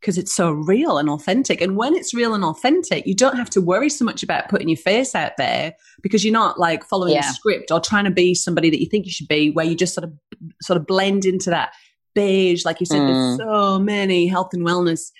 because 0.00 0.18
it's 0.18 0.34
so 0.34 0.50
real 0.52 0.98
and 0.98 1.08
authentic. 1.08 1.60
And 1.60 1.76
when 1.76 1.94
it's 1.94 2.14
real 2.14 2.34
and 2.34 2.44
authentic, 2.44 3.06
you 3.06 3.14
don't 3.14 3.36
have 3.36 3.50
to 3.50 3.60
worry 3.60 3.88
so 3.88 4.04
much 4.04 4.22
about 4.22 4.48
putting 4.48 4.68
your 4.68 4.76
face 4.76 5.14
out 5.14 5.32
there 5.36 5.74
because 6.02 6.24
you're 6.24 6.32
not 6.32 6.58
like 6.58 6.84
following 6.84 7.14
yeah. 7.14 7.28
a 7.28 7.32
script 7.32 7.70
or 7.70 7.80
trying 7.80 8.04
to 8.04 8.10
be 8.10 8.34
somebody 8.34 8.70
that 8.70 8.80
you 8.80 8.86
think 8.88 9.06
you 9.06 9.12
should 9.12 9.28
be, 9.28 9.50
where 9.50 9.66
you 9.66 9.74
just 9.74 9.94
sort 9.94 10.04
of 10.04 10.12
sort 10.62 10.76
of 10.76 10.86
blend 10.86 11.24
into 11.24 11.50
that 11.50 11.72
beige. 12.14 12.64
Like 12.64 12.80
you 12.80 12.86
said, 12.86 13.00
mm. 13.00 13.08
there's 13.08 13.48
so 13.48 13.78
many 13.78 14.26
health 14.26 14.50
and 14.52 14.66
wellness 14.66 15.10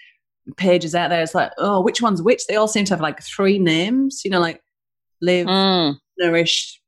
pages 0.57 0.95
out 0.95 1.11
there. 1.11 1.23
It's 1.23 1.35
like, 1.35 1.53
oh, 1.59 1.81
which 1.81 2.01
one's 2.01 2.23
which? 2.23 2.47
They 2.47 2.57
all 2.57 2.69
seem 2.69 2.85
to 2.87 2.93
have 2.93 3.01
like 3.01 3.23
three 3.23 3.59
names, 3.59 4.23
you 4.25 4.31
know, 4.31 4.41
like 4.41 4.63
live, 5.21 5.47
mm. 5.47 5.97
nourish, 6.19 6.81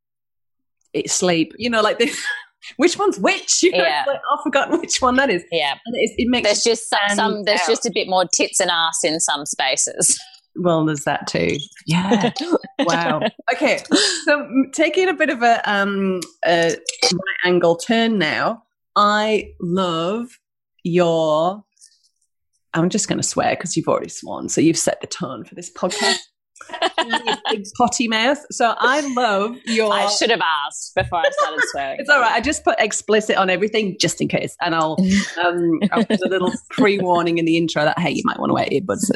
eat, 0.92 1.10
sleep, 1.10 1.52
you 1.58 1.70
know, 1.70 1.82
like 1.82 1.98
this. 1.98 2.24
which 2.76 2.98
one's 2.98 3.18
which? 3.18 3.62
You 3.62 3.72
know, 3.72 3.84
yeah. 3.84 4.04
Like, 4.06 4.20
I've 4.32 4.42
forgotten 4.42 4.80
which 4.80 5.02
one 5.02 5.16
that 5.16 5.30
is. 5.30 5.44
Yeah. 5.50 5.74
It, 5.86 6.12
it, 6.16 6.28
makes 6.28 6.46
there's 6.46 6.62
just 6.62 6.88
some, 6.88 7.16
some 7.16 7.44
there's 7.44 7.60
just 7.66 7.84
a 7.86 7.90
bit 7.92 8.08
more 8.08 8.24
tits 8.32 8.60
and 8.60 8.70
ass 8.70 9.00
in 9.04 9.20
some 9.20 9.44
spaces. 9.46 10.18
Well, 10.56 10.84
there's 10.84 11.04
that 11.04 11.26
too. 11.26 11.56
Yeah. 11.86 12.32
wow. 12.80 13.20
Okay. 13.52 13.82
So 14.24 14.48
taking 14.72 15.08
a 15.08 15.14
bit 15.14 15.30
of 15.30 15.42
a 15.42 15.60
um 15.70 16.20
a 16.46 16.76
angle 17.44 17.76
turn 17.76 18.18
now. 18.18 18.62
I 18.96 19.52
love 19.60 20.28
your 20.82 21.64
I'm 22.74 22.90
just 22.90 23.08
going 23.08 23.18
to 23.18 23.26
swear 23.26 23.50
because 23.50 23.76
you've 23.76 23.88
already 23.88 24.08
sworn. 24.08 24.48
So 24.48 24.60
you've 24.60 24.78
set 24.78 25.00
the 25.00 25.06
tone 25.06 25.44
for 25.44 25.54
this 25.54 25.72
podcast. 25.72 26.18
Big 27.50 27.64
potty 27.76 28.08
mouth. 28.08 28.38
So 28.50 28.74
I 28.78 29.00
love 29.14 29.56
your. 29.64 29.92
I 29.92 30.08
should 30.08 30.30
have 30.30 30.40
asked 30.66 30.94
before 30.94 31.20
I 31.20 31.30
started 31.30 31.60
swearing. 31.72 32.00
it's 32.00 32.10
all 32.10 32.20
right. 32.20 32.32
I 32.32 32.40
just 32.40 32.64
put 32.64 32.78
explicit 32.78 33.36
on 33.36 33.50
everything 33.50 33.96
just 34.00 34.20
in 34.20 34.28
case, 34.28 34.56
and 34.60 34.74
I'll 34.74 34.96
um 35.44 35.80
I'll 35.92 36.04
put 36.04 36.20
a 36.20 36.28
little 36.28 36.52
pre 36.70 36.98
warning 36.98 37.38
in 37.38 37.44
the 37.44 37.56
intro 37.56 37.84
that 37.84 37.98
hey, 37.98 38.10
you 38.10 38.22
might 38.24 38.38
want 38.38 38.50
to 38.50 38.54
wear 38.54 38.66
earbuds. 38.66 39.10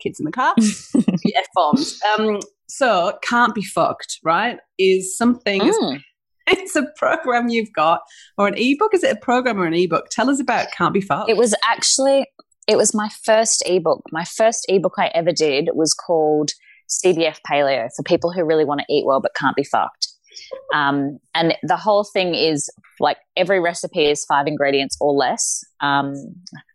Kids 0.00 0.18
in 0.18 0.24
the 0.24 0.32
car, 0.32 0.54
f 0.58 1.46
bombs. 1.54 2.00
Um, 2.18 2.40
so 2.68 3.16
can't 3.22 3.54
be 3.54 3.62
fucked. 3.62 4.18
Right? 4.24 4.58
Is 4.78 5.16
something. 5.16 5.60
Mm. 5.60 6.00
It's 6.48 6.74
a 6.74 6.84
program 6.96 7.48
you've 7.50 7.72
got, 7.72 8.00
or 8.36 8.48
an 8.48 8.54
ebook. 8.56 8.94
Is 8.94 9.04
it 9.04 9.16
a 9.16 9.20
program 9.20 9.60
or 9.60 9.64
an 9.64 9.74
ebook? 9.74 10.08
Tell 10.10 10.28
us 10.28 10.40
about 10.40 10.72
Can't 10.72 10.92
Be 10.92 11.00
Fucked. 11.00 11.30
It 11.30 11.36
was 11.36 11.54
actually 11.64 12.26
it 12.68 12.76
was 12.76 12.94
my 12.94 13.08
first 13.24 13.62
ebook. 13.66 14.02
My 14.12 14.24
first 14.24 14.64
ebook 14.68 14.94
I 14.98 15.08
ever 15.14 15.32
did 15.32 15.70
was 15.74 15.94
called 15.94 16.50
CBF 16.88 17.38
Paleo 17.50 17.88
for 17.96 18.02
people 18.02 18.32
who 18.32 18.44
really 18.44 18.64
want 18.64 18.80
to 18.80 18.86
eat 18.92 19.04
well 19.06 19.20
but 19.20 19.34
can't 19.34 19.56
be 19.56 19.64
fucked. 19.64 20.08
Um, 20.74 21.18
and 21.34 21.56
the 21.62 21.76
whole 21.76 22.04
thing 22.04 22.34
is 22.34 22.70
like 23.00 23.18
every 23.36 23.60
recipe 23.60 24.06
is 24.06 24.24
five 24.24 24.46
ingredients 24.46 24.96
or 25.00 25.12
less. 25.12 25.64
Um, 25.80 26.14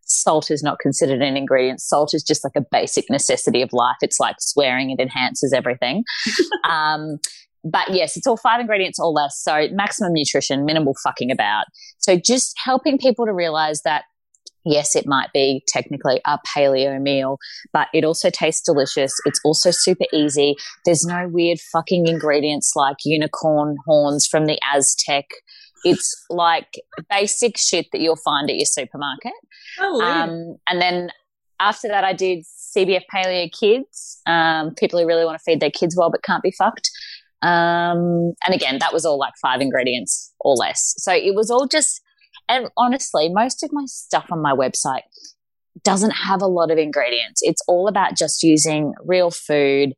salt 0.03 0.49
is 0.51 0.63
not 0.63 0.79
considered 0.79 1.21
an 1.21 1.38
ingredient. 1.38 1.81
Salt 1.81 2.13
is 2.13 2.23
just 2.23 2.43
like 2.43 2.53
a 2.55 2.65
basic 2.71 3.09
necessity 3.09 3.61
of 3.61 3.69
life. 3.73 3.97
It's 4.01 4.19
like 4.19 4.38
swearing, 4.39 4.91
it 4.91 4.99
enhances 4.99 5.53
everything. 5.53 6.03
um, 6.69 7.17
but 7.63 7.93
yes, 7.93 8.15
it's 8.15 8.27
all 8.27 8.38
five 8.38 8.61
ingredients 8.61 8.99
or 8.99 9.11
less. 9.11 9.39
So 9.41 9.67
maximum 9.71 10.13
nutrition, 10.13 10.65
minimal 10.65 10.95
fucking 11.03 11.31
about. 11.31 11.65
So 11.97 12.17
just 12.17 12.55
helping 12.63 12.97
people 12.97 13.25
to 13.25 13.33
realize 13.33 13.81
that 13.81 14.05
yes, 14.70 14.95
it 14.95 15.05
might 15.07 15.32
be 15.34 15.63
technically 15.68 16.22
a 16.26 16.38
paleo 16.47 17.01
meal, 17.01 17.38
but 17.74 17.88
it 17.93 18.03
also 18.03 18.30
tastes 18.30 18.61
delicious. 18.61 19.11
It's 19.26 19.39
also 19.43 19.72
super 19.72 20.05
easy. 20.13 20.55
There's 20.86 21.05
no 21.05 21.28
weird 21.28 21.59
fucking 21.59 22.07
ingredients 22.07 22.74
like 22.76 22.97
unicorn 23.05 23.78
horns 23.86 24.28
from 24.28 24.45
the 24.45 24.59
Aztec. 24.74 25.26
It's 25.84 26.26
like 26.30 26.80
basic 27.09 27.57
shit 27.57 27.88
that 27.91 28.01
you'll 28.01 28.18
find 28.18 28.49
at 28.49 28.55
your 28.55 28.65
supermarket. 28.65 29.34
Oh, 29.80 30.01
um, 30.01 30.57
and 30.68 30.82
then 30.82 31.09
after 31.59 31.88
that, 31.88 32.03
I 32.03 32.13
did 32.13 32.43
CBF 32.76 33.03
Paleo 33.13 33.49
Kids, 33.51 34.22
um, 34.28 34.74
people 34.76 34.99
who 34.99 35.07
really 35.07 35.26
want 35.26 35.38
to 35.38 35.43
feed 35.43 35.59
their 35.59 35.72
kids 35.72 35.95
well 35.97 36.11
but 36.11 36.24
can't 36.24 36.43
be 36.43 36.51
fucked. 36.51 36.89
Um, 37.41 38.34
and 38.45 38.53
again, 38.53 38.80
that 38.80 38.93
was 38.93 39.05
all 39.05 39.20
like 39.20 39.34
five 39.41 39.61
ingredients 39.61 40.34
or 40.39 40.55
less. 40.55 40.95
So 40.97 41.13
it 41.13 41.36
was 41.36 41.51
all 41.51 41.68
just 41.68 42.01
and 42.50 42.70
honestly, 42.78 43.30
most 43.30 43.64
of 43.64 43.72
my 43.74 43.86
stuff 43.86 44.28
on 44.32 44.41
my 44.41 44.54
website 44.54 45.02
doesn't 45.84 46.12
have 46.12 46.41
a 46.41 46.48
lot 46.48 46.72
of 46.72 46.78
ingredients. 46.78 47.41
It's 47.43 47.62
all 47.68 47.88
about 47.88 48.18
just 48.18 48.43
using 48.43 48.93
real 49.04 49.32
food 49.32 49.93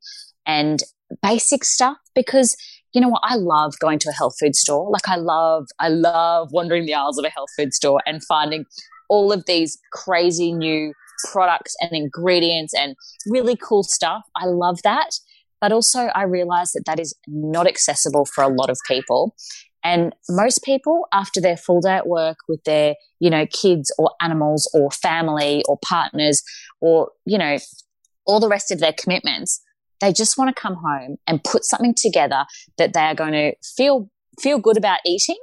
and 0.46 0.80
basic 1.22 1.64
stuff 1.64 1.98
because 2.14 2.56
you 2.94 3.02
know 3.02 3.10
what? 3.10 3.22
I 3.24 3.36
love 3.36 3.78
going 3.80 4.00
to 4.00 4.10
a 4.10 4.14
health 4.14 4.36
food 4.40 4.56
store. 4.56 4.90
Like 4.90 5.08
I 5.08 5.16
love, 5.16 5.68
I 5.80 5.90
love 5.90 6.52
wandering 6.52 6.86
the 6.86 6.96
aisles 6.96 7.20
of 7.20 7.26
a 7.26 7.30
health 7.30 7.50
food 7.56 7.74
store 7.74 8.02
and 8.06 8.24
finding 8.24 8.66
all 9.10 9.32
of 9.32 9.46
these 9.46 9.78
crazy 9.92 10.52
new 10.52 10.94
products 11.32 11.76
and 11.82 11.92
ingredients 11.92 12.74
and 12.74 12.96
really 13.28 13.56
cool 13.56 13.84
stuff. 13.84 14.24
I 14.36 14.46
love 14.46 14.82
that. 14.84 15.12
But 15.62 15.72
also 15.72 16.06
I 16.16 16.24
realize 16.24 16.72
that 16.72 16.84
that 16.86 17.00
is 17.00 17.14
not 17.28 17.68
accessible 17.68 18.26
for 18.26 18.44
a 18.44 18.48
lot 18.48 18.70
of 18.70 18.78
people. 18.88 19.36
And 19.84 20.14
most 20.30 20.64
people, 20.64 21.06
after 21.14 21.40
their 21.40 21.58
full 21.58 21.82
day 21.82 21.94
at 21.94 22.08
work 22.08 22.38
with 22.48 22.64
their, 22.64 22.96
you 23.20 23.30
know, 23.30 23.46
kids 23.48 23.94
or 23.98 24.12
animals 24.22 24.70
or 24.74 24.92
family 24.92 25.64
or 25.68 25.78
partners 25.84 26.44
or, 26.82 27.12
you 27.26 27.38
know, 27.38 27.58
all 28.26 28.40
the 28.40 28.50
rest 28.50 28.72
of 28.72 28.80
their 28.80 28.94
commitments, 28.94 29.62
they 30.02 30.14
just 30.14 30.38
want 30.38 30.54
to 30.54 30.62
come 30.62 30.76
home 30.76 31.18
and 31.28 31.44
put 31.44 31.64
something 31.64 31.94
together 31.96 32.46
that 32.78 32.94
they 32.94 33.02
are 33.02 33.16
going 33.16 33.32
to 33.32 33.54
feel, 33.64 34.10
feel 34.40 34.60
good 34.60 34.78
about 34.78 35.00
eating, 35.06 35.40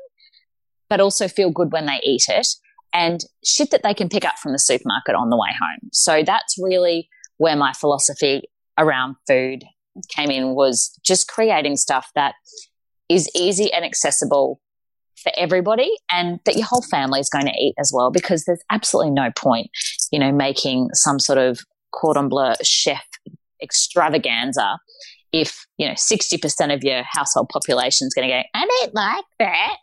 but 0.88 1.00
also 1.00 1.28
feel 1.28 1.50
good 1.50 1.72
when 1.72 1.86
they 1.86 2.00
eat 2.02 2.24
it 2.28 2.46
and 2.92 3.24
shit 3.44 3.70
that 3.70 3.82
they 3.82 3.94
can 3.94 4.08
pick 4.08 4.24
up 4.24 4.38
from 4.38 4.52
the 4.52 4.58
supermarket 4.58 5.14
on 5.14 5.30
the 5.30 5.36
way 5.36 5.50
home. 5.50 5.90
So 5.92 6.22
that's 6.24 6.56
really 6.58 7.08
where 7.36 7.56
my 7.56 7.72
philosophy 7.72 8.42
around 8.78 9.16
food 9.26 9.64
came 10.08 10.30
in 10.30 10.54
was 10.54 10.98
just 11.04 11.28
creating 11.28 11.76
stuff 11.76 12.10
that 12.14 12.34
is 13.08 13.30
easy 13.34 13.72
and 13.72 13.84
accessible 13.84 14.60
for 15.22 15.32
everybody 15.36 15.90
and 16.12 16.40
that 16.44 16.56
your 16.56 16.66
whole 16.66 16.82
family 16.82 17.20
is 17.20 17.28
going 17.28 17.46
to 17.46 17.52
eat 17.58 17.74
as 17.78 17.90
well 17.94 18.10
because 18.10 18.44
there's 18.44 18.62
absolutely 18.70 19.10
no 19.10 19.30
point, 19.34 19.70
you 20.12 20.18
know, 20.18 20.30
making 20.30 20.88
some 20.92 21.18
sort 21.18 21.38
of 21.38 21.60
cordon 21.92 22.28
bleu 22.28 22.52
chef 22.62 23.04
extravaganza 23.62 24.78
if, 25.32 25.66
you 25.78 25.86
know, 25.88 25.94
60% 25.94 26.74
of 26.74 26.84
your 26.84 27.02
household 27.02 27.48
population 27.48 28.06
is 28.06 28.14
going 28.14 28.28
to 28.28 28.34
go, 28.34 28.42
I 28.54 28.66
don't 28.66 28.94
like 28.94 29.24
that. 29.38 29.76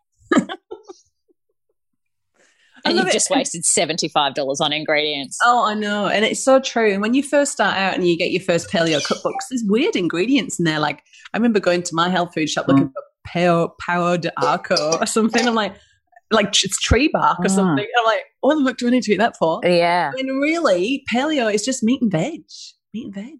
and 2.85 2.97
you've 2.97 3.07
it. 3.07 3.13
just 3.13 3.29
wasted 3.29 3.63
$75 3.63 4.35
on 4.61 4.73
ingredients. 4.73 5.37
Oh, 5.43 5.65
I 5.65 5.73
know. 5.73 6.07
And 6.07 6.25
it's 6.25 6.43
so 6.43 6.59
true. 6.59 6.91
And 6.91 7.01
when 7.01 7.13
you 7.13 7.23
first 7.23 7.51
start 7.51 7.75
out 7.75 7.93
and 7.93 8.07
you 8.07 8.17
get 8.17 8.31
your 8.31 8.41
first 8.41 8.69
paleo 8.69 9.01
cookbooks, 9.05 9.49
there's 9.49 9.63
weird 9.65 9.95
ingredients 9.95 10.59
in 10.59 10.65
there. 10.65 10.79
Like 10.79 11.03
I 11.33 11.37
remember 11.37 11.59
going 11.59 11.83
to 11.83 11.95
my 11.95 12.09
health 12.09 12.33
food 12.33 12.49
shop 12.49 12.67
looking 12.67 12.85
mm. 12.85 12.93
for 12.93 13.03
pale 13.25 13.75
power 13.79 14.17
de 14.17 14.31
arco 14.41 14.97
or 14.99 15.05
something. 15.05 15.47
I'm 15.47 15.55
like, 15.55 15.75
like 16.31 16.47
it's 16.63 16.79
tree 16.79 17.09
bark 17.11 17.39
or 17.39 17.45
mm. 17.45 17.51
something. 17.51 17.85
I'm 17.99 18.05
like, 18.05 18.23
what 18.41 18.55
the 18.55 18.65
fuck 18.65 18.77
do 18.77 18.87
I 18.87 18.91
need 18.91 19.03
to 19.03 19.13
eat 19.13 19.19
that 19.19 19.37
for? 19.37 19.61
Yeah. 19.63 20.11
And 20.17 20.41
really, 20.41 21.03
paleo 21.13 21.53
is 21.53 21.63
just 21.63 21.83
meat 21.83 22.01
and 22.01 22.11
veg. 22.11 22.43
Meat 22.93 23.05
and 23.05 23.13
veg. 23.13 23.39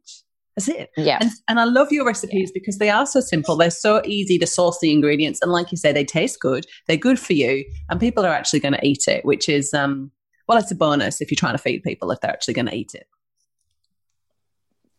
That's 0.56 0.70
it. 0.70 0.92
Yeah. 0.96 1.18
And, 1.20 1.32
and 1.48 1.60
I 1.60 1.64
love 1.64 1.92
your 1.92 2.06
recipes 2.06 2.50
yeah. 2.50 2.60
because 2.60 2.78
they 2.78 2.92
are 2.92 3.08
so 3.08 3.20
simple. 3.22 3.56
They're 3.56 3.72
so 3.72 4.04
easy 4.06 4.38
to 4.38 4.46
source 4.46 4.78
the 4.80 4.92
ingredients. 4.92 5.40
And 5.42 5.52
like 5.52 5.72
you 5.72 5.78
say, 5.78 5.92
they 5.92 6.06
taste 6.06 6.40
good. 6.40 6.68
They're 6.88 6.96
good 6.96 7.20
for 7.20 7.34
you. 7.34 7.66
And 7.90 8.00
people 8.00 8.24
are 8.24 8.34
actually 8.34 8.60
going 8.60 8.76
to 8.76 8.86
eat 8.86 9.08
it, 9.08 9.26
which 9.26 9.50
is, 9.50 9.74
um, 9.74 10.12
well, 10.48 10.60
it's 10.60 10.72
a 10.72 10.76
bonus 10.76 11.22
if 11.22 11.32
you're 11.32 11.38
trying 11.38 11.56
to 11.56 11.62
feed 11.62 11.82
people 11.82 12.12
if 12.12 12.20
they're 12.20 12.30
actually 12.30 12.54
going 12.54 12.68
to 12.68 12.76
eat 12.76 12.94
it. 12.94 13.08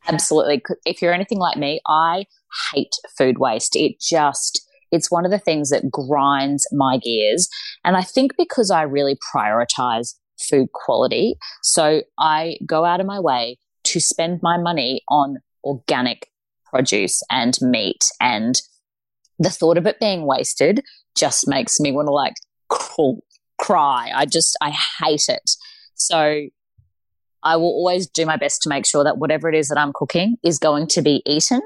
Absolutely. 0.09 0.62
If 0.85 1.01
you're 1.01 1.14
anything 1.14 1.39
like 1.39 1.57
me, 1.57 1.80
I 1.87 2.26
hate 2.72 2.97
food 3.16 3.39
waste. 3.39 3.76
It 3.76 4.01
just, 4.01 4.68
it's 4.95 5.11
one 5.11 5.24
of 5.24 5.32
the 5.32 5.38
things 5.38 5.70
that 5.70 5.90
grinds 5.90 6.66
my 6.72 6.99
gears. 6.99 7.49
And 7.84 7.97
I 7.97 8.03
think 8.03 8.36
because 8.38 8.70
I 8.70 8.82
really 8.82 9.18
prioritize 9.34 10.14
food 10.38 10.68
quality, 10.72 11.34
so 11.62 12.03
I 12.18 12.59
go 12.64 12.84
out 12.84 13.01
of 13.01 13.07
my 13.07 13.18
way 13.18 13.59
to 13.84 14.01
spend 14.01 14.40
my 14.42 14.57
money 14.57 15.03
on 15.09 15.38
organic 15.64 16.30
produce 16.64 17.22
and 17.28 17.59
meat. 17.61 18.05
And 18.20 18.55
the 19.38 19.51
thought 19.51 19.78
of 19.78 19.86
it 19.86 19.99
being 19.99 20.26
wasted 20.26 20.80
just 21.16 21.49
makes 21.49 21.80
me 21.80 21.90
want 21.90 22.07
to 22.07 22.12
like 22.12 22.34
cry. 23.59 24.12
I 24.14 24.26
just, 24.26 24.57
I 24.62 24.72
hate 25.03 25.24
it. 25.28 25.51
So 25.95 26.47
I 27.42 27.57
will 27.57 27.66
always 27.66 28.09
do 28.09 28.24
my 28.26 28.36
best 28.36 28.62
to 28.62 28.68
make 28.68 28.86
sure 28.86 29.05
that 29.05 29.18
whatever 29.18 29.49
it 29.49 29.55
is 29.55 29.68
that 29.68 29.78
I'm 29.78 29.92
cooking 29.92 30.36
is 30.45 30.59
going 30.59 30.86
to 30.88 31.03
be 31.03 31.22
eaten 31.26 31.61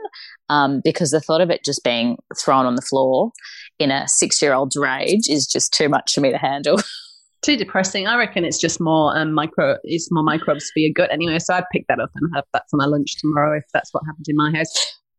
um, 0.48 0.80
because 0.84 1.10
the 1.10 1.20
thought 1.20 1.40
of 1.40 1.50
it 1.50 1.64
just 1.64 1.84
being 1.84 2.16
thrown 2.36 2.66
on 2.66 2.74
the 2.74 2.82
floor 2.82 3.32
in 3.78 3.90
a 3.90 4.08
six 4.08 4.40
year 4.42 4.54
old's 4.54 4.76
rage 4.76 5.28
is 5.28 5.46
just 5.46 5.72
too 5.72 5.88
much 5.88 6.14
for 6.14 6.20
me 6.20 6.30
to 6.30 6.38
handle. 6.38 6.78
too 7.42 7.56
depressing. 7.56 8.06
I 8.06 8.16
reckon 8.16 8.44
it's 8.44 8.58
just 8.58 8.80
more 8.80 9.16
um, 9.16 9.32
micro, 9.32 9.76
it's 9.84 10.08
more 10.10 10.24
microbes 10.24 10.70
for 10.72 10.80
your 10.80 10.92
gut 10.94 11.12
anyway. 11.12 11.38
So 11.38 11.54
I'd 11.54 11.64
pick 11.72 11.86
that 11.88 12.00
up 12.00 12.10
and 12.14 12.30
have 12.34 12.44
that 12.52 12.64
for 12.70 12.76
my 12.76 12.86
lunch 12.86 13.20
tomorrow 13.20 13.56
if 13.56 13.64
that's 13.72 13.92
what 13.92 14.02
happens 14.06 14.26
in 14.28 14.36
my 14.36 14.52
house. 14.56 14.72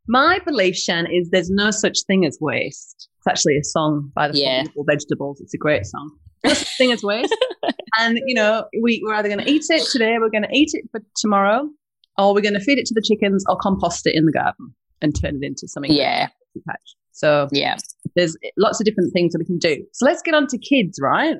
My 0.07 0.39
belief, 0.39 0.75
Shan, 0.75 1.05
is 1.05 1.29
there's 1.29 1.51
no 1.51 1.71
such 1.71 1.99
thing 2.07 2.25
as 2.25 2.37
waste. 2.41 3.09
It's 3.19 3.27
actually 3.27 3.57
a 3.57 3.63
song 3.63 4.11
by 4.15 4.29
the 4.29 4.39
yeah. 4.39 4.63
Vegetables. 4.87 5.39
It's 5.39 5.53
a 5.53 5.57
great 5.57 5.85
song. 5.85 6.11
No 6.43 6.53
such 6.53 6.77
thing 6.77 6.91
as 6.91 7.03
waste. 7.03 7.35
and 7.99 8.19
you 8.25 8.33
know, 8.33 8.65
we, 8.81 9.01
we're 9.05 9.13
either 9.13 9.29
going 9.29 9.45
to 9.45 9.49
eat 9.49 9.65
it 9.69 9.87
today, 9.91 10.17
we're 10.19 10.31
going 10.31 10.43
to 10.43 10.53
eat 10.53 10.71
it 10.73 10.85
for 10.91 11.01
tomorrow, 11.15 11.69
or 12.17 12.33
we're 12.33 12.41
going 12.41 12.55
to 12.55 12.59
feed 12.59 12.79
it 12.79 12.85
to 12.87 12.93
the 12.95 13.03
chickens 13.05 13.43
or 13.47 13.57
compost 13.57 14.07
it 14.07 14.15
in 14.15 14.25
the 14.25 14.31
garden 14.31 14.73
and 15.01 15.19
turn 15.19 15.39
it 15.41 15.45
into 15.45 15.67
something. 15.67 15.91
Yeah. 15.91 16.29
Patch. 16.67 16.95
So 17.11 17.47
yeah, 17.51 17.77
there's 18.15 18.37
lots 18.57 18.79
of 18.79 18.85
different 18.85 19.13
things 19.13 19.33
that 19.33 19.39
we 19.39 19.45
can 19.45 19.57
do. 19.57 19.85
So 19.93 20.05
let's 20.05 20.21
get 20.21 20.33
on 20.33 20.47
to 20.47 20.57
kids, 20.57 20.99
right? 21.01 21.35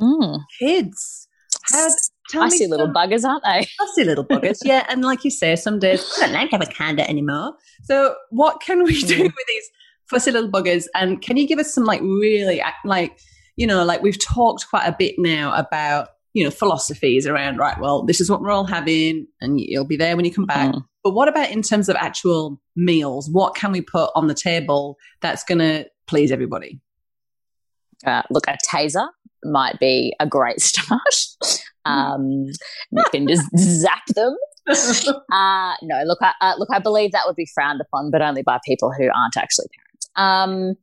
Mm. 0.00 0.40
Kids. 0.58 1.28
How, 1.70 1.88
I 2.40 2.48
see 2.48 2.64
some, 2.64 2.70
little 2.70 2.88
buggers, 2.88 3.24
aren't 3.24 3.44
they? 3.44 3.66
I 3.80 3.86
see 3.94 4.04
little 4.04 4.24
buggers, 4.24 4.58
yeah. 4.64 4.84
And 4.88 5.04
like 5.04 5.24
you 5.24 5.30
say, 5.30 5.54
some 5.54 5.78
days 5.78 6.04
I 6.18 6.26
don't 6.26 6.32
like 6.32 6.52
avocado 6.52 7.04
anymore. 7.04 7.54
So 7.84 8.16
what 8.30 8.60
can 8.60 8.82
we 8.82 9.00
do 9.02 9.16
mm. 9.16 9.22
with 9.22 9.46
these 9.46 9.70
fussy 10.10 10.32
little 10.32 10.50
buggers? 10.50 10.86
And 10.94 11.22
can 11.22 11.36
you 11.36 11.46
give 11.46 11.58
us 11.58 11.72
some 11.72 11.84
like 11.84 12.00
really 12.00 12.62
like 12.84 13.18
you 13.56 13.66
know 13.66 13.84
like 13.84 14.02
we've 14.02 14.18
talked 14.18 14.66
quite 14.68 14.86
a 14.86 14.96
bit 14.98 15.14
now 15.18 15.54
about 15.54 16.08
you 16.32 16.44
know 16.44 16.50
philosophies 16.50 17.26
around 17.26 17.58
right? 17.58 17.78
Well, 17.78 18.04
this 18.04 18.20
is 18.20 18.30
what 18.30 18.40
we're 18.40 18.50
all 18.50 18.66
having, 18.66 19.26
and 19.40 19.60
you'll 19.60 19.86
be 19.86 19.96
there 19.96 20.16
when 20.16 20.24
you 20.24 20.32
come 20.32 20.46
back. 20.46 20.74
Mm. 20.74 20.84
But 21.04 21.12
what 21.12 21.28
about 21.28 21.50
in 21.50 21.62
terms 21.62 21.88
of 21.88 21.96
actual 21.96 22.60
meals? 22.76 23.28
What 23.30 23.54
can 23.54 23.72
we 23.72 23.80
put 23.80 24.10
on 24.14 24.28
the 24.28 24.34
table 24.34 24.96
that's 25.20 25.42
going 25.44 25.58
to 25.58 25.86
please 26.06 26.30
everybody? 26.30 26.80
Uh, 28.06 28.22
look, 28.30 28.46
a 28.48 28.56
taser 28.64 29.08
might 29.44 29.78
be 29.78 30.14
a 30.20 30.26
great 30.26 30.60
start. 30.60 31.00
Um, 31.84 32.46
you 32.90 33.04
can 33.10 33.26
just 33.26 33.48
zap 33.56 34.06
them. 34.14 34.36
Uh, 34.68 35.74
no, 35.82 36.02
look, 36.04 36.18
I, 36.22 36.32
uh, 36.40 36.54
look, 36.56 36.68
I 36.72 36.78
believe 36.78 37.12
that 37.12 37.22
would 37.26 37.36
be 37.36 37.48
frowned 37.52 37.80
upon, 37.80 38.10
but 38.12 38.22
only 38.22 38.42
by 38.42 38.58
people 38.64 38.92
who 38.92 39.04
aren't 39.04 39.36
actually 39.36 39.66
parents. 39.76 40.08
Um, 40.14 40.76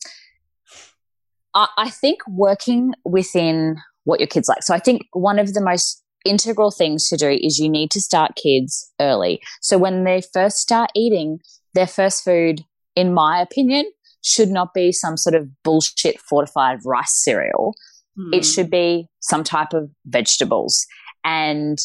I, 1.54 1.68
I 1.78 1.90
think 1.90 2.20
working 2.28 2.94
within 3.06 3.78
what 4.04 4.20
your 4.20 4.28
kids 4.28 4.48
like. 4.48 4.64
So 4.64 4.74
I 4.74 4.80
think 4.80 5.04
one 5.14 5.40
of 5.40 5.54
the 5.54 5.62
most 5.62 6.04
integral 6.26 6.72
things 6.72 7.08
to 7.10 7.18
do 7.18 7.30
is 7.30 7.60
you 7.60 7.70
need 7.70 7.92
to 7.92 8.02
start 8.02 8.36
kids 8.36 8.92
early. 9.00 9.42
So 9.62 9.78
when 9.78 10.04
they 10.04 10.22
first 10.34 10.58
start 10.58 10.92
eating 10.96 11.40
their 11.74 11.88
first 11.88 12.24
food, 12.24 12.66
in 12.96 13.14
my 13.14 13.40
opinion, 13.40 13.86
should 14.22 14.50
not 14.50 14.74
be 14.74 14.92
some 14.92 15.16
sort 15.16 15.36
of 15.36 15.48
bullshit 15.64 16.20
fortified 16.20 16.80
rice 16.84 17.24
cereal. 17.24 17.74
Mm. 18.18 18.36
It 18.36 18.46
should 18.46 18.70
be 18.70 19.08
some 19.22 19.44
type 19.44 19.74
of 19.74 19.90
vegetables 20.06 20.86
and 21.24 21.78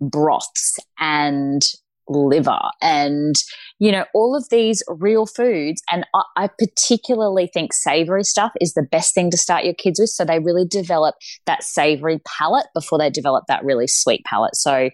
broths 0.00 0.78
and 0.98 1.62
liver 2.08 2.60
and 2.80 3.34
you 3.78 3.92
know 3.92 4.04
all 4.14 4.34
of 4.34 4.48
these 4.50 4.82
real 4.88 5.26
foods 5.26 5.82
and 5.90 6.06
I, 6.14 6.22
I, 6.36 6.48
particularly 6.58 7.48
think 7.52 7.72
savory 7.72 8.24
stuff 8.24 8.52
is 8.60 8.74
the 8.74 8.86
best 8.90 9.14
thing 9.14 9.30
to 9.30 9.36
start 9.36 9.64
your 9.64 9.74
kids 9.74 10.00
with. 10.00 10.10
So 10.10 10.24
they 10.24 10.38
really 10.38 10.66
develop 10.66 11.14
that 11.46 11.62
savory 11.62 12.20
palate 12.26 12.66
before 12.74 12.98
they 12.98 13.10
develop 13.10 13.44
that 13.48 13.64
really 13.64 13.86
sweet 13.86 14.24
palate. 14.24 14.56
So 14.56 14.90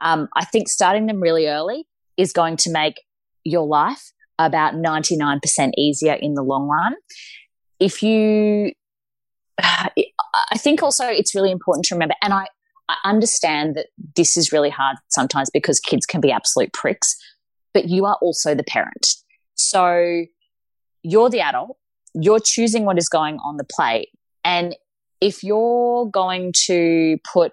um, 0.00 0.28
i 0.36 0.44
think 0.44 0.68
starting 0.68 1.06
them 1.06 1.20
really 1.20 1.48
early 1.48 1.86
is 2.16 2.32
going 2.32 2.56
to 2.56 2.70
make 2.70 2.94
your 3.44 3.66
life 3.66 4.12
about 4.38 4.74
99% 4.74 5.40
easier 5.76 6.12
in 6.12 6.34
the 6.34 6.42
long 6.42 6.68
run. 6.68 6.94
If 7.80 8.02
you 8.02 8.72
i 9.60 10.56
think 10.56 10.82
also 10.82 11.06
it's 11.06 11.34
really 11.34 11.50
important 11.50 11.84
to 11.86 11.94
remember 11.94 12.14
and 12.22 12.32
i 12.32 12.46
I 12.88 12.96
understand 13.04 13.76
that 13.76 13.88
this 14.16 14.36
is 14.36 14.52
really 14.52 14.70
hard 14.70 14.96
sometimes 15.08 15.50
because 15.50 15.78
kids 15.78 16.06
can 16.06 16.20
be 16.20 16.32
absolute 16.32 16.72
pricks, 16.72 17.14
but 17.74 17.88
you 17.88 18.04
are 18.04 18.18
also 18.20 18.54
the 18.54 18.64
parent. 18.64 19.06
So 19.54 20.24
you're 21.02 21.30
the 21.30 21.40
adult, 21.40 21.76
you're 22.14 22.40
choosing 22.40 22.84
what 22.84 22.98
is 22.98 23.08
going 23.08 23.38
on 23.38 23.56
the 23.56 23.64
plate. 23.64 24.08
And 24.44 24.76
if 25.20 25.42
you're 25.42 26.06
going 26.06 26.52
to 26.66 27.18
put 27.32 27.52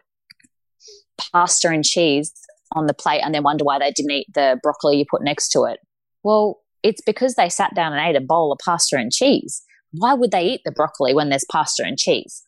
pasta 1.32 1.70
and 1.70 1.84
cheese 1.84 2.32
on 2.74 2.88
the 2.88 2.94
plate 2.94 3.22
and 3.22 3.34
then 3.34 3.44
wonder 3.44 3.64
why 3.64 3.80
they 3.80 3.92
didn't 3.92 4.12
eat 4.12 4.28
the 4.34 4.60
broccoli 4.62 4.98
you 4.98 5.06
put 5.10 5.24
next 5.24 5.50
to 5.50 5.64
it, 5.64 5.80
well, 6.24 6.60
it's 6.84 7.02
because 7.06 7.36
they 7.36 7.50
sat 7.50 7.74
down 7.76 7.94
and 7.94 8.02
ate 8.02 8.16
a 8.16 8.24
bowl 8.24 8.52
of 8.52 8.60
pasta 8.64 8.98
and 8.98 9.12
cheese. 9.12 9.64
Why 9.92 10.14
would 10.14 10.32
they 10.32 10.44
eat 10.44 10.62
the 10.66 10.72
broccoli 10.72 11.14
when 11.14 11.30
there's 11.30 11.46
pasta 11.52 11.84
and 11.84 11.98
cheese? 11.98 12.44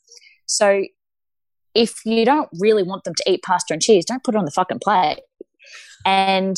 So 0.46 0.84
if 1.74 2.06
you 2.06 2.26
don't 2.26 2.50
really 2.60 2.84
want 2.84 3.04
them 3.04 3.16
to 3.16 3.32
eat 3.32 3.44
pasta 3.44 3.74
and 3.74 3.82
cheese, 3.82 4.06
don't 4.06 4.24
put 4.24 4.36
it 4.36 4.38
on 4.38 4.46
the 4.46 4.52
fucking 4.52 4.80
plate. 4.80 5.20
And 6.06 6.58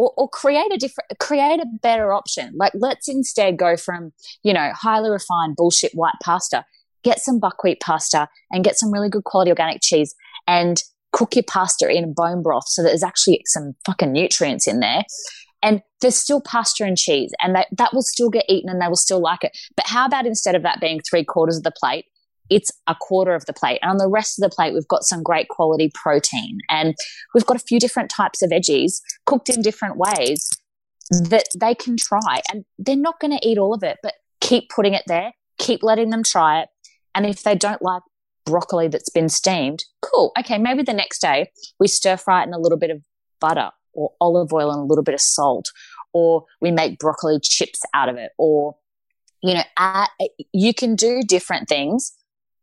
or, 0.00 0.12
or, 0.16 0.28
create 0.28 0.72
a 0.72 0.78
different 0.78 1.10
create 1.18 1.60
a 1.60 1.66
better 1.82 2.12
option. 2.12 2.54
Like 2.56 2.72
let's 2.74 3.06
instead 3.06 3.58
go 3.58 3.76
from, 3.76 4.12
you 4.42 4.54
know, 4.54 4.72
highly 4.74 5.10
refined 5.10 5.56
bullshit 5.56 5.92
white 5.92 6.14
pasta, 6.22 6.64
get 7.04 7.20
some 7.20 7.38
buckwheat 7.38 7.80
pasta 7.80 8.26
and 8.50 8.64
get 8.64 8.78
some 8.78 8.90
really 8.90 9.10
good 9.10 9.24
quality 9.24 9.50
organic 9.50 9.82
cheese 9.82 10.14
and 10.48 10.82
cook 11.12 11.36
your 11.36 11.44
pasta 11.46 11.90
in 11.90 12.14
bone 12.14 12.42
broth 12.42 12.66
so 12.66 12.82
that 12.82 12.88
there's 12.88 13.02
actually 13.02 13.42
some 13.44 13.74
fucking 13.84 14.10
nutrients 14.10 14.66
in 14.66 14.80
there. 14.80 15.02
And 15.62 15.82
there's 16.00 16.16
still 16.16 16.40
pasta 16.40 16.84
and 16.84 16.96
cheese, 16.96 17.30
and 17.42 17.54
that, 17.54 17.66
that 17.76 17.92
will 17.92 18.00
still 18.00 18.30
get 18.30 18.46
eaten 18.48 18.70
and 18.70 18.80
they 18.80 18.88
will 18.88 18.96
still 18.96 19.20
like 19.20 19.44
it. 19.44 19.54
But 19.76 19.86
how 19.86 20.06
about 20.06 20.24
instead 20.24 20.54
of 20.54 20.62
that 20.62 20.80
being 20.80 21.00
three 21.00 21.22
quarters 21.22 21.58
of 21.58 21.64
the 21.64 21.72
plate, 21.78 22.06
it's 22.50 22.70
a 22.86 22.94
quarter 22.94 23.34
of 23.34 23.46
the 23.46 23.52
plate. 23.52 23.78
And 23.82 23.92
on 23.92 23.96
the 23.96 24.08
rest 24.08 24.38
of 24.38 24.42
the 24.42 24.54
plate, 24.54 24.74
we've 24.74 24.88
got 24.88 25.04
some 25.04 25.22
great 25.22 25.48
quality 25.48 25.90
protein 25.94 26.58
and 26.68 26.94
we've 27.34 27.46
got 27.46 27.56
a 27.56 27.64
few 27.66 27.78
different 27.78 28.10
types 28.10 28.42
of 28.42 28.50
veggies 28.50 29.00
cooked 29.24 29.48
in 29.48 29.62
different 29.62 29.96
ways 29.96 30.48
that 31.10 31.46
they 31.58 31.74
can 31.74 31.96
try. 31.96 32.42
And 32.52 32.64
they're 32.78 32.96
not 32.96 33.20
going 33.20 33.36
to 33.36 33.48
eat 33.48 33.58
all 33.58 33.72
of 33.72 33.82
it, 33.82 33.98
but 34.02 34.14
keep 34.40 34.68
putting 34.68 34.94
it 34.94 35.04
there, 35.06 35.32
keep 35.58 35.82
letting 35.82 36.10
them 36.10 36.22
try 36.22 36.60
it. 36.62 36.68
And 37.14 37.24
if 37.24 37.42
they 37.42 37.54
don't 37.54 37.82
like 37.82 38.02
broccoli 38.44 38.88
that's 38.88 39.10
been 39.10 39.28
steamed, 39.28 39.84
cool. 40.02 40.32
Okay, 40.38 40.58
maybe 40.58 40.82
the 40.82 40.92
next 40.92 41.20
day 41.20 41.50
we 41.78 41.86
stir 41.88 42.16
fry 42.16 42.42
it 42.42 42.48
in 42.48 42.52
a 42.52 42.58
little 42.58 42.78
bit 42.78 42.90
of 42.90 43.02
butter 43.40 43.70
or 43.92 44.12
olive 44.20 44.52
oil 44.52 44.70
and 44.70 44.80
a 44.80 44.84
little 44.84 45.04
bit 45.04 45.14
of 45.14 45.20
salt, 45.20 45.70
or 46.12 46.44
we 46.60 46.70
make 46.70 46.98
broccoli 46.98 47.38
chips 47.42 47.80
out 47.94 48.08
of 48.08 48.16
it, 48.16 48.30
or 48.38 48.76
you 49.42 49.54
know, 49.54 49.62
you 50.52 50.74
can 50.74 50.94
do 50.94 51.22
different 51.26 51.68
things 51.68 52.12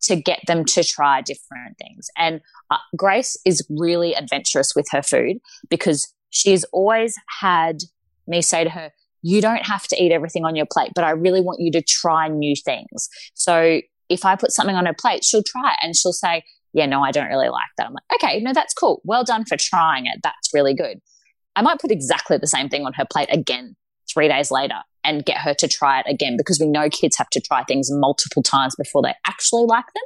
to 0.07 0.15
get 0.15 0.39
them 0.47 0.65
to 0.65 0.83
try 0.83 1.21
different 1.21 1.77
things. 1.77 2.07
And 2.17 2.41
uh, 2.71 2.77
Grace 2.95 3.37
is 3.45 3.65
really 3.69 4.13
adventurous 4.13 4.73
with 4.75 4.87
her 4.91 5.01
food 5.01 5.37
because 5.69 6.13
she's 6.29 6.63
always 6.65 7.15
had 7.39 7.77
me 8.27 8.41
say 8.41 8.63
to 8.63 8.69
her, 8.69 8.91
you 9.21 9.41
don't 9.41 9.65
have 9.65 9.87
to 9.87 10.01
eat 10.01 10.11
everything 10.11 10.45
on 10.45 10.55
your 10.55 10.67
plate, 10.71 10.91
but 10.95 11.03
I 11.03 11.11
really 11.11 11.41
want 11.41 11.59
you 11.59 11.71
to 11.71 11.81
try 11.81 12.27
new 12.27 12.55
things. 12.55 13.09
So 13.33 13.81
if 14.09 14.25
I 14.25 14.35
put 14.35 14.51
something 14.51 14.75
on 14.75 14.85
her 14.85 14.95
plate, 14.97 15.23
she'll 15.23 15.43
try 15.43 15.71
it 15.71 15.79
and 15.81 15.95
she'll 15.95 16.13
say, 16.13 16.43
yeah, 16.73 16.85
no, 16.85 17.01
I 17.01 17.11
don't 17.11 17.27
really 17.27 17.49
like 17.49 17.69
that. 17.77 17.87
I'm 17.87 17.93
like, 17.93 18.23
okay, 18.23 18.39
no, 18.39 18.53
that's 18.53 18.73
cool. 18.73 19.01
Well 19.03 19.23
done 19.23 19.45
for 19.45 19.57
trying 19.57 20.05
it. 20.05 20.19
That's 20.23 20.53
really 20.53 20.73
good. 20.73 20.99
I 21.55 21.61
might 21.61 21.79
put 21.79 21.91
exactly 21.91 22.37
the 22.37 22.47
same 22.47 22.69
thing 22.69 22.85
on 22.85 22.93
her 22.93 23.05
plate 23.11 23.29
again 23.31 23.75
three 24.13 24.27
days 24.27 24.51
later 24.51 24.81
and 25.07 25.25
get 25.25 25.37
her 25.37 25.53
to 25.55 25.67
try 25.67 25.99
it 25.99 26.05
again 26.07 26.35
because 26.37 26.59
we 26.59 26.67
know 26.67 26.89
kids 26.89 27.17
have 27.17 27.29
to 27.31 27.41
try 27.41 27.63
things 27.63 27.89
multiple 27.89 28.43
times 28.43 28.75
before 28.75 29.01
they 29.01 29.13
actually 29.25 29.65
like 29.65 29.85
them. 29.85 30.03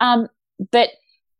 Um, 0.00 0.28
but 0.70 0.90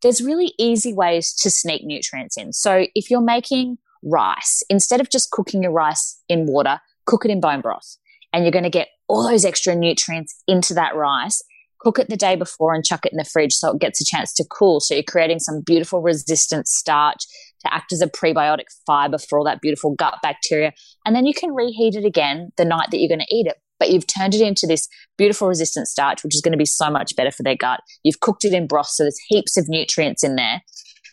there's 0.03 0.23
really 0.23 0.55
easy 0.59 0.93
ways 0.93 1.33
to 1.35 1.51
sneak 1.51 1.85
nutrients 1.85 2.37
in. 2.37 2.53
So 2.53 2.87
if 2.95 3.11
you're 3.11 3.21
making 3.21 3.77
rice, 4.03 4.63
instead 4.71 5.01
of 5.01 5.11
just 5.11 5.31
cooking 5.31 5.63
your 5.63 5.73
rice 5.73 6.21
in 6.29 6.47
water, 6.47 6.81
cook 7.05 7.25
it 7.25 7.31
in 7.31 7.41
bone 7.41 7.61
broth. 7.61 7.99
And 8.33 8.45
you're 8.45 8.53
going 8.53 8.65
to 8.65 8.71
get 8.71 8.89
all 9.09 9.29
those 9.29 9.45
extra 9.45 9.75
nutrients 9.75 10.43
into 10.49 10.73
that 10.75 10.95
rice. 10.97 11.43
Cook 11.81 11.99
it 11.99 12.09
the 12.09 12.17
day 12.17 12.37
before 12.37 12.75
and 12.75 12.85
chuck 12.85 13.05
it 13.05 13.13
in 13.13 13.19
the 13.19 13.25
fridge 13.25 13.53
so 13.53 13.73
it 13.73 13.81
gets 13.81 14.01
a 14.01 14.05
chance 14.05 14.33
to 14.35 14.45
cool. 14.51 14.81
So 14.81 14.95
you're 14.95 15.03
creating 15.03 15.41
some 15.41 15.63
beautiful 15.63 16.01
resistant 16.01 16.69
starch 16.69 17.25
to 17.63 17.75
act 17.75 17.93
as 17.93 18.01
a 18.01 18.07
prebiotic 18.07 18.67
fiber 18.87 19.19
for 19.19 19.39
all 19.39 19.45
that 19.45 19.61
beautiful 19.61 19.95
gut 19.95 20.19
bacteria. 20.23 20.73
And 21.05 21.15
then 21.15 21.27
you 21.27 21.35
can 21.35 21.53
reheat 21.55 21.95
it 21.95 22.05
again 22.05 22.51
the 22.57 22.65
night 22.65 22.89
that 22.91 22.99
you're 22.99 23.09
going 23.09 23.27
to 23.27 23.35
eat 23.35 23.47
it. 23.47 23.57
But 23.79 23.91
you've 23.91 24.07
turned 24.07 24.35
it 24.35 24.43
into 24.43 24.67
this 24.67 24.89
beautiful 25.17 25.49
resistant 25.49 25.89
starch, 25.89 26.23
which 26.23 26.35
is 26.35 26.43
going 26.43 26.53
to 26.53 26.59
be 26.59 26.67
so 26.67 26.91
much 26.91 27.17
better 27.17 27.31
for 27.31 27.43
their 27.43 27.57
gut. 27.57 27.81
You've 28.03 28.21
cooked 28.21 28.45
it 28.45 28.53
in 28.53 28.67
broth, 28.67 28.89
so 28.89 29.05
there's 29.05 29.19
heaps 29.29 29.57
of 29.57 29.69
nutrients 29.69 30.23
in 30.23 30.37
there. 30.37 30.61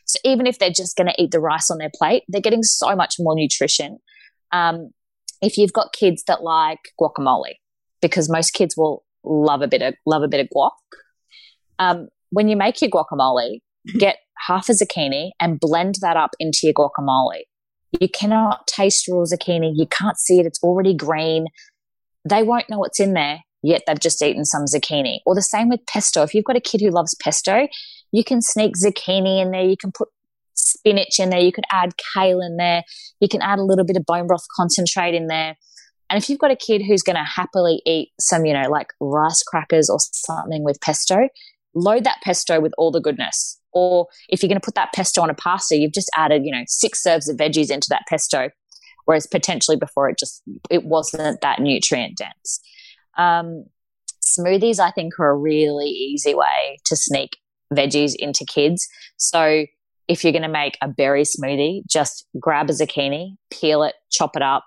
So 0.05 0.19
even 0.23 0.47
if 0.47 0.59
they're 0.59 0.69
just 0.69 0.95
going 0.97 1.07
to 1.07 1.21
eat 1.21 1.31
the 1.31 1.39
rice 1.39 1.69
on 1.69 1.77
their 1.77 1.91
plate, 1.93 2.23
they're 2.27 2.41
getting 2.41 2.63
so 2.63 2.95
much 2.95 3.15
more 3.19 3.35
nutrition. 3.35 3.99
Um, 4.51 4.91
if 5.41 5.57
you've 5.57 5.73
got 5.73 5.93
kids 5.93 6.23
that 6.27 6.43
like 6.43 6.79
guacamole, 6.99 7.55
because 8.01 8.29
most 8.29 8.51
kids 8.51 8.75
will 8.75 9.03
love 9.23 9.61
a 9.61 9.67
bit 9.67 9.81
of 9.81 9.93
love 10.05 10.23
a 10.23 10.27
bit 10.27 10.39
of 10.39 10.47
guac. 10.55 10.71
Um, 11.79 12.07
when 12.29 12.47
you 12.47 12.55
make 12.55 12.81
your 12.81 12.89
guacamole, 12.89 13.59
get 13.99 14.17
half 14.47 14.69
a 14.69 14.73
zucchini 14.73 15.31
and 15.39 15.59
blend 15.59 15.95
that 16.01 16.17
up 16.17 16.31
into 16.39 16.59
your 16.63 16.73
guacamole. 16.73 17.43
You 17.99 18.09
cannot 18.09 18.67
taste 18.67 19.07
raw 19.07 19.23
zucchini. 19.23 19.71
You 19.75 19.87
can't 19.87 20.17
see 20.17 20.39
it. 20.39 20.45
It's 20.45 20.61
already 20.63 20.93
green. 20.93 21.47
They 22.27 22.43
won't 22.43 22.69
know 22.69 22.79
what's 22.79 22.99
in 22.99 23.13
there, 23.13 23.41
yet 23.63 23.83
they've 23.87 23.99
just 23.99 24.21
eaten 24.21 24.45
some 24.45 24.65
zucchini. 24.65 25.19
Or 25.25 25.35
the 25.35 25.41
same 25.41 25.69
with 25.69 25.85
pesto. 25.87 26.23
If 26.23 26.33
you've 26.33 26.45
got 26.45 26.57
a 26.57 26.61
kid 26.61 26.81
who 26.81 26.89
loves 26.89 27.15
pesto, 27.15 27.67
you 28.11 28.23
can 28.23 28.41
sneak 28.41 28.75
zucchini 28.75 29.41
in 29.41 29.51
there. 29.51 29.63
You 29.63 29.77
can 29.77 29.91
put 29.91 30.09
spinach 30.55 31.19
in 31.19 31.29
there. 31.29 31.39
You 31.39 31.51
could 31.51 31.65
add 31.71 31.93
kale 32.13 32.41
in 32.41 32.57
there. 32.57 32.83
You 33.19 33.29
can 33.29 33.41
add 33.41 33.59
a 33.59 33.63
little 33.63 33.85
bit 33.85 33.97
of 33.97 34.05
bone 34.05 34.27
broth 34.27 34.45
concentrate 34.55 35.15
in 35.15 35.27
there. 35.27 35.55
And 36.09 36.21
if 36.21 36.29
you've 36.29 36.39
got 36.39 36.51
a 36.51 36.55
kid 36.55 36.81
who's 36.81 37.03
going 37.03 37.17
to 37.17 37.23
happily 37.23 37.81
eat 37.85 38.09
some, 38.19 38.45
you 38.45 38.53
know, 38.53 38.69
like 38.69 38.87
rice 38.99 39.43
crackers 39.43 39.89
or 39.89 39.97
something 39.99 40.63
with 40.63 40.79
pesto, 40.81 41.27
load 41.73 42.05
that 42.05 42.21
pesto 42.23 42.59
with 42.59 42.73
all 42.77 42.91
the 42.91 43.01
goodness. 43.01 43.59
Or 43.77 44.07
if 44.29 44.41
you're 44.41 44.49
going 44.49 44.59
to 44.59 44.65
put 44.65 44.73
that 44.73 44.91
pesto 44.93 45.21
on 45.21 45.29
a 45.29 45.35
pasta, 45.35 45.77
you've 45.77 45.93
just 45.93 46.09
added, 46.15 46.43
you 46.45 46.51
know, 46.51 46.63
six 46.67 47.03
serves 47.03 47.29
of 47.29 47.37
veggies 47.37 47.69
into 47.69 47.87
that 47.89 48.01
pesto, 48.09 48.49
whereas 49.05 49.27
potentially 49.27 49.77
before 49.77 50.09
it 50.09 50.17
just 50.17 50.41
it 50.71 50.83
wasn't 50.85 51.41
that 51.41 51.59
nutrient 51.59 52.17
dense. 52.17 52.59
Um, 53.17 53.65
smoothies, 54.25 54.79
I 54.79 54.89
think, 54.89 55.19
are 55.19 55.29
a 55.29 55.37
really 55.37 55.89
easy 55.89 56.33
way 56.33 56.79
to 56.85 56.95
sneak 56.95 57.37
veggies 57.71 58.13
into 58.17 58.45
kids. 58.45 58.87
So 59.17 59.65
if 60.07 60.23
you're 60.23 60.33
going 60.33 60.41
to 60.41 60.49
make 60.49 60.77
a 60.81 60.87
berry 60.87 61.23
smoothie, 61.23 61.81
just 61.87 62.25
grab 62.39 62.69
a 62.69 62.73
zucchini, 62.73 63.35
peel 63.51 63.83
it, 63.83 63.93
chop 64.09 64.35
it 64.35 64.41
up, 64.41 64.65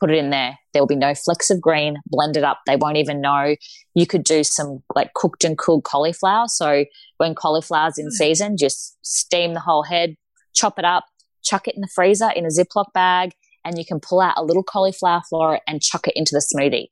put 0.00 0.10
it 0.10 0.16
in 0.16 0.30
there. 0.30 0.58
There 0.72 0.82
will 0.82 0.86
be 0.86 0.96
no 0.96 1.14
flecks 1.14 1.50
of 1.50 1.60
green, 1.60 1.96
blend 2.06 2.36
it 2.36 2.44
up. 2.44 2.60
They 2.66 2.76
won't 2.76 2.96
even 2.96 3.20
know. 3.20 3.54
You 3.94 4.06
could 4.06 4.24
do 4.24 4.42
some 4.42 4.82
like 4.94 5.12
cooked 5.14 5.44
and 5.44 5.58
cooled 5.58 5.84
cauliflower. 5.84 6.46
So 6.48 6.86
when 7.18 7.34
cauliflower's 7.34 7.98
in 7.98 8.06
hmm. 8.06 8.10
season, 8.10 8.56
just 8.56 8.96
steam 9.02 9.54
the 9.54 9.60
whole 9.60 9.84
head, 9.84 10.16
chop 10.54 10.78
it 10.78 10.84
up, 10.84 11.04
chuck 11.44 11.68
it 11.68 11.74
in 11.74 11.82
the 11.82 11.90
freezer 11.94 12.30
in 12.30 12.46
a 12.46 12.48
Ziploc 12.48 12.86
bag, 12.94 13.32
and 13.64 13.78
you 13.78 13.84
can 13.84 14.00
pull 14.00 14.20
out 14.20 14.34
a 14.36 14.42
little 14.42 14.62
cauliflower 14.62 15.20
floret 15.32 15.60
and 15.68 15.82
chuck 15.82 16.08
it 16.08 16.14
into 16.16 16.32
the 16.32 16.44
smoothie. 16.54 16.86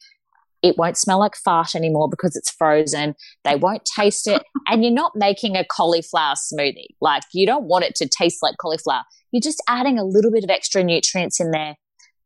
It 0.61 0.77
won't 0.77 0.99
smell 0.99 1.21
like 1.21 1.37
fart 1.37 1.77
anymore 1.77 2.09
because 2.09 2.35
it's 2.35 2.51
frozen. 2.51 3.15
They 3.45 3.55
won't 3.55 3.85
taste 3.97 4.27
it. 4.27 4.43
and 4.67 4.83
you're 4.83 4.93
not 4.93 5.13
making 5.15 5.57
a 5.57 5.65
cauliflower 5.65 6.35
smoothie. 6.35 6.89
Like 7.01 7.23
you 7.33 7.47
don't 7.47 7.65
want 7.65 7.85
it 7.85 7.95
to 7.97 8.09
taste 8.09 8.43
like 8.43 8.57
cauliflower. 8.61 9.05
You're 9.31 9.41
just 9.41 9.63
adding 9.69 9.99
a 9.99 10.05
little 10.05 10.33
bit 10.33 10.45
of 10.45 10.51
extra 10.51 10.83
nutrients 10.83 11.41
in 11.41 11.53
there 11.53 11.77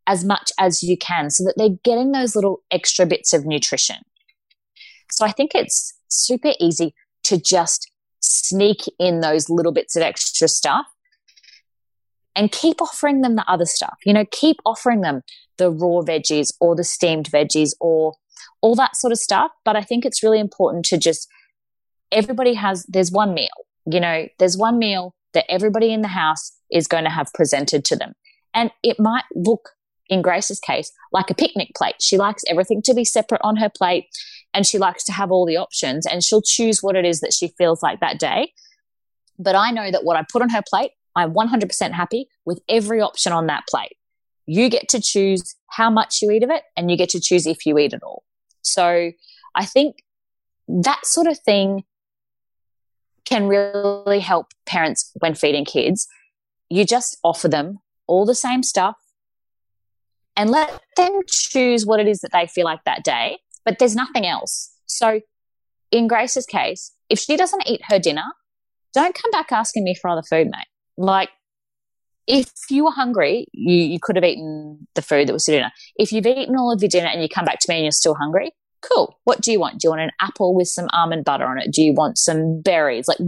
as 0.06 0.24
much 0.24 0.50
as 0.58 0.82
you 0.82 0.96
can 0.96 1.30
so 1.30 1.44
that 1.44 1.54
they're 1.56 1.78
getting 1.84 2.12
those 2.12 2.34
little 2.34 2.62
extra 2.70 3.06
bits 3.06 3.32
of 3.32 3.46
nutrition. 3.46 3.96
So 5.10 5.24
I 5.24 5.32
think 5.32 5.52
it's 5.54 5.94
super 6.08 6.52
easy 6.58 6.94
to 7.24 7.40
just 7.40 7.90
sneak 8.20 8.80
in 8.98 9.20
those 9.20 9.48
little 9.48 9.72
bits 9.72 9.96
of 9.96 10.02
extra 10.02 10.48
stuff 10.48 10.86
and 12.34 12.50
keep 12.50 12.80
offering 12.80 13.20
them 13.20 13.36
the 13.36 13.44
other 13.48 13.66
stuff. 13.66 13.98
You 14.04 14.14
know, 14.14 14.24
keep 14.30 14.56
offering 14.64 15.02
them 15.02 15.22
the 15.58 15.70
raw 15.70 16.00
veggies 16.02 16.52
or 16.60 16.74
the 16.74 16.84
steamed 16.84 17.30
veggies 17.30 17.72
or 17.80 18.14
all 18.60 18.74
that 18.76 18.96
sort 18.96 19.12
of 19.12 19.18
stuff. 19.18 19.50
But 19.64 19.76
I 19.76 19.82
think 19.82 20.04
it's 20.04 20.22
really 20.22 20.40
important 20.40 20.84
to 20.86 20.98
just, 20.98 21.28
everybody 22.10 22.54
has, 22.54 22.84
there's 22.88 23.12
one 23.12 23.34
meal, 23.34 23.48
you 23.86 24.00
know, 24.00 24.28
there's 24.38 24.56
one 24.56 24.78
meal 24.78 25.14
that 25.34 25.50
everybody 25.50 25.92
in 25.92 26.02
the 26.02 26.08
house 26.08 26.52
is 26.70 26.86
going 26.86 27.04
to 27.04 27.10
have 27.10 27.28
presented 27.34 27.84
to 27.86 27.96
them. 27.96 28.12
And 28.54 28.70
it 28.82 28.98
might 28.98 29.24
look, 29.34 29.70
in 30.12 30.20
Grace's 30.20 30.60
case, 30.60 30.92
like 31.10 31.30
a 31.30 31.34
picnic 31.34 31.70
plate. 31.74 31.94
She 31.98 32.18
likes 32.18 32.44
everything 32.46 32.82
to 32.82 32.92
be 32.92 33.02
separate 33.02 33.40
on 33.42 33.56
her 33.56 33.70
plate 33.70 34.06
and 34.52 34.66
she 34.66 34.78
likes 34.78 35.04
to 35.04 35.12
have 35.12 35.32
all 35.32 35.46
the 35.46 35.56
options 35.56 36.06
and 36.06 36.22
she'll 36.22 36.42
choose 36.42 36.82
what 36.82 36.96
it 36.96 37.06
is 37.06 37.20
that 37.20 37.32
she 37.32 37.48
feels 37.56 37.82
like 37.82 38.00
that 38.00 38.18
day. 38.18 38.52
But 39.38 39.56
I 39.56 39.70
know 39.70 39.90
that 39.90 40.04
what 40.04 40.18
I 40.18 40.24
put 40.30 40.42
on 40.42 40.50
her 40.50 40.60
plate, 40.68 40.90
I'm 41.16 41.32
100% 41.32 41.92
happy 41.92 42.28
with 42.44 42.60
every 42.68 43.00
option 43.00 43.32
on 43.32 43.46
that 43.46 43.64
plate. 43.66 43.96
You 44.44 44.68
get 44.68 44.90
to 44.90 45.00
choose 45.00 45.54
how 45.70 45.88
much 45.88 46.20
you 46.20 46.30
eat 46.30 46.42
of 46.42 46.50
it 46.50 46.62
and 46.76 46.90
you 46.90 46.98
get 46.98 47.08
to 47.10 47.20
choose 47.20 47.46
if 47.46 47.64
you 47.64 47.78
eat 47.78 47.94
it 47.94 48.02
all. 48.02 48.22
So 48.60 49.12
I 49.54 49.64
think 49.64 50.04
that 50.68 51.06
sort 51.06 51.26
of 51.26 51.38
thing 51.38 51.84
can 53.24 53.48
really 53.48 54.20
help 54.20 54.48
parents 54.66 55.10
when 55.14 55.34
feeding 55.34 55.64
kids. 55.64 56.06
You 56.68 56.84
just 56.84 57.16
offer 57.24 57.48
them 57.48 57.78
all 58.06 58.26
the 58.26 58.34
same 58.34 58.62
stuff 58.62 58.96
and 60.36 60.50
let 60.50 60.80
them 60.96 61.20
choose 61.28 61.84
what 61.84 62.00
it 62.00 62.08
is 62.08 62.20
that 62.20 62.30
they 62.32 62.46
feel 62.46 62.64
like 62.64 62.84
that 62.84 63.04
day, 63.04 63.38
but 63.64 63.78
there's 63.78 63.96
nothing 63.96 64.26
else. 64.26 64.72
So 64.86 65.20
in 65.90 66.08
Grace's 66.08 66.46
case, 66.46 66.92
if 67.08 67.18
she 67.18 67.36
doesn't 67.36 67.66
eat 67.66 67.82
her 67.88 67.98
dinner, 67.98 68.24
don't 68.94 69.14
come 69.14 69.30
back 69.30 69.52
asking 69.52 69.84
me 69.84 69.94
for 69.94 70.08
other 70.08 70.22
food, 70.22 70.46
mate. 70.46 70.66
Like, 70.96 71.30
if 72.26 72.50
you 72.70 72.84
were 72.84 72.90
hungry, 72.90 73.46
you, 73.52 73.74
you 73.74 73.98
could 74.00 74.16
have 74.16 74.24
eaten 74.24 74.86
the 74.94 75.02
food 75.02 75.28
that 75.28 75.32
was 75.32 75.44
for 75.44 75.52
dinner. 75.52 75.72
If 75.96 76.12
you've 76.12 76.26
eaten 76.26 76.56
all 76.56 76.72
of 76.72 76.80
your 76.80 76.88
dinner 76.88 77.08
and 77.08 77.20
you 77.20 77.28
come 77.28 77.44
back 77.44 77.58
to 77.60 77.66
me 77.68 77.76
and 77.76 77.84
you're 77.84 77.92
still 77.92 78.14
hungry, 78.14 78.52
cool. 78.80 79.18
What 79.24 79.40
do 79.40 79.50
you 79.50 79.60
want? 79.60 79.80
Do 79.80 79.86
you 79.86 79.90
want 79.90 80.02
an 80.02 80.10
apple 80.20 80.54
with 80.54 80.68
some 80.68 80.88
almond 80.92 81.24
butter 81.24 81.44
on 81.44 81.58
it? 81.58 81.72
Do 81.72 81.82
you 81.82 81.92
want 81.92 82.18
some 82.18 82.60
berries? 82.60 83.08
Like, 83.08 83.18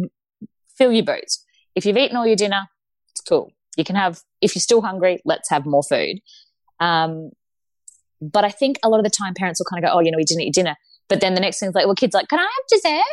fill 0.77 0.93
your 0.93 1.05
boots. 1.05 1.45
If 1.75 1.87
you've 1.87 1.97
eaten 1.97 2.17
all 2.17 2.27
your 2.27 2.37
dinner, 2.37 2.69
it's 3.13 3.21
cool. 3.21 3.53
You 3.77 3.85
can 3.85 3.97
have, 3.97 4.21
if 4.41 4.55
you're 4.55 4.61
still 4.61 4.83
hungry, 4.83 5.21
let's 5.25 5.51
have 5.51 5.67
more 5.67 5.83
food. 5.83 6.21
Um, 6.81 7.31
but 8.21 8.45
I 8.45 8.51
think 8.51 8.79
a 8.83 8.89
lot 8.89 8.99
of 8.99 9.05
the 9.05 9.11
time 9.11 9.35
parents 9.35 9.61
will 9.61 9.67
kind 9.67 9.85
of 9.85 9.89
go, 9.89 9.97
oh, 9.97 10.01
you 10.01 10.11
know, 10.11 10.17
we 10.17 10.25
didn't 10.25 10.43
eat 10.43 10.55
dinner. 10.55 10.77
But 11.09 11.21
then 11.21 11.35
the 11.35 11.41
next 11.41 11.61
thing 11.61 11.69
is 11.69 11.75
like, 11.75 11.87
well, 11.87 11.95
kids 11.95 12.15
like, 12.15 12.29
can 12.29 12.39
I 12.39 12.43
have 12.43 12.51
dessert? 12.69 13.05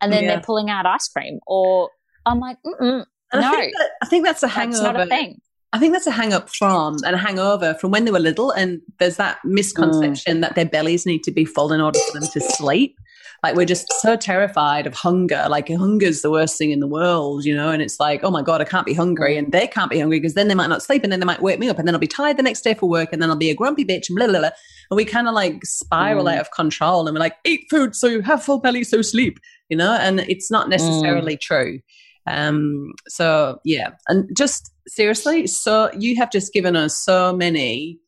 And 0.00 0.12
then 0.12 0.24
yeah. 0.24 0.34
they're 0.34 0.42
pulling 0.42 0.70
out 0.70 0.86
ice 0.86 1.08
cream. 1.08 1.40
Or 1.46 1.90
I'm 2.26 2.40
like, 2.40 2.58
no. 2.64 3.04
I 3.32 3.40
think, 3.40 3.72
that, 3.78 3.90
I 4.02 4.06
think 4.06 4.24
that's 4.24 4.42
a 4.42 4.48
hangover. 4.48 4.82
That's 4.82 4.94
not 4.94 5.00
a 5.00 5.06
thing. 5.06 5.40
I 5.72 5.78
think 5.78 5.92
that's 5.92 6.06
a 6.06 6.10
hang 6.10 6.32
up 6.32 6.50
from 6.50 6.96
and 7.04 7.14
a 7.14 7.18
hangover 7.18 7.74
from 7.74 7.92
when 7.92 8.04
they 8.04 8.10
were 8.10 8.18
little. 8.18 8.50
And 8.50 8.80
there's 8.98 9.16
that 9.16 9.38
misconception 9.44 10.38
mm. 10.38 10.40
that 10.40 10.56
their 10.56 10.66
bellies 10.66 11.06
need 11.06 11.22
to 11.24 11.30
be 11.30 11.44
full 11.44 11.72
in 11.72 11.80
order 11.80 11.98
for 12.10 12.18
them 12.18 12.28
to 12.28 12.40
sleep. 12.40 12.96
Like 13.42 13.56
we're 13.56 13.66
just 13.66 13.90
so 14.00 14.16
terrified 14.16 14.86
of 14.86 14.94
hunger. 14.94 15.46
Like 15.48 15.68
hunger 15.68 16.06
is 16.06 16.22
the 16.22 16.30
worst 16.30 16.58
thing 16.58 16.70
in 16.70 16.80
the 16.80 16.86
world, 16.86 17.44
you 17.44 17.54
know? 17.54 17.70
And 17.70 17.80
it's 17.80 17.98
like, 17.98 18.22
oh 18.22 18.30
my 18.30 18.42
God, 18.42 18.60
I 18.60 18.64
can't 18.64 18.86
be 18.86 18.92
hungry. 18.92 19.36
And 19.36 19.50
they 19.50 19.66
can't 19.66 19.90
be 19.90 19.98
hungry 19.98 20.20
because 20.20 20.34
then 20.34 20.48
they 20.48 20.54
might 20.54 20.68
not 20.68 20.82
sleep 20.82 21.02
and 21.02 21.10
then 21.10 21.20
they 21.20 21.26
might 21.26 21.42
wake 21.42 21.58
me 21.58 21.68
up 21.68 21.78
and 21.78 21.88
then 21.88 21.94
I'll 21.94 22.00
be 22.00 22.06
tired 22.06 22.36
the 22.36 22.42
next 22.42 22.62
day 22.62 22.74
for 22.74 22.88
work 22.88 23.12
and 23.12 23.22
then 23.22 23.30
I'll 23.30 23.36
be 23.36 23.50
a 23.50 23.54
grumpy 23.54 23.84
bitch 23.84 24.08
and 24.08 24.16
blah, 24.16 24.26
blah, 24.26 24.40
blah. 24.40 24.50
And 24.90 24.96
we 24.96 25.04
kind 25.04 25.28
of 25.28 25.34
like 25.34 25.64
spiral 25.64 26.24
mm. 26.24 26.34
out 26.34 26.40
of 26.40 26.50
control 26.50 27.06
and 27.06 27.14
we're 27.14 27.20
like, 27.20 27.36
eat 27.44 27.66
food 27.70 27.94
so 27.94 28.08
you 28.08 28.20
have 28.22 28.42
full 28.42 28.60
belly 28.60 28.84
so 28.84 29.00
sleep, 29.02 29.38
you 29.68 29.76
know? 29.76 29.92
And 29.92 30.20
it's 30.20 30.50
not 30.50 30.68
necessarily 30.68 31.36
mm. 31.36 31.40
true. 31.40 31.80
Um, 32.26 32.92
so 33.08 33.58
yeah, 33.64 33.90
and 34.08 34.28
just 34.36 34.72
seriously, 34.86 35.46
so 35.46 35.90
you 35.98 36.16
have 36.16 36.30
just 36.30 36.52
given 36.52 36.76
us 36.76 36.96
so 36.96 37.34
many 37.34 37.98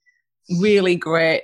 really 0.61 0.97
great 0.97 1.43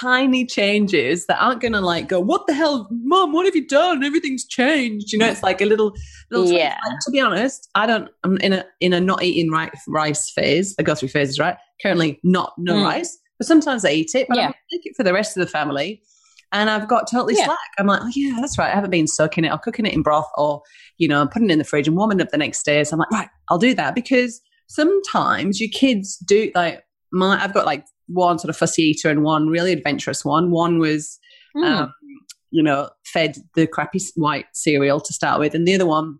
tiny 0.00 0.44
changes 0.44 1.26
that 1.26 1.40
aren't 1.40 1.60
going 1.60 1.72
to 1.72 1.80
like 1.80 2.08
go, 2.08 2.20
what 2.20 2.46
the 2.46 2.54
hell, 2.54 2.88
mom, 2.90 3.32
what 3.32 3.46
have 3.46 3.56
you 3.56 3.66
done? 3.66 4.04
Everything's 4.04 4.44
changed. 4.44 5.12
You 5.12 5.18
know, 5.18 5.26
it's 5.26 5.42
like 5.42 5.60
a 5.60 5.64
little, 5.64 5.94
little 6.30 6.50
yeah. 6.50 6.76
to 7.04 7.10
be 7.10 7.20
honest, 7.20 7.68
I 7.74 7.86
don't, 7.86 8.08
I'm 8.24 8.36
in 8.38 8.52
a, 8.52 8.64
in 8.80 8.92
a 8.92 9.00
not 9.00 9.22
eating 9.22 9.50
rice, 9.50 9.70
rice 9.88 10.30
phase. 10.30 10.74
I 10.78 10.82
go 10.82 10.94
through 10.94 11.08
phases, 11.08 11.38
right? 11.38 11.56
Currently 11.82 12.20
not 12.22 12.52
no 12.58 12.74
mm. 12.74 12.84
rice, 12.84 13.18
but 13.38 13.46
sometimes 13.46 13.84
I 13.84 13.90
eat 13.90 14.14
it, 14.14 14.26
but 14.28 14.38
yeah. 14.38 14.48
I 14.48 14.54
take 14.72 14.86
it 14.86 14.96
for 14.96 15.02
the 15.02 15.12
rest 15.12 15.36
of 15.36 15.40
the 15.44 15.50
family. 15.50 16.02
And 16.52 16.70
I've 16.70 16.88
got 16.88 17.10
totally 17.10 17.34
yeah. 17.36 17.46
slack. 17.46 17.58
I'm 17.78 17.86
like, 17.86 18.00
oh 18.02 18.10
yeah, 18.14 18.36
that's 18.40 18.56
right. 18.58 18.70
I 18.70 18.74
haven't 18.74 18.90
been 18.90 19.08
soaking 19.08 19.44
it 19.44 19.52
or 19.52 19.58
cooking 19.58 19.84
it 19.84 19.92
in 19.92 20.02
broth 20.02 20.30
or, 20.36 20.62
you 20.96 21.08
know, 21.08 21.26
putting 21.26 21.50
it 21.50 21.54
in 21.54 21.58
the 21.58 21.64
fridge 21.64 21.88
and 21.88 21.96
warming 21.96 22.20
it 22.20 22.22
up 22.22 22.30
the 22.30 22.38
next 22.38 22.64
day. 22.64 22.84
So 22.84 22.94
I'm 22.94 23.00
like, 23.00 23.10
right, 23.10 23.28
I'll 23.48 23.58
do 23.58 23.74
that 23.74 23.94
because 23.94 24.40
sometimes 24.68 25.60
your 25.60 25.70
kids 25.72 26.16
do 26.18 26.50
like 26.54 26.82
my, 27.12 27.42
I've 27.42 27.54
got 27.54 27.66
like 27.66 27.84
one 28.08 28.38
sort 28.38 28.50
of 28.50 28.56
fussy 28.56 28.82
eater 28.82 29.10
and 29.10 29.22
one 29.22 29.48
really 29.48 29.72
adventurous 29.72 30.24
one. 30.24 30.50
One 30.50 30.78
was, 30.78 31.18
mm. 31.56 31.64
um, 31.64 31.94
you 32.50 32.62
know, 32.62 32.90
fed 33.04 33.36
the 33.54 33.66
crappy 33.66 34.00
white 34.14 34.46
cereal 34.52 35.00
to 35.00 35.12
start 35.12 35.40
with, 35.40 35.54
and 35.54 35.66
the 35.66 35.74
other 35.74 35.86
one 35.86 36.18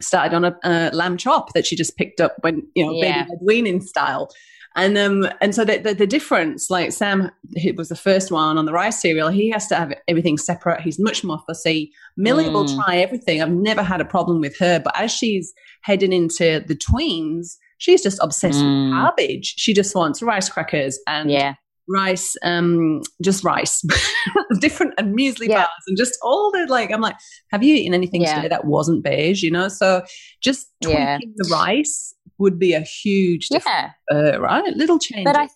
started 0.00 0.34
on 0.34 0.44
a 0.44 0.58
uh, 0.64 0.90
lamb 0.92 1.16
chop 1.16 1.52
that 1.52 1.66
she 1.66 1.76
just 1.76 1.96
picked 1.96 2.20
up 2.20 2.36
when 2.40 2.66
you 2.74 2.84
know 2.84 2.92
yeah. 2.92 3.24
baby 3.24 3.36
weaning 3.40 3.80
style. 3.80 4.30
And 4.74 4.96
um 4.96 5.28
and 5.42 5.54
so 5.54 5.64
the, 5.64 5.78
the, 5.78 5.94
the 5.94 6.06
difference, 6.06 6.70
like 6.70 6.92
Sam, 6.92 7.30
was 7.76 7.88
the 7.88 7.96
first 7.96 8.30
one 8.30 8.56
on 8.56 8.64
the 8.64 8.72
rice 8.72 9.02
cereal. 9.02 9.28
He 9.28 9.50
has 9.50 9.66
to 9.68 9.74
have 9.76 9.92
everything 10.08 10.38
separate. 10.38 10.80
He's 10.80 10.98
much 10.98 11.22
more 11.22 11.40
fussy. 11.46 11.92
Millie 12.16 12.46
mm. 12.46 12.52
will 12.52 12.66
try 12.66 12.96
everything. 12.96 13.42
I've 13.42 13.50
never 13.50 13.82
had 13.82 14.00
a 14.00 14.06
problem 14.06 14.40
with 14.40 14.58
her, 14.58 14.80
but 14.80 14.98
as 14.98 15.10
she's 15.10 15.52
heading 15.82 16.12
into 16.12 16.64
the 16.66 16.76
tweens, 16.76 17.56
she's 17.82 18.00
just 18.00 18.18
obsessed 18.22 18.60
mm. 18.60 18.90
with 18.90 18.94
cabbage. 18.94 19.54
She 19.58 19.74
just 19.74 19.94
wants 19.96 20.22
rice 20.22 20.48
crackers 20.48 21.00
and 21.08 21.28
yeah. 21.28 21.54
rice, 21.88 22.36
um, 22.44 23.02
just 23.20 23.42
rice, 23.42 23.82
different 24.60 24.94
and 24.98 25.18
muesli 25.18 25.48
yeah. 25.48 25.62
bars 25.62 25.84
and 25.88 25.98
just 25.98 26.16
all 26.22 26.52
the 26.52 26.66
like. 26.68 26.92
I'm 26.92 27.00
like, 27.00 27.16
have 27.50 27.64
you 27.64 27.74
eaten 27.74 27.92
anything 27.92 28.22
yeah. 28.22 28.36
today 28.36 28.48
that 28.48 28.66
wasn't 28.66 29.02
beige? 29.02 29.42
You 29.42 29.50
know, 29.50 29.66
so 29.66 30.04
just 30.40 30.68
tweaking 30.80 31.34
the 31.36 31.48
rice 31.50 32.14
would 32.38 32.56
be 32.56 32.72
a 32.72 32.80
huge 32.80 33.48
difference, 33.48 33.92
uh, 34.12 34.40
right? 34.40 34.76
Little 34.76 35.00
change. 35.00 35.24
But 35.24 35.36
I, 35.36 35.48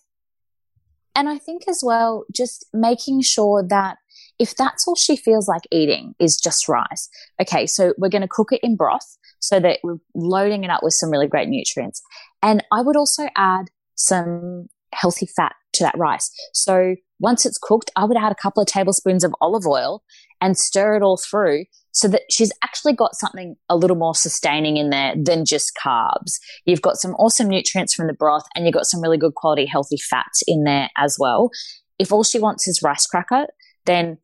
and 1.15 1.29
I 1.29 1.39
think 1.39 1.69
as 1.69 1.81
well, 1.85 2.25
just 2.35 2.67
making 2.75 3.23
sure 3.23 3.65
that 3.69 3.99
if 4.41 4.57
that's 4.57 4.87
all 4.89 4.97
she 4.97 5.17
feels 5.17 5.47
like 5.47 5.63
eating 5.71 6.15
is 6.19 6.37
just 6.37 6.69
rice, 6.69 7.09
okay, 7.41 7.67
so 7.67 7.95
we're 7.97 8.11
going 8.11 8.23
to 8.23 8.29
cook 8.29 8.53
it 8.53 8.61
in 8.65 8.75
broth 8.75 9.17
so 9.47 9.61
that 9.61 9.79
we're 9.83 9.99
loading 10.15 10.65
it 10.65 10.71
up 10.71 10.83
with 10.83 10.93
some 10.93 11.11
really 11.11 11.29
great 11.29 11.49
nutrients. 11.49 12.03
And 12.43 12.65
I 12.73 12.83
would 12.83 12.97
also 12.97 13.29
add 13.37 13.67
some 13.95 14.67
healthy 14.93 15.27
fat 15.27 15.55
to 15.75 15.85
that 15.85 15.97
rice. 15.97 16.31
So 16.53 16.97
once 17.21 17.47
it's 17.47 17.59
cooked, 17.59 17.91
I 17.97 18.05
would 18.05 18.17
add 18.17 18.33
a 18.33 18.43
couple 18.43 18.61
of 18.61 18.67
tablespoons 18.67 19.25
of 19.25 19.35
olive 19.41 19.67
oil 19.67 20.03
and 20.41 20.59
stir 20.59 20.97
it 20.97 21.03
all 21.03 21.17
through 21.17 21.65
so 21.93 22.09
that 22.09 22.23
she's 22.31 22.53
actually 22.63 22.93
got 22.93 23.15
something 23.15 23.57
a 23.69 23.77
little 23.77 23.97
more 23.97 24.15
sustaining 24.15 24.77
in 24.77 24.91
there 24.91 25.15
than 25.17 25.45
just 25.47 25.73
carbs. 25.83 26.39
You've 26.65 26.83
got 26.83 26.97
some 26.97 27.13
awesome 27.15 27.49
nutrients 27.49 27.95
from 27.95 28.07
the 28.07 28.13
broth 28.13 28.45
and 28.55 28.67
you've 28.67 28.75
got 28.75 28.87
some 28.87 29.01
really 29.01 29.17
good 29.17 29.35
quality 29.35 29.65
healthy 29.65 29.97
fats 29.97 30.43
in 30.47 30.65
there 30.65 30.91
as 30.97 31.17
well. 31.19 31.51
if 31.99 32.13
all 32.13 32.25
she 32.25 32.39
wants 32.39 32.69
is 32.69 32.83
rice 32.83 33.07
cracker, 33.07 33.47
then, 33.87 34.19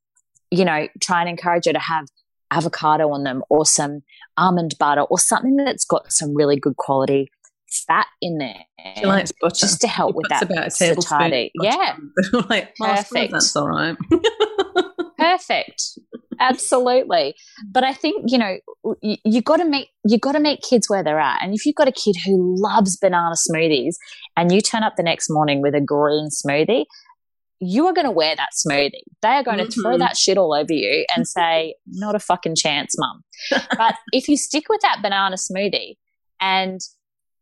you 0.50 0.64
know, 0.64 0.88
try 1.00 1.20
and 1.20 1.30
encourage 1.30 1.64
her 1.64 1.72
to 1.72 1.78
have 1.78 2.06
avocado 2.53 3.11
on 3.11 3.24
them 3.24 3.42
or 3.48 3.66
some 3.66 4.03
almond 4.36 4.74
butter 4.78 5.03
or 5.03 5.18
something 5.18 5.57
that's 5.57 5.84
got 5.84 6.12
some 6.12 6.34
really 6.34 6.57
good 6.57 6.76
quality 6.76 7.28
fat 7.86 8.07
in 8.20 8.38
there. 8.38 8.61
She 8.98 9.07
likes 9.07 9.32
butter. 9.40 9.55
Just 9.55 9.80
to 9.80 9.88
help 9.88 10.12
She 10.12 10.16
with 10.16 10.28
that 10.28 10.42
about 10.42 10.66
a 10.66 10.70
satiety. 10.70 11.50
Yeah. 11.55 11.96
like, 12.48 12.74
"Oh, 12.80 12.86
Perfect. 12.86 13.32
That's 13.32 13.57
all 13.57 13.68
right. 13.68 13.96
Perfect. 15.18 15.82
Absolutely. 16.40 17.34
But 17.70 17.84
I 17.84 17.94
think, 17.94 18.24
you 18.26 18.38
know, 18.38 18.59
you, 19.00 19.16
you 19.24 19.42
got 19.42 19.59
to 19.59 19.64
meet 19.64 19.88
you 20.05 20.18
got 20.18 20.32
to 20.32 20.40
meet 20.40 20.61
kids 20.68 20.90
where 20.90 21.05
they're 21.05 21.20
at. 21.20 21.42
And 21.42 21.55
if 21.55 21.64
you've 21.64 21.76
got 21.76 21.88
a 21.88 21.92
kid 21.92 22.16
who 22.24 22.57
loves 22.61 22.96
banana 22.96 23.36
smoothies 23.36 23.94
and 24.36 24.53
you 24.53 24.61
turn 24.61 24.82
up 24.82 24.94
the 24.96 25.03
next 25.03 25.28
morning 25.30 25.62
with 25.62 25.74
a 25.74 25.80
green 25.80 26.28
smoothie, 26.28 26.84
you 27.64 27.86
are 27.86 27.92
going 27.92 28.06
to 28.06 28.10
wear 28.10 28.34
that 28.34 28.48
smoothie. 28.54 29.04
They 29.22 29.28
are 29.28 29.44
going 29.44 29.58
to 29.58 29.70
throw 29.70 29.92
mm-hmm. 29.92 30.00
that 30.00 30.16
shit 30.16 30.36
all 30.36 30.52
over 30.52 30.72
you 30.72 31.06
and 31.14 31.26
say, 31.38 31.76
"Not 31.86 32.16
a 32.16 32.18
fucking 32.18 32.56
chance, 32.56 32.94
mum." 32.98 33.22
but 33.76 33.94
if 34.12 34.28
you 34.28 34.36
stick 34.36 34.64
with 34.68 34.80
that 34.82 34.98
banana 35.00 35.36
smoothie 35.36 35.96
and 36.40 36.80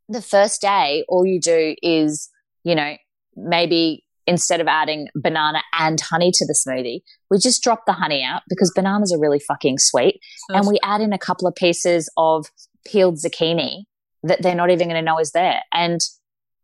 the 0.08 0.20
first 0.20 0.60
day 0.60 1.04
all 1.08 1.24
you 1.24 1.40
do 1.40 1.74
is, 1.82 2.28
you 2.64 2.74
know, 2.74 2.96
maybe 3.34 4.04
instead 4.26 4.60
of 4.60 4.66
adding 4.68 5.08
banana 5.14 5.62
and 5.78 6.00
honey 6.00 6.30
to 6.34 6.46
the 6.46 6.54
smoothie, 6.54 7.00
we 7.30 7.38
just 7.38 7.62
drop 7.62 7.86
the 7.86 7.92
honey 7.92 8.22
out 8.22 8.42
because 8.48 8.70
bananas 8.74 9.12
are 9.12 9.18
really 9.18 9.40
fucking 9.40 9.78
sweet. 9.78 10.20
and 10.50 10.66
we 10.66 10.78
add 10.82 11.00
in 11.00 11.14
a 11.14 11.18
couple 11.18 11.48
of 11.48 11.54
pieces 11.54 12.10
of 12.18 12.46
peeled 12.84 13.16
zucchini 13.16 13.84
that 14.22 14.42
they're 14.42 14.54
not 14.54 14.70
even 14.70 14.88
going 14.88 15.02
to 15.02 15.02
know 15.02 15.18
is 15.18 15.32
there. 15.32 15.62
And 15.72 16.00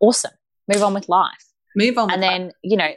awesome. 0.01 0.33
Move 0.73 0.83
on 0.83 0.93
with 0.93 1.09
life. 1.09 1.45
move 1.75 1.97
on. 1.97 2.11
And 2.11 2.23
then, 2.23 2.53
you 2.63 2.77
know, 2.77 2.91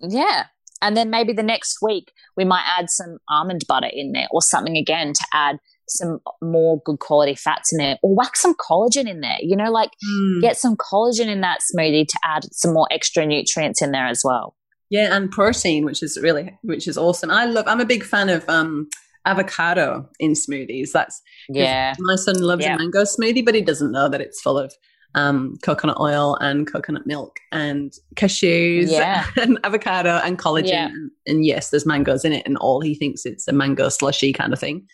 yeah. 0.00 0.44
And 0.80 0.96
then 0.96 1.10
maybe 1.10 1.32
the 1.32 1.42
next 1.42 1.78
week 1.82 2.12
we 2.36 2.44
might 2.44 2.64
add 2.78 2.88
some 2.88 3.18
almond 3.28 3.62
butter 3.68 3.90
in 3.92 4.12
there 4.12 4.28
or 4.30 4.40
something 4.40 4.76
again 4.76 5.12
to 5.12 5.24
add 5.32 5.58
some 5.88 6.20
more 6.42 6.80
good 6.84 6.98
quality 7.00 7.34
fats 7.34 7.72
in 7.72 7.78
there 7.78 7.96
or 8.02 8.14
whack 8.14 8.36
some 8.36 8.54
collagen 8.54 9.08
in 9.08 9.20
there. 9.20 9.38
You 9.40 9.56
know, 9.56 9.70
like. 9.72 9.90
Mm. 10.08 10.40
get 10.42 10.56
some 10.56 10.76
collagen 10.76 11.26
in 11.26 11.40
that 11.40 11.58
smoothie 11.74 12.06
to 12.06 12.18
add 12.24 12.44
some 12.52 12.72
more 12.74 12.86
extra 12.92 13.26
nutrients 13.26 13.82
in 13.82 13.90
there 13.90 14.06
as 14.06 14.20
well. 14.24 14.54
Yeah, 14.90 15.14
and 15.16 15.30
protein, 15.30 15.84
which 15.84 16.02
is 16.02 16.18
really 16.22 16.56
which 16.62 16.86
is 16.86 16.96
awesome. 16.96 17.30
I 17.30 17.44
love. 17.46 17.66
I'm 17.66 17.80
a 17.80 17.84
big 17.84 18.04
fan 18.04 18.28
of 18.28 18.48
um, 18.48 18.88
avocado 19.26 20.08
in 20.18 20.32
smoothies. 20.32 20.90
That's 20.92 21.20
Yeah. 21.48 21.94
my 21.98 22.16
son 22.16 22.40
loves 22.40 22.64
Yeah. 22.64 22.74
a 22.76 22.78
mango 22.78 23.02
smoothie, 23.02 23.44
but 23.44 23.54
he 23.54 23.60
doesn't 23.62 23.92
know 23.92 24.08
that 24.08 24.20
it's 24.20 24.40
full 24.40 24.58
of 24.58 24.72
um, 25.14 25.56
coconut 25.62 25.98
oil 26.00 26.36
and 26.40 26.70
coconut 26.70 27.06
milk 27.06 27.38
and 27.52 27.92
cashews 28.14 28.90
Yeah. 28.90 29.26
and 29.36 29.58
avocado 29.64 30.20
and 30.24 30.38
collagen. 30.38 30.68
Yeah. 30.68 30.86
And, 30.86 31.10
and 31.26 31.44
yes, 31.46 31.70
there's 31.70 31.86
mangoes 31.86 32.24
in 32.24 32.32
it, 32.32 32.46
and 32.46 32.56
all 32.58 32.80
he 32.80 32.94
thinks 32.94 33.24
it's 33.24 33.48
a 33.48 33.52
mango 33.52 33.88
slushy 33.88 34.32
kind 34.32 34.52
of 34.52 34.58
thing. 34.60 34.86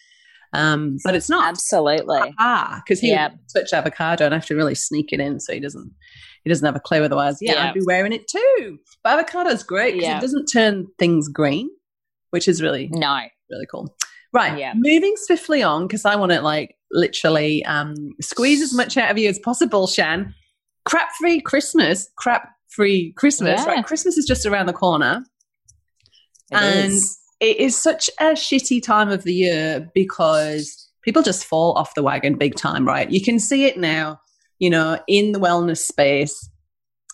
Um, 0.53 0.99
but 1.03 1.17
it's 1.17 1.29
not. 1.29 1.49
Absolutely. 1.49 2.33
Ah, 2.39 2.81
because 2.85 3.01
he 3.01 3.09
Yeah. 3.11 3.31
would 3.31 3.39
touch 3.53 3.73
avocado 3.73 4.25
and 4.25 4.33
I 4.35 4.37
have 4.39 4.47
to 4.47 4.55
really 4.55 4.77
sneak 4.77 5.13
it 5.13 5.19
in 5.19 5.41
so 5.41 5.53
he 5.53 5.59
doesn't 5.61 5.91
he 6.45 6.51
doesn't 6.51 6.65
have 6.65 6.77
a 6.77 6.81
clue. 6.81 7.03
Otherwise, 7.03 7.39
yeah. 7.41 7.67
I'd 7.69 7.75
be 7.75 7.81
wearing 7.85 8.13
it 8.13 8.29
too. 8.29 8.79
But 9.03 9.19
avocado's 9.19 9.63
great 9.65 9.95
because 9.95 10.19
it 10.19 10.21
doesn't 10.21 10.47
turn 10.47 10.87
things 10.99 11.27
green, 11.29 11.69
which 12.31 12.47
is 12.47 12.63
really 12.63 12.89
No. 12.93 13.23
really 13.51 13.67
cool. 13.69 13.97
Right, 14.33 14.57
Yeah. 14.59 14.75
moving 14.77 15.15
swiftly 15.17 15.63
on 15.65 15.87
because 15.89 16.05
I 16.05 16.15
want 16.17 16.31
to 16.33 16.41
like 16.41 16.77
literally 16.91 17.65
um, 17.65 17.95
squeeze 18.21 18.63
as 18.63 18.73
much 18.75 18.97
out 18.97 19.11
of 19.11 19.19
you 19.19 19.29
as 19.29 19.39
possible, 19.39 19.87
Shan. 19.87 20.35
Crap 20.85 21.09
free 21.19 21.41
Christmas, 21.41 22.09
crap 22.17 22.51
free 22.69 23.13
Christmas. 23.17 23.61
Yeah. 23.65 23.73
Right, 23.73 23.85
Christmas 23.85 24.19
is 24.19 24.27
just 24.27 24.47
around 24.47 24.67
the 24.67 24.73
corner. 24.73 25.25
It 26.51 26.57
And- 26.57 26.93
is. 26.93 27.19
It 27.41 27.59
is 27.59 27.77
such 27.77 28.09
a 28.21 28.27
shitty 28.33 28.83
time 28.83 29.11
of 29.11 29.25
the 29.25 29.35
year 29.35 29.91
because 29.93 30.89
people 31.03 31.21
just 31.21 31.45
fall 31.45 31.73
off 31.77 31.95
the 31.95 32.03
wagon 32.03 32.39
big 32.39 32.55
time, 32.55 32.87
right? 32.87 33.11
You 33.11 33.21
can 33.21 33.39
see 33.39 33.67
it 33.67 33.77
now, 33.77 34.19
you 34.61 34.71
know, 34.71 34.99
in 35.09 35.33
the 35.33 35.41
wellness 35.41 35.79
space. 35.79 36.49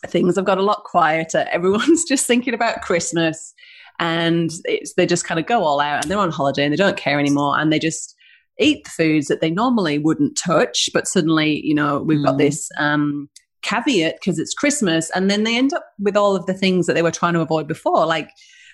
Things 0.06 0.36
have 0.36 0.44
got 0.44 0.58
a 0.58 0.62
lot 0.62 0.84
quieter. 0.84 1.46
Everyone's 1.50 2.04
just 2.04 2.26
thinking 2.26 2.54
about 2.54 2.82
Christmas 2.82 3.52
and 3.98 4.50
it's, 4.66 4.94
they 4.94 5.06
just 5.06 5.24
kind 5.24 5.40
of 5.40 5.46
go 5.46 5.64
all 5.64 5.80
out 5.80 6.02
and 6.02 6.10
they're 6.10 6.18
on 6.18 6.30
holiday 6.30 6.64
and 6.64 6.72
they 6.72 6.76
don't 6.76 6.96
care 6.98 7.18
anymore 7.18 7.58
and 7.58 7.72
they 7.72 7.78
just 7.78 8.14
eat 8.60 8.84
the 8.84 8.90
foods 8.90 9.26
that 9.28 9.40
they 9.40 9.50
normally 9.50 9.98
wouldn't 9.98 10.36
touch. 10.36 10.88
But 10.92 11.08
suddenly, 11.08 11.60
you 11.64 11.74
know, 11.74 12.02
we've 12.02 12.24
got 12.24 12.34
Mm. 12.34 12.38
this 12.38 12.68
um, 12.78 13.28
caveat 13.62 14.16
because 14.20 14.38
it's 14.38 14.54
Christmas 14.54 15.10
and 15.14 15.30
then 15.30 15.44
they 15.44 15.56
end 15.56 15.72
up 15.74 15.84
with 15.98 16.16
all 16.16 16.34
of 16.36 16.46
the 16.46 16.54
things 16.54 16.86
that 16.86 16.94
they 16.94 17.02
were 17.02 17.10
trying 17.10 17.34
to 17.34 17.40
avoid 17.40 17.66
before, 17.68 18.06
like 18.06 18.30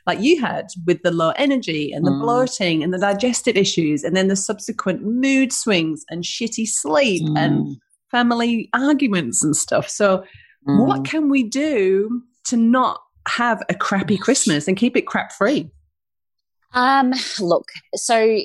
like 0.07 0.21
you 0.21 0.41
had 0.41 0.67
with 0.87 1.03
the 1.03 1.11
low 1.11 1.31
energy 1.35 1.91
and 1.91 2.07
the 2.07 2.13
Mm. 2.13 2.21
bloating 2.21 2.85
and 2.85 2.95
the 2.95 2.99
digestive 2.99 3.57
issues 3.57 4.05
and 4.05 4.17
then 4.17 4.29
the 4.29 4.37
subsequent 4.37 5.03
mood 5.03 5.53
swings 5.53 6.05
and 6.11 6.23
shitty 6.23 6.65
sleep 6.69 7.23
and 7.37 7.65
Mm. 7.67 7.77
family 8.13 8.69
arguments 8.73 9.43
and 9.43 9.57
stuff. 9.57 9.89
So 9.89 10.23
Mm. 10.69 10.87
what 10.87 11.05
can 11.05 11.29
we 11.29 11.43
do 11.43 12.23
to 12.45 12.57
not 12.57 13.01
have 13.27 13.61
a 13.69 13.75
crappy 13.75 14.17
Christmas 14.17 14.69
and 14.69 14.77
keep 14.77 14.97
it 14.97 15.09
crap 15.09 15.33
free? 15.33 15.69
Um, 16.77 17.15
look, 17.41 17.71
so 17.95 18.39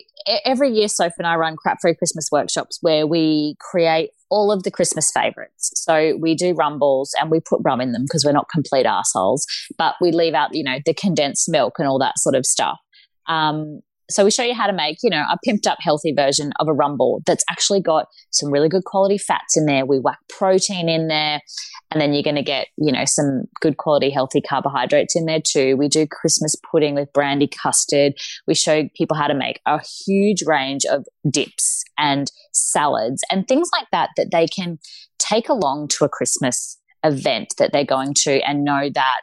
every 0.45 0.71
year, 0.71 0.87
Sophie 0.87 1.15
and 1.19 1.27
I 1.27 1.35
run 1.35 1.57
crap 1.57 1.79
free 1.81 1.93
Christmas 1.93 2.29
workshops 2.31 2.79
where 2.81 3.05
we 3.05 3.55
create 3.59 4.11
all 4.29 4.51
of 4.51 4.63
the 4.63 4.71
Christmas 4.71 5.11
favorites. 5.13 5.71
So 5.75 6.17
we 6.17 6.33
do 6.33 6.53
rum 6.53 6.79
balls 6.79 7.13
and 7.19 7.29
we 7.29 7.41
put 7.41 7.59
rum 7.63 7.81
in 7.81 7.91
them 7.91 8.03
because 8.03 8.23
we're 8.25 8.31
not 8.31 8.47
complete 8.51 8.85
assholes, 8.85 9.45
but 9.77 9.95
we 9.99 10.11
leave 10.13 10.33
out, 10.33 10.55
you 10.55 10.63
know, 10.63 10.77
the 10.85 10.93
condensed 10.93 11.49
milk 11.49 11.75
and 11.77 11.87
all 11.87 11.99
that 11.99 12.17
sort 12.17 12.35
of 12.35 12.45
stuff. 12.45 12.79
Um, 13.27 13.81
so 14.11 14.23
we 14.23 14.31
show 14.31 14.43
you 14.43 14.53
how 14.53 14.67
to 14.67 14.73
make, 14.73 14.97
you 15.03 15.09
know, 15.09 15.23
a 15.31 15.37
pimped 15.47 15.67
up 15.67 15.77
healthy 15.81 16.13
version 16.13 16.51
of 16.59 16.67
a 16.67 16.73
rum 16.73 16.97
ball 16.97 17.21
that's 17.25 17.43
actually 17.49 17.81
got 17.81 18.07
some 18.31 18.51
really 18.51 18.69
good 18.69 18.83
quality 18.83 19.17
fats 19.17 19.57
in 19.57 19.65
there. 19.65 19.85
We 19.85 19.99
whack 19.99 20.19
protein 20.29 20.89
in 20.89 21.07
there 21.07 21.41
and 21.91 21.99
then 21.99 22.13
you're 22.13 22.23
going 22.23 22.35
to 22.35 22.43
get, 22.43 22.67
you 22.77 22.91
know, 22.91 23.05
some 23.05 23.43
good 23.59 23.77
quality 23.77 24.09
healthy 24.09 24.41
carbohydrates 24.41 25.15
in 25.15 25.25
there 25.25 25.41
too. 25.45 25.75
We 25.77 25.87
do 25.87 26.07
Christmas 26.07 26.55
pudding 26.71 26.95
with 26.95 27.11
brandy 27.13 27.47
custard. 27.47 28.13
We 28.47 28.55
show 28.55 28.87
people 28.95 29.17
how 29.17 29.27
to 29.27 29.33
make 29.33 29.59
a 29.65 29.79
huge 30.05 30.43
range 30.45 30.85
of 30.85 31.05
dips 31.29 31.83
and 31.97 32.31
salads 32.53 33.21
and 33.31 33.47
things 33.47 33.69
like 33.77 33.87
that 33.91 34.09
that 34.17 34.31
they 34.31 34.47
can 34.47 34.79
take 35.19 35.49
along 35.49 35.89
to 35.89 36.05
a 36.05 36.09
Christmas 36.09 36.77
event 37.03 37.53
that 37.57 37.71
they're 37.73 37.85
going 37.85 38.13
to 38.13 38.41
and 38.47 38.63
know 38.63 38.89
that, 38.93 39.21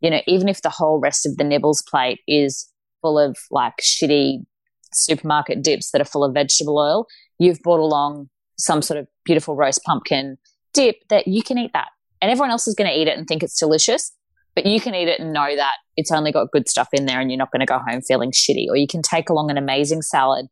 you 0.00 0.10
know, 0.10 0.20
even 0.26 0.48
if 0.48 0.62
the 0.62 0.70
whole 0.70 1.00
rest 1.00 1.26
of 1.26 1.36
the 1.36 1.44
nibbles 1.44 1.82
plate 1.88 2.20
is 2.26 2.68
full 3.02 3.18
of 3.18 3.36
like 3.50 3.74
shitty 3.82 4.44
supermarket 4.94 5.62
dips 5.62 5.90
that 5.90 6.00
are 6.00 6.06
full 6.06 6.24
of 6.24 6.34
vegetable 6.34 6.78
oil, 6.78 7.06
you've 7.38 7.60
brought 7.60 7.80
along 7.80 8.28
some 8.58 8.82
sort 8.82 8.98
of 8.98 9.06
beautiful 9.24 9.56
roast 9.56 9.82
pumpkin 9.84 10.38
dip 10.72 10.96
that 11.08 11.26
you 11.28 11.42
can 11.42 11.58
eat 11.58 11.72
that. 11.74 11.88
And 12.20 12.30
everyone 12.30 12.50
else 12.50 12.66
is 12.68 12.74
going 12.74 12.88
to 12.88 12.96
eat 12.96 13.08
it 13.08 13.18
and 13.18 13.26
think 13.26 13.42
it's 13.42 13.58
delicious, 13.58 14.12
but 14.54 14.64
you 14.64 14.80
can 14.80 14.94
eat 14.94 15.08
it 15.08 15.20
and 15.20 15.32
know 15.32 15.54
that 15.56 15.74
it's 15.96 16.12
only 16.12 16.32
got 16.32 16.52
good 16.52 16.68
stuff 16.68 16.88
in 16.92 17.06
there 17.06 17.20
and 17.20 17.30
you're 17.30 17.38
not 17.38 17.50
going 17.50 17.60
to 17.60 17.66
go 17.66 17.78
home 17.78 18.00
feeling 18.00 18.30
shitty. 18.30 18.68
Or 18.68 18.76
you 18.76 18.86
can 18.86 19.02
take 19.02 19.28
along 19.28 19.50
an 19.50 19.58
amazing 19.58 20.02
salad 20.02 20.46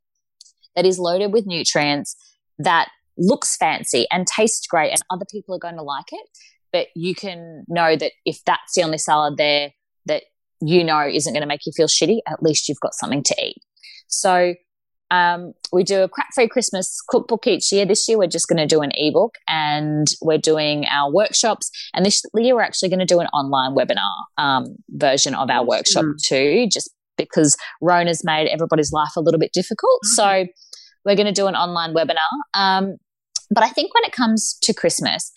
that 0.75 0.85
is 0.85 0.99
loaded 0.99 1.33
with 1.33 1.47
nutrients 1.47 2.17
that 2.59 2.89
looks 3.17 3.57
fancy 3.57 4.07
and 4.11 4.27
tastes 4.27 4.67
great 4.67 4.91
and 4.91 5.01
other 5.11 5.27
people 5.31 5.55
are 5.55 5.59
going 5.59 5.77
to 5.77 5.83
like 5.83 6.13
it. 6.13 6.27
But 6.73 6.89
you 6.95 7.15
can 7.15 7.65
know 7.69 7.97
that 7.97 8.13
if 8.25 8.45
that's 8.45 8.75
the 8.75 8.83
only 8.83 8.99
salad 8.99 9.37
there 9.37 9.73
you 10.61 10.85
know 10.85 11.07
isn't 11.07 11.33
going 11.33 11.43
to 11.43 11.47
make 11.49 11.67
you 11.67 11.73
feel 11.77 11.87
shitty, 11.89 12.19
at 12.27 12.43
least 12.43 12.69
you've 12.69 12.81
got 12.81 12.95
something 12.95 13.23
to 13.25 13.35
eat. 13.45 13.57
So 14.09 14.55
um, 15.11 15.53
we 15.73 15.83
do 15.83 16.03
a 16.03 16.09
crap 16.09 16.29
free 16.35 16.47
Christmas 16.49 17.01
cookbook 17.09 17.47
each 17.47 17.73
year. 17.73 17.85
This 17.85 18.09
year, 18.09 18.17
we're 18.19 18.29
just 18.29 18.49
going 18.49 18.59
to 18.59 18.67
do 18.67 18.81
an 18.81 18.91
ebook 18.95 19.35
and 19.49 20.07
we're 20.23 20.39
doing 20.39 20.85
our 20.91 21.13
workshops. 21.13 21.71
And 21.95 22.07
this 22.07 22.23
year, 22.35 22.55
we're 22.55 22.63
actually 22.63 22.91
going 22.91 23.01
to 23.01 23.07
do 23.07 23.19
an 23.21 23.27
online 23.29 23.75
webinar 23.77 24.09
um, 24.39 24.77
version 24.91 25.35
of 25.35 25.51
our 25.51 25.65
workshop 25.67 26.05
Mm. 26.05 26.23
too, 26.23 26.67
just 26.73 26.91
because 27.17 27.57
Rona's 27.83 28.23
made 28.25 28.49
everybody's 28.49 28.93
life 28.93 29.11
a 29.17 29.21
little 29.21 29.41
bit 29.41 29.53
difficult. 29.53 30.01
Mhm. 30.05 30.09
So 30.15 30.47
we're 31.05 31.17
going 31.17 31.27
to 31.27 31.33
do 31.33 31.47
an 31.49 31.57
online 31.57 31.93
webinar. 31.93 32.31
Um, 32.55 32.97
but 33.53 33.65
I 33.65 33.69
think 33.71 33.93
when 33.95 34.05
it 34.05 34.13
comes 34.13 34.57
to 34.63 34.73
Christmas, 34.73 35.33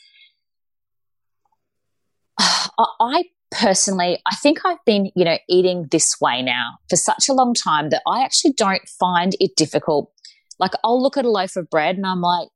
I 2.40 3.24
personally, 3.54 4.20
I 4.26 4.36
think 4.36 4.60
I've 4.66 4.84
been, 4.86 5.12
you 5.16 5.26
know, 5.26 5.38
eating 5.50 5.88
this 5.92 6.16
way 6.20 6.42
now 6.42 6.78
for 6.90 6.96
such 6.96 7.30
a 7.30 7.34
long 7.34 7.54
time 7.54 7.90
that 7.90 8.02
I 8.08 8.24
actually 8.24 8.54
don't 8.54 8.88
find 9.00 9.36
it 9.40 9.56
difficult. 9.56 10.12
Like 10.60 10.72
I'll 10.84 11.02
look 11.02 11.18
at 11.18 11.26
a 11.26 11.30
loaf 11.32 11.56
of 11.56 11.70
bread 11.70 11.96
and 11.98 12.06
I'm 12.06 12.22
like, 12.22 12.50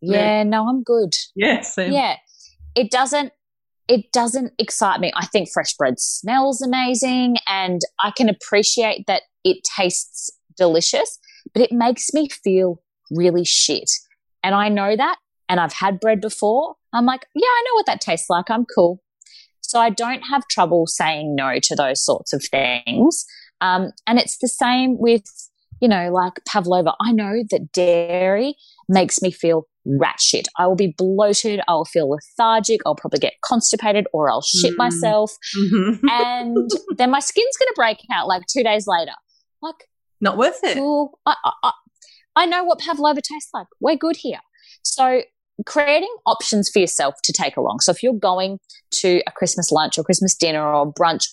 yeah, 0.00 0.38
Yeah. 0.38 0.42
no, 0.44 0.68
I'm 0.68 0.82
good. 0.82 1.14
Yes. 1.34 1.74
Yeah. 1.78 2.16
It 2.74 2.90
doesn't 2.90 3.32
it 3.88 4.12
doesn't 4.12 4.52
excite 4.58 5.00
me. 5.00 5.12
I 5.16 5.26
think 5.26 5.48
fresh 5.52 5.74
bread 5.74 5.98
smells 5.98 6.62
amazing 6.62 7.36
and 7.48 7.80
I 8.00 8.12
can 8.16 8.28
appreciate 8.28 9.06
that 9.08 9.22
it 9.44 9.58
tastes 9.76 10.30
delicious, 10.56 11.18
but 11.52 11.62
it 11.62 11.72
makes 11.72 12.14
me 12.14 12.28
feel 12.28 12.80
really 13.10 13.44
shit. 13.44 13.90
And 14.44 14.54
I 14.54 14.68
know 14.68 14.96
that 14.96 15.16
and 15.48 15.58
I've 15.60 15.72
had 15.72 16.00
bread 16.00 16.20
before. 16.20 16.76
I'm 16.94 17.04
like, 17.06 17.26
yeah, 17.34 17.44
I 17.46 17.62
know 17.66 17.74
what 17.74 17.86
that 17.86 18.00
tastes 18.00 18.30
like. 18.30 18.50
I'm 18.50 18.64
cool. 18.64 19.02
So 19.72 19.80
I 19.80 19.88
don't 19.88 20.20
have 20.20 20.46
trouble 20.48 20.86
saying 20.86 21.34
no 21.34 21.58
to 21.62 21.74
those 21.74 22.04
sorts 22.04 22.34
of 22.34 22.44
things. 22.44 23.24
Um, 23.62 23.92
and 24.06 24.18
it's 24.18 24.36
the 24.36 24.46
same 24.46 24.98
with, 24.98 25.24
you 25.80 25.88
know, 25.88 26.12
like 26.12 26.34
pavlova. 26.46 26.92
I 27.00 27.12
know 27.12 27.42
that 27.50 27.72
dairy 27.72 28.54
makes 28.86 29.22
me 29.22 29.30
feel 29.30 29.66
rat 29.86 30.20
shit. 30.20 30.46
I 30.58 30.66
will 30.66 30.76
be 30.76 30.94
bloated. 30.98 31.62
I'll 31.68 31.86
feel 31.86 32.10
lethargic. 32.10 32.82
I'll 32.84 32.96
probably 32.96 33.20
get 33.20 33.32
constipated 33.42 34.06
or 34.12 34.30
I'll 34.30 34.42
shit 34.42 34.74
mm. 34.74 34.76
myself. 34.76 35.32
Mm-hmm. 35.56 36.06
and 36.06 36.70
then 36.98 37.10
my 37.10 37.20
skin's 37.20 37.56
going 37.56 37.68
to 37.68 37.74
break 37.74 37.96
out 38.12 38.28
like 38.28 38.42
two 38.46 38.62
days 38.62 38.86
later. 38.86 39.14
Like, 39.62 39.88
not 40.20 40.36
worth 40.36 40.62
it. 40.64 40.76
Cool. 40.76 41.18
I, 41.24 41.34
I, 41.62 41.72
I 42.36 42.44
know 42.44 42.62
what 42.62 42.78
pavlova 42.78 43.22
tastes 43.22 43.52
like. 43.54 43.68
We're 43.80 43.96
good 43.96 44.16
here. 44.16 44.40
So 44.82 45.22
creating 45.66 46.14
options 46.26 46.70
for 46.70 46.78
yourself 46.78 47.14
to 47.24 47.32
take 47.32 47.56
along. 47.56 47.80
So 47.80 47.92
if 47.92 48.02
you're 48.02 48.12
going 48.12 48.58
to 49.00 49.22
a 49.26 49.32
Christmas 49.32 49.70
lunch 49.70 49.98
or 49.98 50.04
Christmas 50.04 50.34
dinner 50.34 50.62
or 50.62 50.92
brunch, 50.92 51.26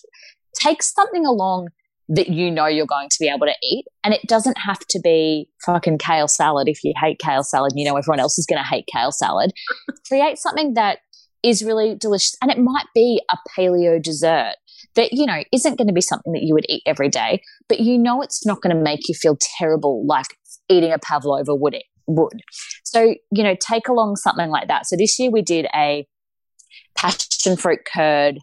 take 0.54 0.82
something 0.82 1.26
along 1.26 1.68
that 2.08 2.28
you 2.28 2.50
know 2.50 2.66
you're 2.66 2.86
going 2.86 3.08
to 3.08 3.16
be 3.20 3.28
able 3.28 3.46
to 3.46 3.54
eat. 3.62 3.84
And 4.02 4.12
it 4.12 4.22
doesn't 4.26 4.58
have 4.58 4.80
to 4.88 5.00
be 5.00 5.48
fucking 5.64 5.98
kale 5.98 6.26
salad 6.26 6.68
if 6.68 6.82
you 6.82 6.92
hate 7.00 7.20
kale 7.20 7.44
salad 7.44 7.72
you 7.76 7.84
know 7.84 7.96
everyone 7.96 8.18
else 8.18 8.36
is 8.36 8.46
going 8.46 8.60
to 8.60 8.68
hate 8.68 8.84
kale 8.92 9.12
salad. 9.12 9.52
Create 10.08 10.38
something 10.38 10.74
that 10.74 10.98
is 11.42 11.62
really 11.64 11.94
delicious. 11.94 12.36
And 12.42 12.50
it 12.50 12.58
might 12.58 12.86
be 12.94 13.22
a 13.30 13.36
paleo 13.56 14.02
dessert 14.02 14.56
that, 14.96 15.12
you 15.12 15.26
know, 15.26 15.42
isn't 15.52 15.78
going 15.78 15.86
to 15.86 15.94
be 15.94 16.00
something 16.00 16.32
that 16.32 16.42
you 16.42 16.54
would 16.54 16.66
eat 16.68 16.82
every 16.84 17.08
day, 17.08 17.42
but 17.68 17.80
you 17.80 17.98
know 17.98 18.22
it's 18.22 18.44
not 18.44 18.60
going 18.60 18.74
to 18.74 18.82
make 18.82 19.08
you 19.08 19.14
feel 19.14 19.36
terrible 19.58 20.04
like 20.06 20.26
eating 20.68 20.92
a 20.92 20.98
pavlova 20.98 21.54
would. 21.54 21.74
It, 21.74 21.84
would. 22.16 22.42
So, 22.84 23.14
you 23.30 23.42
know, 23.42 23.56
take 23.60 23.88
along 23.88 24.16
something 24.16 24.50
like 24.50 24.68
that. 24.68 24.86
So 24.86 24.96
this 24.96 25.18
year 25.18 25.30
we 25.30 25.42
did 25.42 25.66
a 25.74 26.06
passion 26.96 27.56
fruit 27.56 27.80
curd 27.92 28.38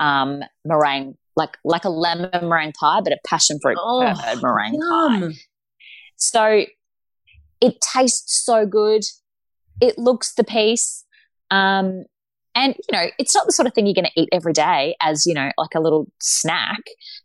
um, 0.00 0.42
meringue 0.64 1.16
like 1.36 1.56
like 1.64 1.84
a 1.84 1.90
lemon 1.90 2.30
meringue 2.42 2.72
pie, 2.72 3.00
but 3.00 3.12
a 3.12 3.18
passion 3.26 3.58
fruit 3.62 3.78
oh, 3.80 4.00
meringue 4.42 4.74
yum. 4.74 5.20
pie. 5.20 5.38
So 6.16 6.64
it 7.60 7.80
tastes 7.80 8.44
so 8.44 8.66
good. 8.66 9.04
It 9.80 9.98
looks 9.98 10.34
the 10.34 10.44
piece. 10.44 11.04
Um, 11.50 12.04
and 12.58 12.74
you 12.74 12.98
know, 12.98 13.06
it's 13.20 13.36
not 13.36 13.46
the 13.46 13.52
sort 13.52 13.68
of 13.68 13.72
thing 13.72 13.86
you're 13.86 13.94
going 13.94 14.10
to 14.12 14.20
eat 14.20 14.28
every 14.32 14.52
day 14.52 14.96
as 15.00 15.24
you 15.24 15.32
know, 15.32 15.52
like 15.56 15.76
a 15.76 15.80
little 15.80 16.10
snack, 16.20 16.80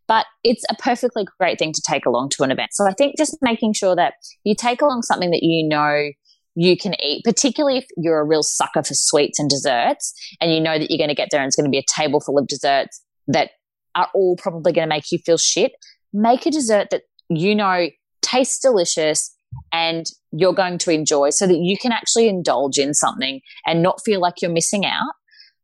but 0.07 0.27
it's 0.43 0.63
a 0.69 0.75
perfectly 0.75 1.25
great 1.39 1.57
thing 1.57 1.73
to 1.73 1.81
take 1.89 2.05
along 2.05 2.29
to 2.29 2.43
an 2.43 2.51
event. 2.51 2.69
So 2.73 2.86
I 2.88 2.93
think 2.93 3.17
just 3.17 3.36
making 3.41 3.73
sure 3.73 3.95
that 3.95 4.13
you 4.43 4.53
take 4.55 4.84
along 4.84 5.01
something 5.01 5.31
that 5.31 5.41
you 5.41 5.67
know 5.67 6.11
you 6.53 6.77
can 6.77 6.93
eat, 7.01 7.23
particularly 7.25 7.79
if 7.79 7.86
you're 7.97 8.19
a 8.19 8.23
real 8.23 8.43
sucker 8.43 8.84
for 8.84 8.93
sweets 8.93 9.39
and 9.39 9.49
desserts, 9.49 10.13
and 10.39 10.53
you 10.53 10.61
know 10.61 10.77
that 10.77 10.91
you're 10.91 10.99
going 10.99 11.09
to 11.09 11.15
get 11.15 11.29
there 11.31 11.41
and 11.41 11.47
it's 11.47 11.55
going 11.55 11.65
to 11.65 11.71
be 11.71 11.79
a 11.79 11.99
table 11.99 12.19
full 12.19 12.38
of 12.38 12.45
desserts 12.45 13.01
that 13.27 13.49
are 13.95 14.09
all 14.13 14.36
probably 14.38 14.71
going 14.71 14.88
to 14.88 14.95
make 14.95 15.11
you 15.11 15.17
feel 15.17 15.38
shit. 15.38 15.71
Make 16.13 16.45
a 16.45 16.51
dessert 16.51 16.89
that 16.91 17.03
you 17.29 17.55
know 17.55 17.88
tastes 18.21 18.59
delicious 18.59 19.36
and 19.71 20.05
you're 20.31 20.53
going 20.53 20.77
to 20.77 20.91
enjoy 20.91 21.31
so 21.31 21.47
that 21.47 21.57
you 21.57 21.75
can 21.75 21.91
actually 21.91 22.27
indulge 22.27 22.77
in 22.77 22.93
something 22.93 23.41
and 23.65 23.81
not 23.81 23.99
feel 24.05 24.19
like 24.19 24.43
you're 24.43 24.51
missing 24.51 24.86
out. 24.86 25.11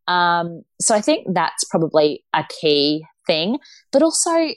Um, 0.09 0.63
so 0.81 0.95
I 0.95 1.01
think 1.01 1.27
that's 1.33 1.63
probably 1.65 2.23
a 2.33 2.43
key 2.61 3.05
thing, 3.27 3.59
but 3.91 4.01
also 4.01 4.49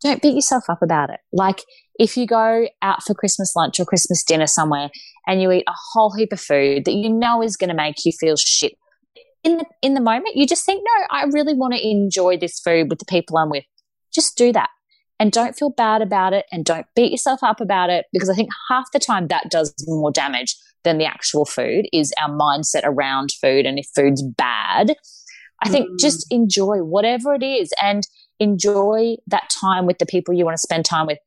don't 0.00 0.22
beat 0.22 0.34
yourself 0.34 0.64
up 0.68 0.82
about 0.82 1.10
it. 1.10 1.20
Like 1.32 1.62
if 1.98 2.16
you 2.16 2.26
go 2.26 2.68
out 2.80 3.02
for 3.02 3.14
Christmas 3.14 3.54
lunch 3.54 3.78
or 3.78 3.84
Christmas 3.84 4.24
dinner 4.24 4.46
somewhere 4.46 4.90
and 5.26 5.42
you 5.42 5.50
eat 5.52 5.64
a 5.68 5.74
whole 5.92 6.14
heap 6.14 6.32
of 6.32 6.40
food 6.40 6.84
that 6.84 6.94
you 6.94 7.10
know 7.10 7.42
is 7.42 7.56
going 7.56 7.68
to 7.68 7.76
make 7.76 8.04
you 8.04 8.12
feel 8.12 8.36
shit 8.36 8.72
in 9.44 9.56
the 9.58 9.64
in 9.82 9.94
the 9.94 10.00
moment 10.00 10.36
you 10.36 10.46
just 10.46 10.64
think 10.64 10.82
no 10.84 11.06
i 11.10 11.24
really 11.24 11.54
want 11.54 11.74
to 11.74 11.88
enjoy 11.88 12.36
this 12.36 12.60
food 12.60 12.88
with 12.88 12.98
the 12.98 13.04
people 13.04 13.36
i'm 13.36 13.50
with 13.50 13.64
just 14.12 14.36
do 14.36 14.52
that 14.52 14.68
and 15.22 15.30
don't 15.30 15.54
feel 15.56 15.70
bad 15.70 16.02
about 16.02 16.32
it 16.32 16.46
and 16.50 16.64
don't 16.64 16.86
beat 16.96 17.12
yourself 17.12 17.44
up 17.44 17.60
about 17.60 17.90
it 17.90 18.06
because 18.12 18.28
i 18.28 18.34
think 18.34 18.50
half 18.68 18.90
the 18.92 18.98
time 18.98 19.28
that 19.28 19.48
does 19.50 19.72
more 19.86 20.10
damage 20.10 20.56
than 20.82 20.98
the 20.98 21.04
actual 21.04 21.44
food 21.44 21.86
is 21.92 22.12
our 22.20 22.28
mindset 22.28 22.82
around 22.82 23.30
food 23.40 23.64
and 23.64 23.78
if 23.78 23.86
food's 23.94 24.20
bad 24.20 24.96
i 25.62 25.68
think 25.68 25.88
mm. 25.88 25.98
just 26.00 26.26
enjoy 26.32 26.78
whatever 26.78 27.34
it 27.34 27.42
is 27.42 27.72
and 27.80 28.08
enjoy 28.40 29.14
that 29.28 29.48
time 29.48 29.86
with 29.86 29.98
the 29.98 30.06
people 30.06 30.34
you 30.34 30.44
want 30.44 30.56
to 30.56 30.60
spend 30.60 30.84
time 30.84 31.06
with 31.06 31.18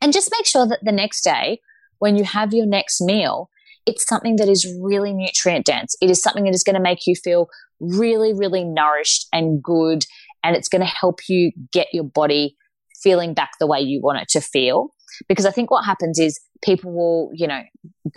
and 0.00 0.12
just 0.12 0.30
make 0.38 0.46
sure 0.46 0.66
that 0.66 0.78
the 0.84 0.92
next 0.92 1.22
day 1.22 1.58
when 1.98 2.16
you 2.16 2.22
have 2.22 2.54
your 2.54 2.66
next 2.66 3.00
meal 3.00 3.50
it's 3.84 4.06
something 4.06 4.36
that 4.36 4.48
is 4.48 4.72
really 4.80 5.12
nutrient 5.12 5.66
dense. 5.66 5.96
It 6.00 6.08
is 6.08 6.22
something 6.22 6.44
that 6.44 6.54
is 6.54 6.62
going 6.62 6.76
to 6.76 6.80
make 6.80 7.04
you 7.04 7.16
feel 7.16 7.48
really, 7.80 8.32
really 8.32 8.62
nourished 8.62 9.26
and 9.32 9.60
good. 9.60 10.04
And 10.44 10.54
it's 10.54 10.68
going 10.68 10.82
to 10.82 10.86
help 10.86 11.18
you 11.28 11.50
get 11.72 11.88
your 11.92 12.04
body 12.04 12.56
feeling 13.02 13.34
back 13.34 13.50
the 13.58 13.66
way 13.66 13.80
you 13.80 14.00
want 14.02 14.20
it 14.20 14.28
to 14.30 14.40
feel. 14.40 14.88
Because 15.28 15.46
I 15.46 15.50
think 15.50 15.70
what 15.70 15.84
happens 15.84 16.18
is 16.18 16.40
people 16.62 16.92
will, 16.92 17.30
you 17.34 17.46
know, 17.46 17.62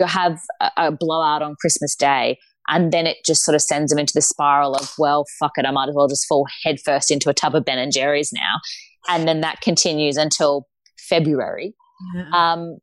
have 0.06 0.40
a, 0.60 0.70
a 0.76 0.92
blowout 0.92 1.42
on 1.42 1.56
Christmas 1.60 1.94
Day 1.94 2.38
and 2.68 2.92
then 2.92 3.06
it 3.06 3.18
just 3.24 3.44
sort 3.44 3.54
of 3.54 3.62
sends 3.62 3.90
them 3.90 3.98
into 3.98 4.14
the 4.14 4.22
spiral 4.22 4.74
of, 4.74 4.92
well, 4.98 5.24
fuck 5.38 5.52
it, 5.56 5.66
I 5.66 5.70
might 5.70 5.88
as 5.88 5.94
well 5.94 6.08
just 6.08 6.26
fall 6.26 6.46
headfirst 6.64 7.10
into 7.10 7.30
a 7.30 7.34
tub 7.34 7.54
of 7.54 7.64
Ben 7.64 7.78
and 7.78 7.92
Jerry's 7.92 8.32
now. 8.32 8.60
And 9.08 9.28
then 9.28 9.40
that 9.42 9.60
continues 9.60 10.16
until 10.16 10.66
February. 11.08 11.74
Yeah. 12.14 12.30
Um, 12.32 12.78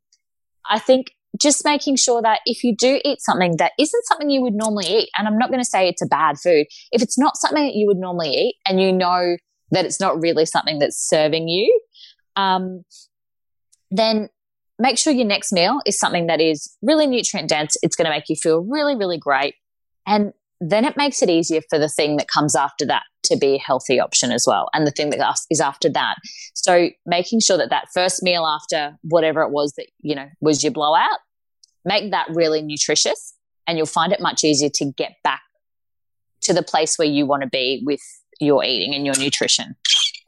I 0.70 0.80
think 0.80 1.12
just 1.40 1.66
making 1.66 1.98
sure 1.98 2.22
that 2.22 2.40
if 2.46 2.64
you 2.64 2.76
do 2.76 3.02
eat 3.04 3.20
something 3.22 3.58
that 3.58 3.74
isn't 3.80 4.06
something 4.06 4.30
you 4.30 4.42
would 4.42 4.54
normally 4.54 4.86
eat, 4.86 5.10
and 5.18 5.28
I'm 5.28 5.38
not 5.38 5.50
going 5.50 5.60
to 5.60 5.70
say 5.70 5.90
it's 5.90 6.02
a 6.02 6.08
bad 6.08 6.38
food, 6.42 6.68
if 6.92 7.02
it's 7.02 7.18
not 7.18 7.38
something 7.38 7.64
that 7.64 7.76
you 7.76 7.88
would 7.88 7.98
normally 7.98 8.30
eat 8.30 8.56
and 8.68 8.80
you 8.80 8.92
know 8.94 9.36
that 9.72 9.86
it's 9.86 10.00
not 10.00 10.22
really 10.22 10.46
something 10.46 10.80
that's 10.80 11.10
serving 11.10 11.48
you, 11.48 11.82
um, 12.36 12.84
then 13.92 14.30
make 14.80 14.98
sure 14.98 15.14
your 15.14 15.28
next 15.28 15.54
meal 15.54 15.80
is 15.86 16.00
something 16.00 16.28
that 16.28 16.42
is 16.42 16.76
really 16.82 17.08
nutrient 17.08 17.50
dense. 17.50 17.78
It's 17.84 17.96
going 17.96 18.06
to 18.06 18.12
make 18.12 18.30
you 18.30 18.36
feel 18.36 18.62
really, 18.62 18.96
really 18.96 19.18
great. 19.18 19.56
And 20.06 20.34
then 20.60 20.86
it 20.86 20.98
makes 20.98 21.22
it 21.22 21.30
easier 21.30 21.62
for 21.70 21.78
the 21.78 21.90
thing 21.90 22.18
that 22.18 22.28
comes 22.28 22.56
after 22.56 22.86
that 22.86 23.04
to 23.26 23.38
be 23.38 23.56
a 23.56 23.60
healthy 23.60 24.00
option 24.00 24.32
as 24.32 24.46
well. 24.48 24.70
And 24.74 24.88
the 24.88 24.92
thing 24.92 25.10
that 25.10 25.38
is 25.50 25.62
after 25.62 25.90
that. 25.90 26.16
So 26.54 26.90
making 27.06 27.42
sure 27.42 27.58
that 27.58 27.70
that 27.70 27.88
first 27.94 28.24
meal 28.24 28.46
after 28.46 28.98
whatever 29.04 29.42
it 29.42 29.52
was 29.52 29.74
that, 29.78 29.88
you 30.00 30.16
know, 30.16 30.28
was 30.42 30.64
your 30.64 30.72
blowout, 30.72 31.20
make 31.86 32.12
that 32.12 32.28
really 32.30 32.62
nutritious 32.62 33.34
and 33.68 33.78
you'll 33.78 33.88
find 33.88 34.12
it 34.12 34.20
much 34.20 34.44
easier 34.44 34.70
to 34.76 34.92
get 34.98 35.14
back 35.24 35.42
to 36.42 36.54
the 36.54 36.64
place 36.64 36.98
where 36.98 37.08
you 37.08 37.26
want 37.26 37.44
to 37.44 37.50
be 37.50 37.82
with 37.86 38.02
your 38.40 38.64
eating 38.64 38.94
and 38.94 39.06
your 39.06 39.18
nutrition. 39.18 39.76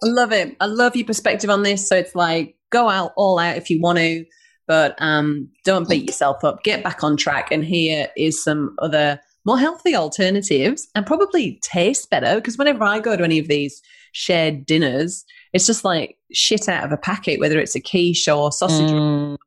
I 0.03 0.07
love 0.07 0.31
it. 0.31 0.55
I 0.59 0.65
love 0.65 0.95
your 0.95 1.05
perspective 1.05 1.49
on 1.49 1.63
this. 1.63 1.87
So 1.87 1.95
it's 1.95 2.15
like 2.15 2.55
go 2.71 2.89
out 2.89 3.13
all 3.15 3.39
out 3.39 3.57
if 3.57 3.69
you 3.69 3.81
want 3.81 3.97
to, 3.99 4.25
but 4.67 4.95
um, 4.99 5.49
don't 5.63 5.87
beat 5.87 6.07
yourself 6.07 6.43
up. 6.43 6.63
Get 6.63 6.83
back 6.83 7.03
on 7.03 7.17
track. 7.17 7.51
And 7.51 7.63
here 7.63 8.07
is 8.17 8.43
some 8.43 8.75
other 8.79 9.19
more 9.45 9.59
healthy 9.59 9.95
alternatives 9.95 10.87
and 10.95 11.05
probably 11.05 11.59
taste 11.63 12.09
better 12.09 12.35
because 12.35 12.57
whenever 12.57 12.83
I 12.83 12.99
go 12.99 13.15
to 13.15 13.23
any 13.23 13.39
of 13.39 13.47
these 13.47 13.81
shared 14.11 14.65
dinners, 14.65 15.23
it's 15.53 15.67
just 15.67 15.85
like 15.85 16.17
shit 16.33 16.67
out 16.67 16.83
of 16.83 16.91
a 16.91 16.97
packet, 16.97 17.39
whether 17.39 17.59
it's 17.59 17.75
a 17.75 17.81
quiche 17.81 18.27
or 18.27 18.51
sausage 18.51 18.89
mm. 18.89 19.33
or, 19.33 19.37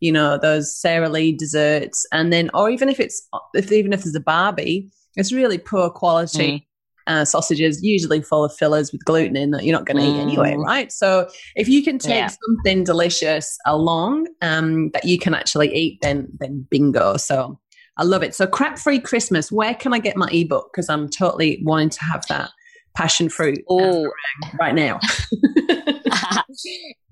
you 0.00 0.10
know, 0.10 0.38
those 0.38 0.76
Sara 0.76 1.08
Lee 1.08 1.32
desserts. 1.32 2.04
And 2.12 2.32
then, 2.32 2.50
or 2.52 2.68
even 2.68 2.88
if 2.88 2.98
it's, 2.98 3.26
if 3.54 3.70
even 3.70 3.92
if 3.92 4.02
there's 4.02 4.14
a 4.16 4.20
Barbie, 4.20 4.90
it's 5.14 5.32
really 5.32 5.58
poor 5.58 5.88
quality. 5.88 6.52
Mm. 6.52 6.64
Uh, 7.08 7.24
sausages 7.24 7.82
usually 7.82 8.20
full 8.20 8.44
of 8.44 8.54
fillers 8.54 8.92
with 8.92 9.02
gluten 9.04 9.34
in 9.34 9.50
that 9.50 9.64
you're 9.64 9.76
not 9.76 9.86
going 9.86 9.96
to 9.96 10.02
mm. 10.02 10.14
eat 10.14 10.20
anyway, 10.20 10.52
mm. 10.52 10.62
right? 10.62 10.92
So 10.92 11.28
if 11.56 11.66
you 11.66 11.82
can 11.82 11.98
take 11.98 12.14
yeah. 12.14 12.28
something 12.28 12.84
delicious 12.84 13.56
along 13.66 14.26
um, 14.42 14.90
that 14.90 15.06
you 15.06 15.18
can 15.18 15.34
actually 15.34 15.74
eat, 15.74 15.98
then 16.02 16.28
then 16.38 16.66
bingo. 16.70 17.16
So 17.16 17.58
I 17.98 18.04
love 18.04 18.22
it. 18.22 18.34
So, 18.34 18.46
crap 18.46 18.78
free 18.78 19.00
Christmas. 19.00 19.50
Where 19.50 19.74
can 19.74 19.92
I 19.92 19.98
get 19.98 20.16
my 20.16 20.28
ebook? 20.30 20.70
Because 20.72 20.88
I'm 20.88 21.08
totally 21.08 21.60
wanting 21.64 21.90
to 21.90 22.04
have 22.04 22.24
that 22.28 22.50
passion 22.94 23.28
fruit 23.28 23.58
oh. 23.68 24.10
right 24.58 24.74
now. 24.74 25.00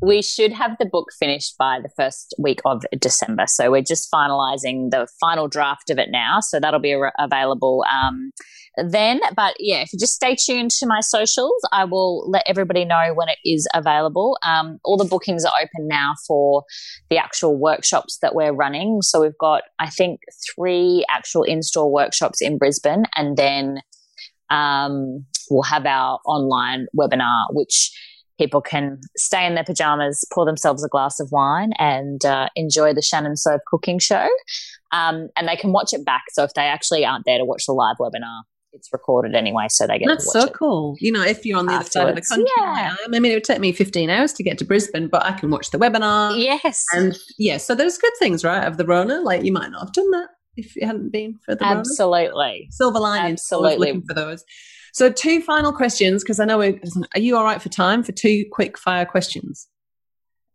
we 0.03 0.23
should 0.23 0.53
have 0.53 0.77
the 0.79 0.87
book 0.87 1.09
finished 1.19 1.57
by 1.59 1.79
the 1.83 1.91
first 1.97 2.35
week 2.39 2.61
of 2.65 2.85
December. 2.99 3.45
So 3.47 3.71
we're 3.71 3.83
just 3.83 4.09
finalizing 4.13 4.91
the 4.91 5.07
final 5.21 5.49
draft 5.49 5.91
of 5.91 5.99
it 5.99 6.09
now. 6.11 6.41
So 6.41 6.61
that'll 6.61 6.81
be 6.81 6.97
available 7.19 7.85
um, 7.91 8.33
then. 8.77 9.21
But 9.35 9.55
yeah, 9.59 9.81
if 9.81 9.93
you 9.93 9.99
just 9.99 10.15
stay 10.15 10.37
tuned 10.37 10.71
to 10.73 10.87
my 10.87 11.01
socials, 11.01 11.61
I 11.73 11.85
will 11.85 12.29
let 12.31 12.43
everybody 12.47 12.85
know 12.85 13.13
when 13.15 13.29
it 13.29 13.39
is 13.45 13.67
available. 13.75 14.39
Um, 14.47 14.79
all 14.85 14.97
the 14.97 15.05
bookings 15.05 15.45
are 15.45 15.53
open 15.61 15.89
now 15.89 16.15
for 16.27 16.65
the 17.09 17.19
actual 17.19 17.59
workshops 17.59 18.19
that 18.23 18.35
we're 18.35 18.53
running. 18.53 19.01
So 19.03 19.21
we've 19.21 19.39
got, 19.39 19.63
I 19.79 19.91
think, 19.91 20.21
three 20.55 21.05
actual 21.09 21.43
in 21.43 21.63
store 21.63 21.91
workshops 21.91 22.43
in 22.43 22.59
Brisbane, 22.59 23.05
and 23.15 23.37
then 23.37 23.81
um, 24.51 25.25
we'll 25.51 25.63
have 25.63 25.87
our 25.87 26.19
online 26.27 26.87
webinar, 26.97 27.45
which 27.51 27.93
people 28.39 28.61
can 28.61 29.01
stay 29.17 29.47
in 29.47 29.55
their 29.55 29.65
pajamas, 29.65 30.25
pour 30.33 30.45
themselves 30.45 30.85
a 30.85 30.89
glass 30.89 31.21
of 31.21 31.31
wine, 31.33 31.73
and 31.79 32.25
uh, 32.25 32.49
enjoy 32.57 32.93
the 32.93 33.03
Shannon 33.03 33.35
Sove 33.35 33.61
cooking 33.67 33.99
show. 33.99 34.29
Um, 34.93 35.29
and 35.37 35.49
they 35.49 35.57
can 35.57 35.73
watch 35.73 35.93
it 35.93 36.05
back. 36.05 36.25
So 36.33 36.45
if 36.45 36.55
they 36.55 36.67
actually 36.67 37.05
aren't 37.05 37.25
there 37.25 37.39
to 37.39 37.45
watch 37.45 37.67
the 37.67 37.73
live 37.73 37.97
webinar, 37.99 38.43
it's 38.77 38.93
recorded 38.93 39.35
anyway, 39.35 39.67
so 39.69 39.87
they 39.87 39.99
get. 39.99 40.05
It. 40.05 40.09
That's 40.09 40.33
so 40.33 40.49
cool. 40.49 40.97
You 41.01 41.11
know, 41.11 41.23
if 41.23 41.45
you're 41.45 41.59
on 41.59 41.67
the 41.67 41.73
other 41.73 41.85
side 41.85 42.09
of 42.09 42.15
the 42.15 42.23
country, 42.23 42.47
yeah. 42.59 42.95
I 43.05 43.09
mean, 43.09 43.25
it 43.25 43.35
would 43.35 43.45
take 43.45 43.59
me 43.59 43.73
15 43.73 44.11
hours 44.11 44.33
to 44.35 44.43
get 44.43 44.59
to 44.59 44.65
Brisbane, 44.65 45.09
but 45.09 45.25
I 45.25 45.33
can 45.33 45.51
watch 45.51 45.71
the 45.71 45.79
webinar. 45.79 46.39
Yes, 46.39 46.85
and 46.93 47.17
yeah, 47.39 47.57
so 47.57 47.75
there's 47.75 47.99
good 47.99 48.13
things, 48.19 48.45
right, 48.45 48.65
of 48.65 48.77
the 48.77 48.85
Rona. 48.85 49.21
Like 49.21 49.45
you 49.45 49.53
might 49.53 49.71
not 49.71 49.81
have 49.81 49.93
done 49.93 50.11
that 50.11 50.29
if 50.57 50.77
it 50.77 50.85
hadn't 50.85 51.11
been 51.11 51.39
for 51.45 51.55
the 51.55 51.65
absolutely 51.65 52.29
Rona. 52.35 52.71
silver 52.71 53.01
linings. 53.01 53.41
Absolutely, 53.41 53.89
looking 53.89 54.07
for 54.07 54.15
those. 54.15 54.45
So, 54.97 55.11
two 55.11 55.43
final 55.43 55.75
questions 55.75 56.25
because 56.25 56.41
I 56.41 56.47
know 56.47 56.57
we're. 56.57 56.81
Are 57.15 57.21
you 57.21 57.37
all 57.37 57.45
right 57.45 57.61
for 57.61 57.69
time 57.69 58.03
for 58.03 58.13
two 58.13 58.47
quick 58.51 58.79
fire 58.79 59.05
questions? 59.05 59.69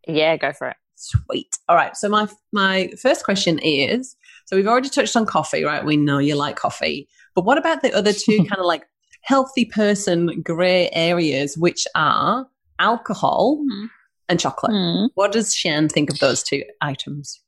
Yeah, 0.08 0.36
go 0.36 0.52
for 0.52 0.70
it. 0.70 0.78
Sweet. 0.96 1.60
All 1.70 1.76
right. 1.76 1.96
So 1.96 2.10
my 2.10 2.28
my 2.52 2.90
first 3.00 3.24
question 3.24 3.60
is: 3.60 4.16
so 4.48 4.56
we've 4.56 4.66
already 4.66 4.90
touched 4.90 5.16
on 5.16 5.28
coffee, 5.28 5.64
right? 5.64 5.86
We 5.86 5.96
know 5.96 6.18
you 6.18 6.34
like 6.34 6.56
coffee. 6.56 7.08
But 7.36 7.46
what 7.46 7.60
about 7.60 7.84
the 7.84 7.94
other 7.94 8.14
two 8.14 8.38
kind 8.50 8.58
of 8.58 8.66
like 8.66 8.88
healthy 9.22 9.66
person 9.66 10.42
gray 10.42 10.90
areas, 10.92 11.56
which 11.56 11.86
are 11.94 12.48
alcohol 12.80 13.60
mm. 13.64 13.90
and 14.28 14.40
chocolate? 14.40 14.72
Mm. 14.72 15.10
What 15.14 15.34
does 15.34 15.56
Shan 15.56 15.88
think 15.88 16.10
of 16.10 16.18
those 16.18 16.42
two 16.42 16.64
items? 16.82 17.40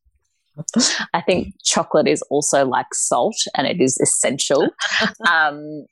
I 1.14 1.22
think 1.22 1.56
chocolate 1.64 2.08
is 2.08 2.22
also 2.30 2.66
like 2.66 2.94
salt 2.94 3.36
and 3.56 3.66
it 3.66 3.82
is 3.82 3.98
essential. 3.98 4.70
um, 5.28 5.88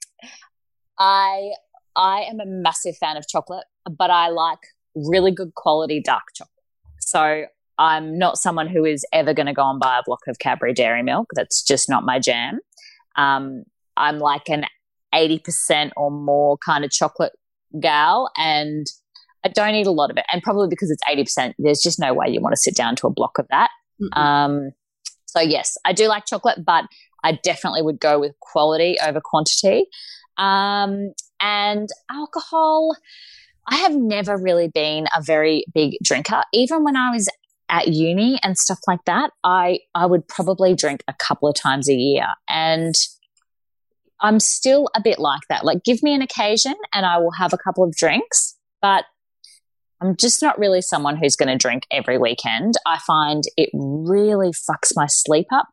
I 1.01 1.53
I 1.95 2.21
am 2.21 2.39
a 2.39 2.45
massive 2.45 2.95
fan 2.95 3.17
of 3.17 3.27
chocolate, 3.27 3.65
but 3.89 4.11
I 4.11 4.29
like 4.29 4.59
really 4.95 5.31
good 5.31 5.55
quality 5.55 5.99
dark 5.99 6.23
chocolate. 6.35 6.51
So 6.99 7.45
I'm 7.79 8.17
not 8.17 8.37
someone 8.37 8.67
who 8.67 8.85
is 8.85 9.03
ever 9.11 9.33
going 9.33 9.47
to 9.47 9.53
go 9.53 9.67
and 9.67 9.79
buy 9.79 9.97
a 9.97 10.03
block 10.05 10.19
of 10.27 10.37
Cadbury 10.37 10.73
Dairy 10.73 11.01
Milk. 11.01 11.29
That's 11.35 11.63
just 11.63 11.89
not 11.89 12.03
my 12.03 12.19
jam. 12.19 12.59
Um, 13.15 13.63
I'm 13.97 14.19
like 14.19 14.47
an 14.49 14.65
80% 15.13 15.91
or 15.97 16.11
more 16.11 16.57
kind 16.59 16.85
of 16.85 16.91
chocolate 16.91 17.33
gal 17.79 18.29
and 18.37 18.85
I 19.43 19.49
don't 19.49 19.73
eat 19.73 19.87
a 19.87 19.91
lot 19.91 20.11
of 20.11 20.17
it. 20.17 20.25
And 20.31 20.43
probably 20.43 20.69
because 20.69 20.91
it's 20.91 21.03
80%, 21.09 21.55
there's 21.57 21.81
just 21.81 21.99
no 21.99 22.13
way 22.13 22.27
you 22.29 22.39
want 22.39 22.53
to 22.53 22.61
sit 22.61 22.75
down 22.75 22.95
to 22.97 23.07
a 23.07 23.11
block 23.11 23.39
of 23.39 23.47
that. 23.49 23.71
Um, 24.13 24.71
so 25.25 25.41
yes, 25.41 25.77
I 25.83 25.93
do 25.93 26.07
like 26.07 26.25
chocolate, 26.25 26.63
but 26.63 26.85
I 27.23 27.39
definitely 27.43 27.81
would 27.81 27.99
go 27.99 28.19
with 28.19 28.33
quality 28.39 28.97
over 29.03 29.19
quantity. 29.23 29.85
Um, 30.41 31.13
and 31.39 31.87
alcohol, 32.09 32.95
I 33.67 33.77
have 33.77 33.95
never 33.95 34.37
really 34.37 34.67
been 34.67 35.07
a 35.15 35.21
very 35.21 35.65
big 35.73 35.93
drinker. 36.03 36.43
Even 36.51 36.83
when 36.83 36.97
I 36.97 37.11
was 37.11 37.29
at 37.69 37.87
uni 37.87 38.39
and 38.43 38.57
stuff 38.57 38.79
like 38.87 39.05
that, 39.05 39.31
I, 39.43 39.79
I 39.93 40.05
would 40.05 40.27
probably 40.27 40.73
drink 40.73 41.03
a 41.07 41.13
couple 41.13 41.47
of 41.47 41.55
times 41.55 41.87
a 41.87 41.93
year. 41.93 42.27
And 42.49 42.95
I'm 44.19 44.39
still 44.39 44.89
a 44.95 45.01
bit 45.01 45.19
like 45.19 45.41
that. 45.49 45.63
Like, 45.63 45.83
give 45.83 46.03
me 46.03 46.13
an 46.13 46.21
occasion 46.21 46.75
and 46.93 47.05
I 47.05 47.19
will 47.19 47.31
have 47.31 47.53
a 47.53 47.57
couple 47.57 47.83
of 47.83 47.95
drinks, 47.95 48.57
but 48.81 49.05
I'm 50.01 50.15
just 50.17 50.41
not 50.41 50.57
really 50.57 50.81
someone 50.81 51.15
who's 51.17 51.35
going 51.35 51.49
to 51.49 51.57
drink 51.57 51.83
every 51.91 52.17
weekend. 52.17 52.73
I 52.85 52.97
find 53.05 53.43
it 53.57 53.69
really 53.73 54.51
fucks 54.51 54.93
my 54.95 55.05
sleep 55.07 55.47
up. 55.53 55.67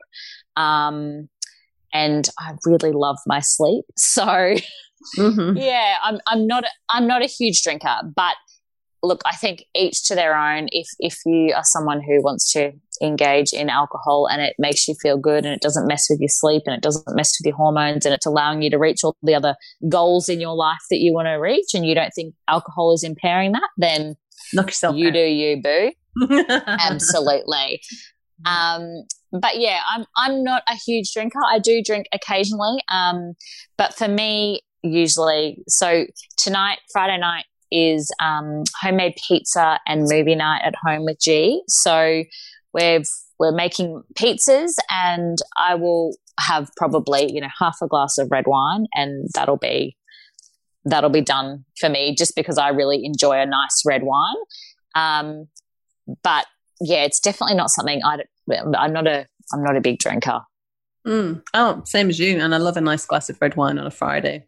Um, 0.56 1.28
and 1.92 2.28
I 2.38 2.52
really 2.64 2.92
love 2.92 3.18
my 3.26 3.40
sleep. 3.40 3.84
So, 3.96 4.24
mm-hmm. 5.16 5.56
yeah, 5.56 5.94
I'm, 6.02 6.18
I'm 6.26 6.46
not, 6.46 6.64
a, 6.64 6.68
I'm 6.90 7.06
not 7.06 7.22
a 7.22 7.26
huge 7.26 7.62
drinker, 7.62 7.96
but 8.16 8.34
look, 9.02 9.20
I 9.24 9.36
think 9.36 9.64
each 9.74 10.04
to 10.08 10.14
their 10.14 10.36
own. 10.36 10.68
If 10.72 10.88
if 10.98 11.18
you 11.24 11.52
are 11.54 11.64
someone 11.64 12.00
who 12.00 12.22
wants 12.22 12.52
to 12.52 12.72
engage 13.00 13.52
in 13.52 13.70
alcohol 13.70 14.26
and 14.30 14.42
it 14.42 14.54
makes 14.58 14.88
you 14.88 14.94
feel 15.00 15.16
good 15.16 15.44
and 15.44 15.54
it 15.54 15.60
doesn't 15.60 15.86
mess 15.86 16.06
with 16.10 16.18
your 16.20 16.28
sleep 16.28 16.62
and 16.66 16.74
it 16.74 16.82
doesn't 16.82 17.14
mess 17.14 17.36
with 17.38 17.46
your 17.46 17.56
hormones 17.56 18.04
and 18.04 18.14
it's 18.14 18.26
allowing 18.26 18.60
you 18.60 18.70
to 18.70 18.78
reach 18.78 19.04
all 19.04 19.16
the 19.22 19.34
other 19.34 19.54
goals 19.88 20.28
in 20.28 20.40
your 20.40 20.54
life 20.54 20.82
that 20.90 20.98
you 20.98 21.12
want 21.12 21.26
to 21.26 21.34
reach 21.34 21.74
and 21.74 21.86
you 21.86 21.94
don't 21.94 22.10
think 22.14 22.34
alcohol 22.48 22.92
is 22.92 23.04
impairing 23.04 23.52
that, 23.52 23.68
then 23.76 24.16
knock 24.52 24.66
yourself. 24.66 24.96
You 24.96 25.08
out. 25.08 25.14
do 25.14 25.20
you, 25.20 25.62
boo. 25.62 25.92
Absolutely. 26.66 27.80
Um, 28.44 29.04
but 29.32 29.58
yeah, 29.58 29.80
I'm 29.94 30.04
I'm 30.16 30.42
not 30.42 30.62
a 30.68 30.74
huge 30.74 31.12
drinker. 31.12 31.40
I 31.46 31.58
do 31.58 31.82
drink 31.84 32.06
occasionally. 32.12 32.82
Um, 32.90 33.34
but 33.76 33.94
for 33.94 34.08
me, 34.08 34.62
usually, 34.82 35.62
so 35.68 36.06
tonight, 36.36 36.78
Friday 36.92 37.18
night, 37.18 37.44
is 37.70 38.10
um, 38.20 38.64
homemade 38.80 39.14
pizza 39.26 39.78
and 39.86 40.06
movie 40.08 40.34
night 40.34 40.62
at 40.64 40.74
home 40.84 41.04
with 41.04 41.18
G. 41.20 41.62
So 41.68 42.24
we've 42.72 43.08
we're 43.38 43.52
making 43.52 44.02
pizzas, 44.14 44.72
and 44.90 45.38
I 45.56 45.74
will 45.74 46.16
have 46.40 46.70
probably 46.76 47.32
you 47.32 47.40
know 47.40 47.48
half 47.58 47.76
a 47.82 47.88
glass 47.88 48.18
of 48.18 48.28
red 48.30 48.44
wine, 48.46 48.86
and 48.94 49.28
that'll 49.34 49.58
be 49.58 49.96
that'll 50.84 51.10
be 51.10 51.20
done 51.20 51.64
for 51.78 51.88
me 51.88 52.14
just 52.16 52.34
because 52.34 52.58
I 52.58 52.68
really 52.68 53.04
enjoy 53.04 53.38
a 53.38 53.46
nice 53.46 53.82
red 53.84 54.02
wine. 54.02 54.36
Um, 54.94 55.48
but 56.22 56.46
yeah, 56.80 57.04
it's 57.04 57.20
definitely 57.20 57.56
not 57.56 57.70
something 57.70 58.00
I. 58.04 58.20
I'm 58.56 58.92
not 58.92 59.06
a 59.06 59.26
I'm 59.52 59.62
not 59.62 59.76
a 59.76 59.80
big 59.80 59.98
drinker. 59.98 60.40
Mm. 61.06 61.42
Oh, 61.54 61.82
same 61.84 62.10
as 62.10 62.18
you, 62.18 62.38
and 62.38 62.54
I 62.54 62.58
love 62.58 62.76
a 62.76 62.80
nice 62.80 63.06
glass 63.06 63.30
of 63.30 63.40
red 63.40 63.56
wine 63.56 63.78
on 63.78 63.86
a 63.86 63.90
Friday. 63.90 64.46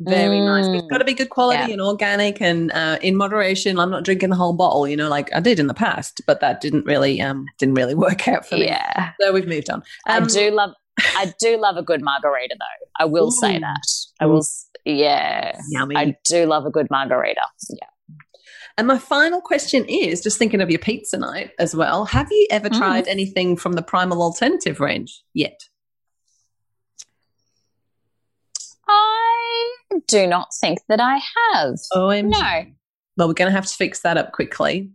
Very 0.00 0.38
mm. 0.38 0.46
nice. 0.46 0.82
it's 0.82 0.90
got 0.90 0.98
to 0.98 1.04
be 1.04 1.14
good 1.14 1.30
quality 1.30 1.68
yeah. 1.68 1.72
and 1.74 1.80
organic 1.80 2.40
and 2.40 2.72
uh, 2.72 2.98
in 3.00 3.16
moderation. 3.16 3.78
I'm 3.78 3.90
not 3.90 4.04
drinking 4.04 4.30
the 4.30 4.36
whole 4.36 4.52
bottle, 4.52 4.88
you 4.88 4.96
know, 4.96 5.08
like 5.08 5.32
I 5.34 5.40
did 5.40 5.60
in 5.60 5.68
the 5.68 5.74
past, 5.74 6.20
but 6.26 6.40
that 6.40 6.60
didn't 6.60 6.84
really 6.84 7.20
um 7.20 7.46
didn't 7.58 7.74
really 7.74 7.94
work 8.06 8.26
out 8.26 8.46
for 8.46 8.56
me. 8.56 8.66
Yeah. 8.66 9.12
So 9.20 9.32
we've 9.32 9.46
moved 9.46 9.70
on. 9.70 9.82
Um, 10.08 10.24
I 10.24 10.26
do 10.26 10.50
love 10.50 10.70
I 10.98 11.32
do 11.38 11.58
love 11.58 11.76
a 11.76 11.82
good 11.82 12.02
margarita 12.02 12.56
though. 12.58 12.86
I 12.98 13.04
will 13.04 13.28
ooh. 13.28 13.40
say 13.40 13.58
that. 13.58 13.86
I 14.20 14.26
will 14.26 14.42
yeah. 14.84 15.58
Yummy. 15.70 15.96
I 15.96 16.16
do 16.24 16.46
love 16.46 16.66
a 16.66 16.70
good 16.70 16.88
margarita. 16.90 17.40
Yeah. 17.70 17.86
And 18.76 18.88
my 18.88 18.98
final 18.98 19.40
question 19.40 19.84
is 19.84 20.20
just 20.20 20.38
thinking 20.38 20.60
of 20.60 20.68
your 20.68 20.80
pizza 20.80 21.16
night 21.16 21.52
as 21.58 21.76
well. 21.76 22.06
Have 22.06 22.28
you 22.30 22.48
ever 22.50 22.68
mm. 22.68 22.76
tried 22.76 23.06
anything 23.06 23.56
from 23.56 23.74
the 23.74 23.82
Primal 23.82 24.20
Alternative 24.20 24.80
range 24.80 25.22
yet? 25.32 25.60
I 28.88 29.68
do 30.08 30.26
not 30.26 30.48
think 30.60 30.80
that 30.88 31.00
I 31.00 31.20
have. 31.52 31.74
Oh, 31.94 32.20
no. 32.20 32.64
Well, 33.16 33.28
we're 33.28 33.34
going 33.34 33.50
to 33.50 33.54
have 33.54 33.66
to 33.66 33.74
fix 33.74 34.00
that 34.00 34.16
up 34.16 34.32
quickly. 34.32 34.90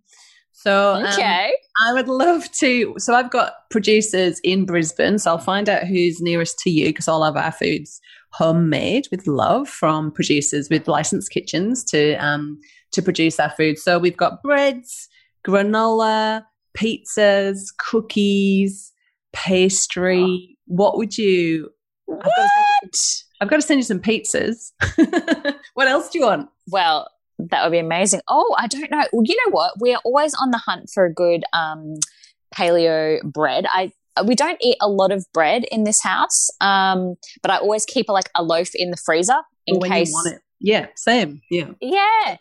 So, 0.51 0.95
um, 0.95 1.05
okay. 1.05 1.45
Um, 1.47 1.87
I 1.87 1.93
would 1.93 2.09
love 2.09 2.51
to. 2.59 2.95
So, 2.97 3.15
I've 3.15 3.31
got 3.31 3.53
producers 3.71 4.41
in 4.43 4.65
Brisbane. 4.65 5.17
So, 5.19 5.31
I'll 5.31 5.37
find 5.37 5.69
out 5.69 5.87
who's 5.87 6.19
nearest 6.19 6.59
to 6.59 6.69
you 6.69 6.87
because 6.87 7.07
all 7.07 7.23
of 7.23 7.37
our 7.37 7.53
food's 7.53 8.01
homemade 8.31 9.07
with 9.09 9.25
love 9.25 9.69
from 9.69 10.11
producers 10.11 10.67
with 10.69 10.89
licensed 10.89 11.31
kitchens 11.31 11.83
to 11.85 12.15
um, 12.15 12.59
to 12.91 13.01
produce 13.01 13.39
our 13.39 13.51
food. 13.51 13.77
So, 13.77 13.99
we've 13.99 14.17
got 14.17 14.41
breads, 14.43 15.09
granola, 15.47 16.45
pizzas, 16.77 17.73
cookies, 17.77 18.91
pastry. 19.33 20.21
Oh. 20.21 20.55
What 20.67 20.97
would 20.97 21.17
you? 21.17 21.69
What? 22.05 22.23
I've 23.41 23.49
got 23.49 23.57
to 23.57 23.61
send 23.61 23.79
you 23.79 23.83
some 23.83 23.99
pizzas. 23.99 24.71
what 25.73 25.87
else 25.87 26.09
do 26.09 26.19
you 26.19 26.25
want? 26.25 26.49
Well, 26.67 27.09
that 27.37 27.63
would 27.63 27.71
be 27.71 27.79
amazing. 27.79 28.21
Oh, 28.27 28.55
I 28.57 28.67
don't 28.67 28.91
know. 28.91 29.05
Well, 29.13 29.23
you 29.25 29.35
know 29.45 29.51
what? 29.51 29.73
We 29.79 29.93
are 29.93 30.01
always 30.03 30.33
on 30.41 30.51
the 30.51 30.57
hunt 30.57 30.89
for 30.93 31.05
a 31.05 31.13
good 31.13 31.43
um, 31.53 31.95
paleo 32.53 33.21
bread. 33.23 33.65
I 33.69 33.91
we 34.25 34.35
don't 34.35 34.57
eat 34.61 34.75
a 34.81 34.89
lot 34.89 35.11
of 35.11 35.25
bread 35.33 35.63
in 35.71 35.85
this 35.85 36.03
house, 36.03 36.49
um, 36.59 37.15
but 37.41 37.51
I 37.51 37.57
always 37.57 37.85
keep 37.85 38.09
a, 38.09 38.11
like 38.11 38.29
a 38.35 38.43
loaf 38.43 38.71
in 38.73 38.91
the 38.91 38.97
freezer 38.97 39.41
in 39.65 39.79
when 39.79 39.89
case. 39.89 40.09
You 40.09 40.13
want 40.13 40.35
it. 40.35 40.41
Yeah, 40.61 40.87
same. 40.95 41.41
Yeah, 41.49 41.69
yeah. 41.79 42.37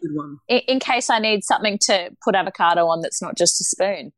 In, 0.49 0.59
in, 0.67 0.81
case 0.81 1.09
I 1.09 1.19
need 1.21 1.45
something 1.45 1.79
to 1.83 2.11
put 2.25 2.35
avocado 2.35 2.87
on 2.87 3.01
that's 3.01 3.23
not 3.23 3.37
just 3.37 3.61
a 3.61 3.65
spoon. 3.65 4.13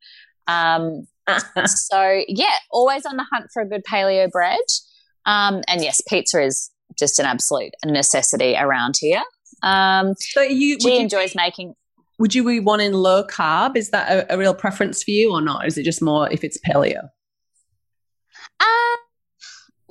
Um, 0.46 1.06
so 1.66 2.22
yeah, 2.26 2.56
always 2.70 3.04
on 3.04 3.16
the 3.16 3.26
hunt 3.30 3.46
for 3.52 3.62
a 3.62 3.68
good 3.68 3.82
paleo 3.90 4.30
bread. 4.30 4.58
Um, 5.26 5.62
and 5.68 5.82
yes, 5.82 6.00
pizza 6.08 6.42
is 6.42 6.70
just 6.98 7.18
an 7.18 7.26
absolute 7.26 7.72
necessity 7.84 8.56
around 8.56 8.94
here. 8.98 9.22
Um, 9.62 10.14
so 10.18 10.42
you, 10.42 10.78
she 10.80 10.98
enjoys 10.98 11.34
making. 11.34 11.74
Would 12.18 12.34
you 12.34 12.44
be 12.44 12.60
wanting 12.60 12.92
low 12.92 13.24
carb? 13.24 13.76
Is 13.76 13.90
that 13.90 14.10
a, 14.10 14.34
a, 14.34 14.38
real 14.38 14.54
preference 14.54 15.02
for 15.02 15.10
you 15.10 15.32
or 15.32 15.40
not? 15.40 15.66
Is 15.66 15.78
it 15.78 15.84
just 15.84 16.02
more 16.02 16.30
if 16.30 16.44
it's 16.44 16.58
paleo? 16.58 17.08
Uh, 18.58 18.96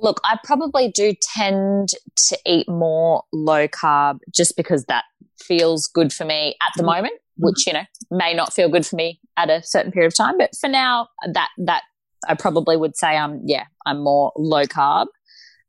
look, 0.02 0.20
I 0.24 0.38
probably 0.44 0.90
do 0.90 1.14
tend 1.36 1.90
to 2.28 2.38
eat 2.46 2.68
more 2.70 3.24
low 3.34 3.68
carb 3.68 4.20
just 4.34 4.56
because 4.56 4.86
that 4.86 5.06
feels 5.42 5.88
good 5.88 6.14
for 6.14 6.26
me 6.26 6.56
at 6.62 6.72
the 6.76 6.84
mm-hmm. 6.84 6.92
moment, 6.92 7.14
which, 7.38 7.66
you 7.66 7.74
know, 7.74 7.84
may 8.12 8.34
not 8.34 8.54
feel 8.54 8.70
good 8.70 8.86
for 8.86 8.96
me 8.96 9.20
at 9.38 9.50
a 9.50 9.62
certain 9.64 9.92
period 9.92 10.08
of 10.08 10.18
time. 10.18 10.38
But 10.38 10.56
for 10.60 10.68
now, 10.68 11.08
that, 11.34 11.50
that 11.60 11.84
I 12.28 12.36
probably 12.36 12.78
would 12.78 12.98
say 12.98 13.16
I'm, 13.18 13.42
yeah, 13.46 13.66
I'm 13.86 14.04
more 14.04 14.32
low 14.36 14.64
carb. 14.64 15.08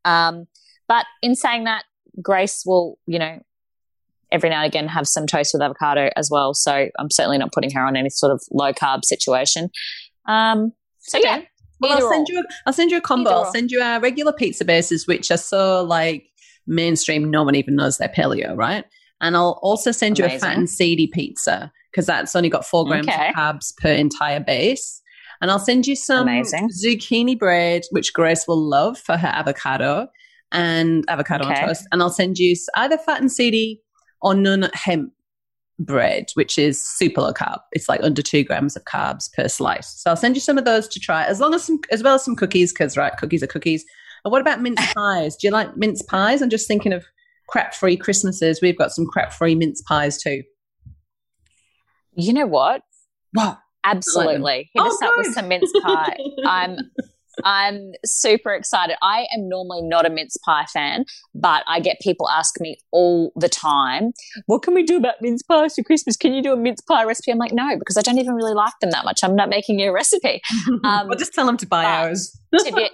Um, 0.05 0.47
but 0.89 1.07
in 1.23 1.35
saying 1.35 1.65
that, 1.65 1.85
Grace 2.23 2.65
will, 2.67 2.99
you 3.07 3.19
know, 3.19 3.41
every 4.33 4.51
now 4.51 4.63
and 4.63 4.67
again 4.67 4.89
have 4.89 5.07
some 5.07 5.27
toast 5.27 5.53
with 5.53 5.63
avocado 5.63 6.11
as 6.17 6.29
well. 6.31 6.55
So 6.55 6.89
I'm 6.99 7.11
certainly 7.11 7.39
not 7.39 7.53
putting 7.53 7.71
her 7.73 7.85
on 7.85 7.97
any 7.97 8.11
sort 8.11 8.33
of 8.33 8.43
low 8.51 8.73
carb 8.73 9.05
situation. 9.05 9.71
Um, 10.27 10.73
so 11.01 11.19
okay. 11.19 11.29
yeah. 11.29 11.43
Well, 11.81 11.93
I'll 11.93 12.11
send 12.11 12.29
you. 12.29 12.41
A, 12.41 12.45
I'll 12.67 12.73
send 12.73 12.91
you 12.91 12.97
a 12.99 13.01
combo. 13.01 13.31
I'll 13.31 13.53
send 13.53 13.71
you 13.71 13.81
our 13.81 14.01
regular 14.01 14.33
pizza 14.33 14.65
bases, 14.65 15.07
which 15.07 15.31
are 15.31 15.37
so 15.37 15.83
like 15.85 16.27
mainstream. 16.67 17.31
No 17.31 17.43
one 17.43 17.55
even 17.55 17.77
knows 17.77 17.99
they're 17.99 18.09
paleo, 18.09 18.57
right? 18.57 18.85
And 19.21 19.37
I'll 19.37 19.59
also 19.63 19.91
send 19.93 20.19
you 20.19 20.25
a 20.25 20.39
fat 20.39 20.57
and 20.57 20.69
seedy 20.69 21.07
pizza 21.07 21.71
because 21.91 22.07
that's 22.07 22.35
only 22.37 22.49
got 22.49 22.65
four 22.65 22.87
grams 22.87 23.09
Okay. 23.09 23.29
of 23.29 23.35
carbs 23.35 23.77
per 23.77 23.91
entire 23.93 24.41
base. 24.41 25.03
And 25.43 25.51
I'll 25.51 25.59
send 25.59 25.87
you 25.87 25.97
some 25.97 26.29
Amazing. 26.29 26.69
zucchini 26.71 27.39
bread, 27.39 27.83
which 27.91 28.13
Grace 28.13 28.47
will 28.47 28.61
love 28.61 28.99
for 28.99 29.17
her 29.17 29.29
avocado 29.29 30.07
and 30.53 31.05
avocado 31.09 31.45
Okay. 31.45 31.61
on 31.63 31.69
toast. 31.69 31.87
And 31.93 32.03
I'll 32.03 32.11
send 32.11 32.39
you 32.39 32.55
either 32.77 32.99
fat 32.99 33.21
and 33.21 33.31
seedy 33.33 33.81
or 34.23 34.35
none 34.35 34.69
hemp 34.75 35.13
bread, 35.81 36.31
which 36.35 36.59
is 36.59 36.83
super 36.83 37.23
low 37.23 37.33
carb. 37.33 37.59
It's 37.73 37.89
like 37.89 38.01
under 38.03 38.23
two 38.23 38.45
grams 38.45 38.77
of 38.77 38.85
carbs 38.85 39.33
per 39.33 39.49
slice. 39.49 39.89
So 40.01 40.11
I'll 40.11 40.17
send 40.17 40.37
you 40.37 40.41
some 40.41 40.59
of 40.59 40.65
those 40.65 40.87
to 40.89 41.01
try, 41.01 41.25
as 41.25 41.41
long 41.41 41.55
as 41.55 41.65
some, 41.65 41.81
as 41.91 42.03
well 42.03 42.15
as 42.15 42.25
some 42.25 42.37
cookies, 42.37 42.73
because 42.73 42.97
right, 42.97 43.17
cookies 43.17 43.43
are 43.43 43.49
cookies. 43.49 43.85
And 44.25 44.31
what 44.31 44.41
about 44.41 44.61
mince 44.61 44.81
pies? 44.95 45.37
Do 45.37 45.47
you 45.47 45.53
like 45.53 45.77
mince 45.77 46.03
pies? 46.03 46.43
I'm 46.43 46.51
just 46.51 46.69
thinking 46.69 46.93
of 46.93 47.05
crap-free 47.49 47.97
Christmases. 47.97 48.61
We've 48.63 48.79
got 48.79 48.93
some 48.93 49.07
crap-free 49.07 49.57
mince 49.57 49.83
pies 49.83 50.19
too. 50.23 50.43
You 52.13 52.33
know 52.33 52.47
what? 52.47 52.83
Wow. 53.35 53.59
Absolutely. 53.83 54.71
Oh, 54.77 54.85
Hit 54.85 54.93
Oh, 54.93 54.95
us 54.95 55.03
up 55.03 55.13
with 55.17 55.35
some 55.35 55.49
mince 55.49 55.73
pie. 55.83 56.19
I'm 56.47 56.77
I'm 57.45 57.93
super 58.05 58.53
excited. 58.53 58.97
I 59.03 59.27
am 59.35 59.49
normally 59.49 59.83
not 59.83 60.07
a 60.07 60.11
mince 60.11 60.37
pie 60.39 60.67
fan, 60.67 61.05
but 61.35 61.65
I 61.67 61.81
get 61.81 61.99
people 62.01 62.29
ask 62.29 62.61
me 62.61 62.79
all 62.91 63.33
the 63.37 63.49
time, 63.49 64.13
"What 64.47 64.63
can 64.63 64.75
we 64.75 64.83
do 64.83 64.97
about 64.97 65.15
mince 65.21 65.43
pies 65.43 65.75
for 65.75 65.83
Christmas? 65.83 66.17
Can 66.17 66.35
you 66.35 66.43
do 66.43 66.53
a 66.53 66.57
mince 66.57 66.81
pie 66.81 67.05
recipe?" 67.05 67.31
I'm 67.31 67.39
like, 67.39 67.53
"No, 67.53 67.77
because 67.79 67.97
I 67.97 68.03
don't 68.03 68.19
even 68.19 68.35
really 68.35 68.55
like 68.55 68.75
them 68.81 68.91
that 68.91 69.05
much. 69.05 69.21
I'm 69.23 69.37
not 69.37 69.49
making 69.49 69.79
you 69.79 69.91
a 69.91 69.93
recipe." 69.93 70.41
Um, 70.85 71.09
well, 71.09 71.19
just 71.19 71.35
tell 71.35 71.47
them 71.47 71.57
to 71.59 71.67
buy 71.67 71.85
ours. 71.85 72.37
to 72.57 72.73
be 72.73 72.89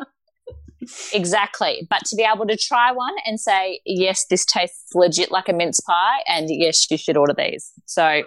exactly, 1.12 1.86
but 1.88 2.04
to 2.06 2.16
be 2.16 2.22
able 2.22 2.46
to 2.46 2.56
try 2.56 2.92
one 2.92 3.14
and 3.24 3.40
say, 3.40 3.80
"Yes, 3.84 4.26
this 4.28 4.44
tastes 4.44 4.94
legit 4.94 5.30
like 5.30 5.48
a 5.48 5.52
mince 5.52 5.80
pie," 5.80 6.22
and 6.26 6.48
yes, 6.50 6.90
you 6.90 6.96
should 6.96 7.16
order 7.16 7.34
these. 7.36 7.72
So 7.86 8.22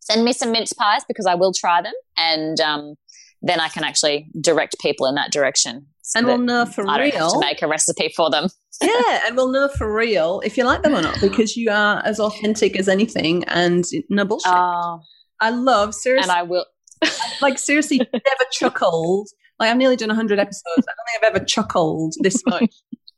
send 0.00 0.24
me 0.24 0.32
some 0.32 0.52
mince 0.52 0.72
pies 0.72 1.02
because 1.06 1.26
I 1.26 1.34
will 1.34 1.52
try 1.52 1.82
them, 1.82 1.92
and 2.16 2.60
um, 2.60 2.94
then 3.42 3.60
I 3.60 3.68
can 3.68 3.84
actually 3.84 4.28
direct 4.40 4.76
people 4.80 5.06
in 5.06 5.14
that 5.16 5.32
direction. 5.32 5.86
so 6.02 6.18
And 6.18 6.26
we'll 6.26 6.38
know 6.38 6.66
for 6.66 6.88
I 6.88 6.98
don't 6.98 7.14
have 7.14 7.32
to 7.32 7.40
make 7.40 7.60
a 7.62 7.66
recipe 7.66 8.12
for 8.16 8.30
them. 8.30 8.48
yeah, 8.82 9.24
and 9.26 9.36
we'll 9.36 9.50
know 9.50 9.68
for 9.68 9.92
real 9.92 10.40
if 10.44 10.56
you 10.56 10.64
like 10.64 10.82
them 10.82 10.94
or 10.94 11.02
not 11.02 11.18
because 11.20 11.56
you 11.56 11.70
are 11.70 12.02
as 12.04 12.20
authentic 12.20 12.76
as 12.78 12.88
anything 12.88 13.44
and 13.44 13.84
no 14.08 14.24
bullshit. 14.24 14.52
Oh, 14.54 15.00
I 15.40 15.50
love 15.50 15.94
seriously, 15.94 16.30
and 16.30 16.38
I 16.38 16.42
will. 16.42 16.66
like 17.40 17.58
seriously, 17.58 17.98
never 17.98 18.44
chuckled. 18.52 19.28
Like 19.58 19.70
I've 19.70 19.76
nearly 19.76 19.96
done 19.96 20.10
hundred 20.10 20.38
episodes. 20.38 20.64
I 20.78 20.80
don't 20.80 20.84
think 20.86 21.24
I've 21.24 21.36
ever 21.36 21.44
chuckled 21.44 22.14
this 22.20 22.42
much 22.46 22.72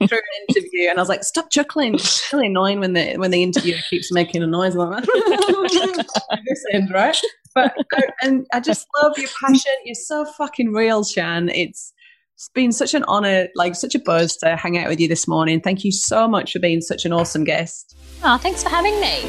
through 0.08 0.18
an 0.18 0.46
interview. 0.48 0.88
And 0.88 0.98
I 0.98 1.02
was 1.02 1.08
like, 1.08 1.24
"Stop 1.24 1.50
chuckling!" 1.50 1.94
It's 1.94 2.32
really 2.32 2.46
annoying 2.46 2.80
when 2.80 2.92
the 2.92 3.16
when 3.16 3.30
the 3.30 3.42
interviewer 3.42 3.78
keeps 3.90 4.12
making 4.12 4.42
a 4.42 4.46
noise 4.46 4.74
like 4.74 5.04
that. 5.04 6.40
this 6.46 6.64
end, 6.72 6.90
right? 6.90 7.16
But 7.54 7.74
I, 7.92 8.02
and 8.22 8.46
I 8.52 8.60
just 8.60 8.86
love 9.02 9.16
your 9.18 9.28
passion. 9.40 9.72
You're 9.84 9.94
so 9.94 10.24
fucking 10.24 10.72
real, 10.72 11.04
Shan. 11.04 11.48
It's 11.48 11.92
it's 12.34 12.48
been 12.48 12.72
such 12.72 12.94
an 12.94 13.04
honor, 13.04 13.48
like 13.54 13.76
such 13.76 13.94
a 13.94 14.00
buzz 14.00 14.36
to 14.38 14.56
hang 14.56 14.76
out 14.76 14.88
with 14.88 14.98
you 14.98 15.06
this 15.06 15.28
morning. 15.28 15.60
Thank 15.60 15.84
you 15.84 15.92
so 15.92 16.26
much 16.26 16.52
for 16.52 16.58
being 16.58 16.80
such 16.80 17.04
an 17.04 17.12
awesome 17.12 17.44
guest. 17.44 17.96
Oh, 18.24 18.36
thanks 18.38 18.62
for 18.62 18.70
having 18.70 18.98
me. 19.00 19.22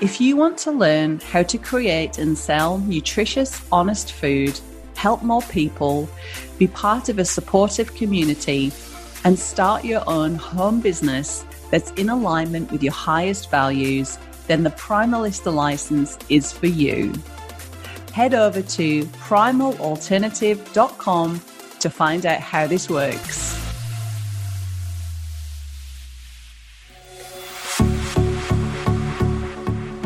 If 0.00 0.20
you 0.20 0.34
want 0.34 0.56
to 0.58 0.72
learn 0.72 1.20
how 1.20 1.42
to 1.42 1.58
create 1.58 2.18
and 2.18 2.36
sell 2.36 2.78
nutritious, 2.78 3.62
honest 3.70 4.12
food, 4.12 4.58
help 5.00 5.22
more 5.22 5.42
people, 5.42 6.08
be 6.58 6.66
part 6.66 7.08
of 7.08 7.18
a 7.18 7.24
supportive 7.24 7.94
community, 7.94 8.70
and 9.24 9.38
start 9.38 9.82
your 9.82 10.06
own 10.06 10.34
home 10.34 10.80
business 10.80 11.46
that's 11.70 11.90
in 11.92 12.10
alignment 12.10 12.70
with 12.70 12.82
your 12.82 12.92
highest 12.92 13.50
values, 13.50 14.18
then 14.46 14.62
the 14.62 14.72
Primalista 14.72 15.54
license 15.54 16.18
is 16.28 16.52
for 16.52 16.66
you. 16.66 17.14
Head 18.12 18.34
over 18.34 18.60
to 18.60 19.04
primalalternative.com 19.04 21.40
to 21.80 21.90
find 21.90 22.26
out 22.26 22.40
how 22.40 22.66
this 22.66 22.90
works. 22.90 23.69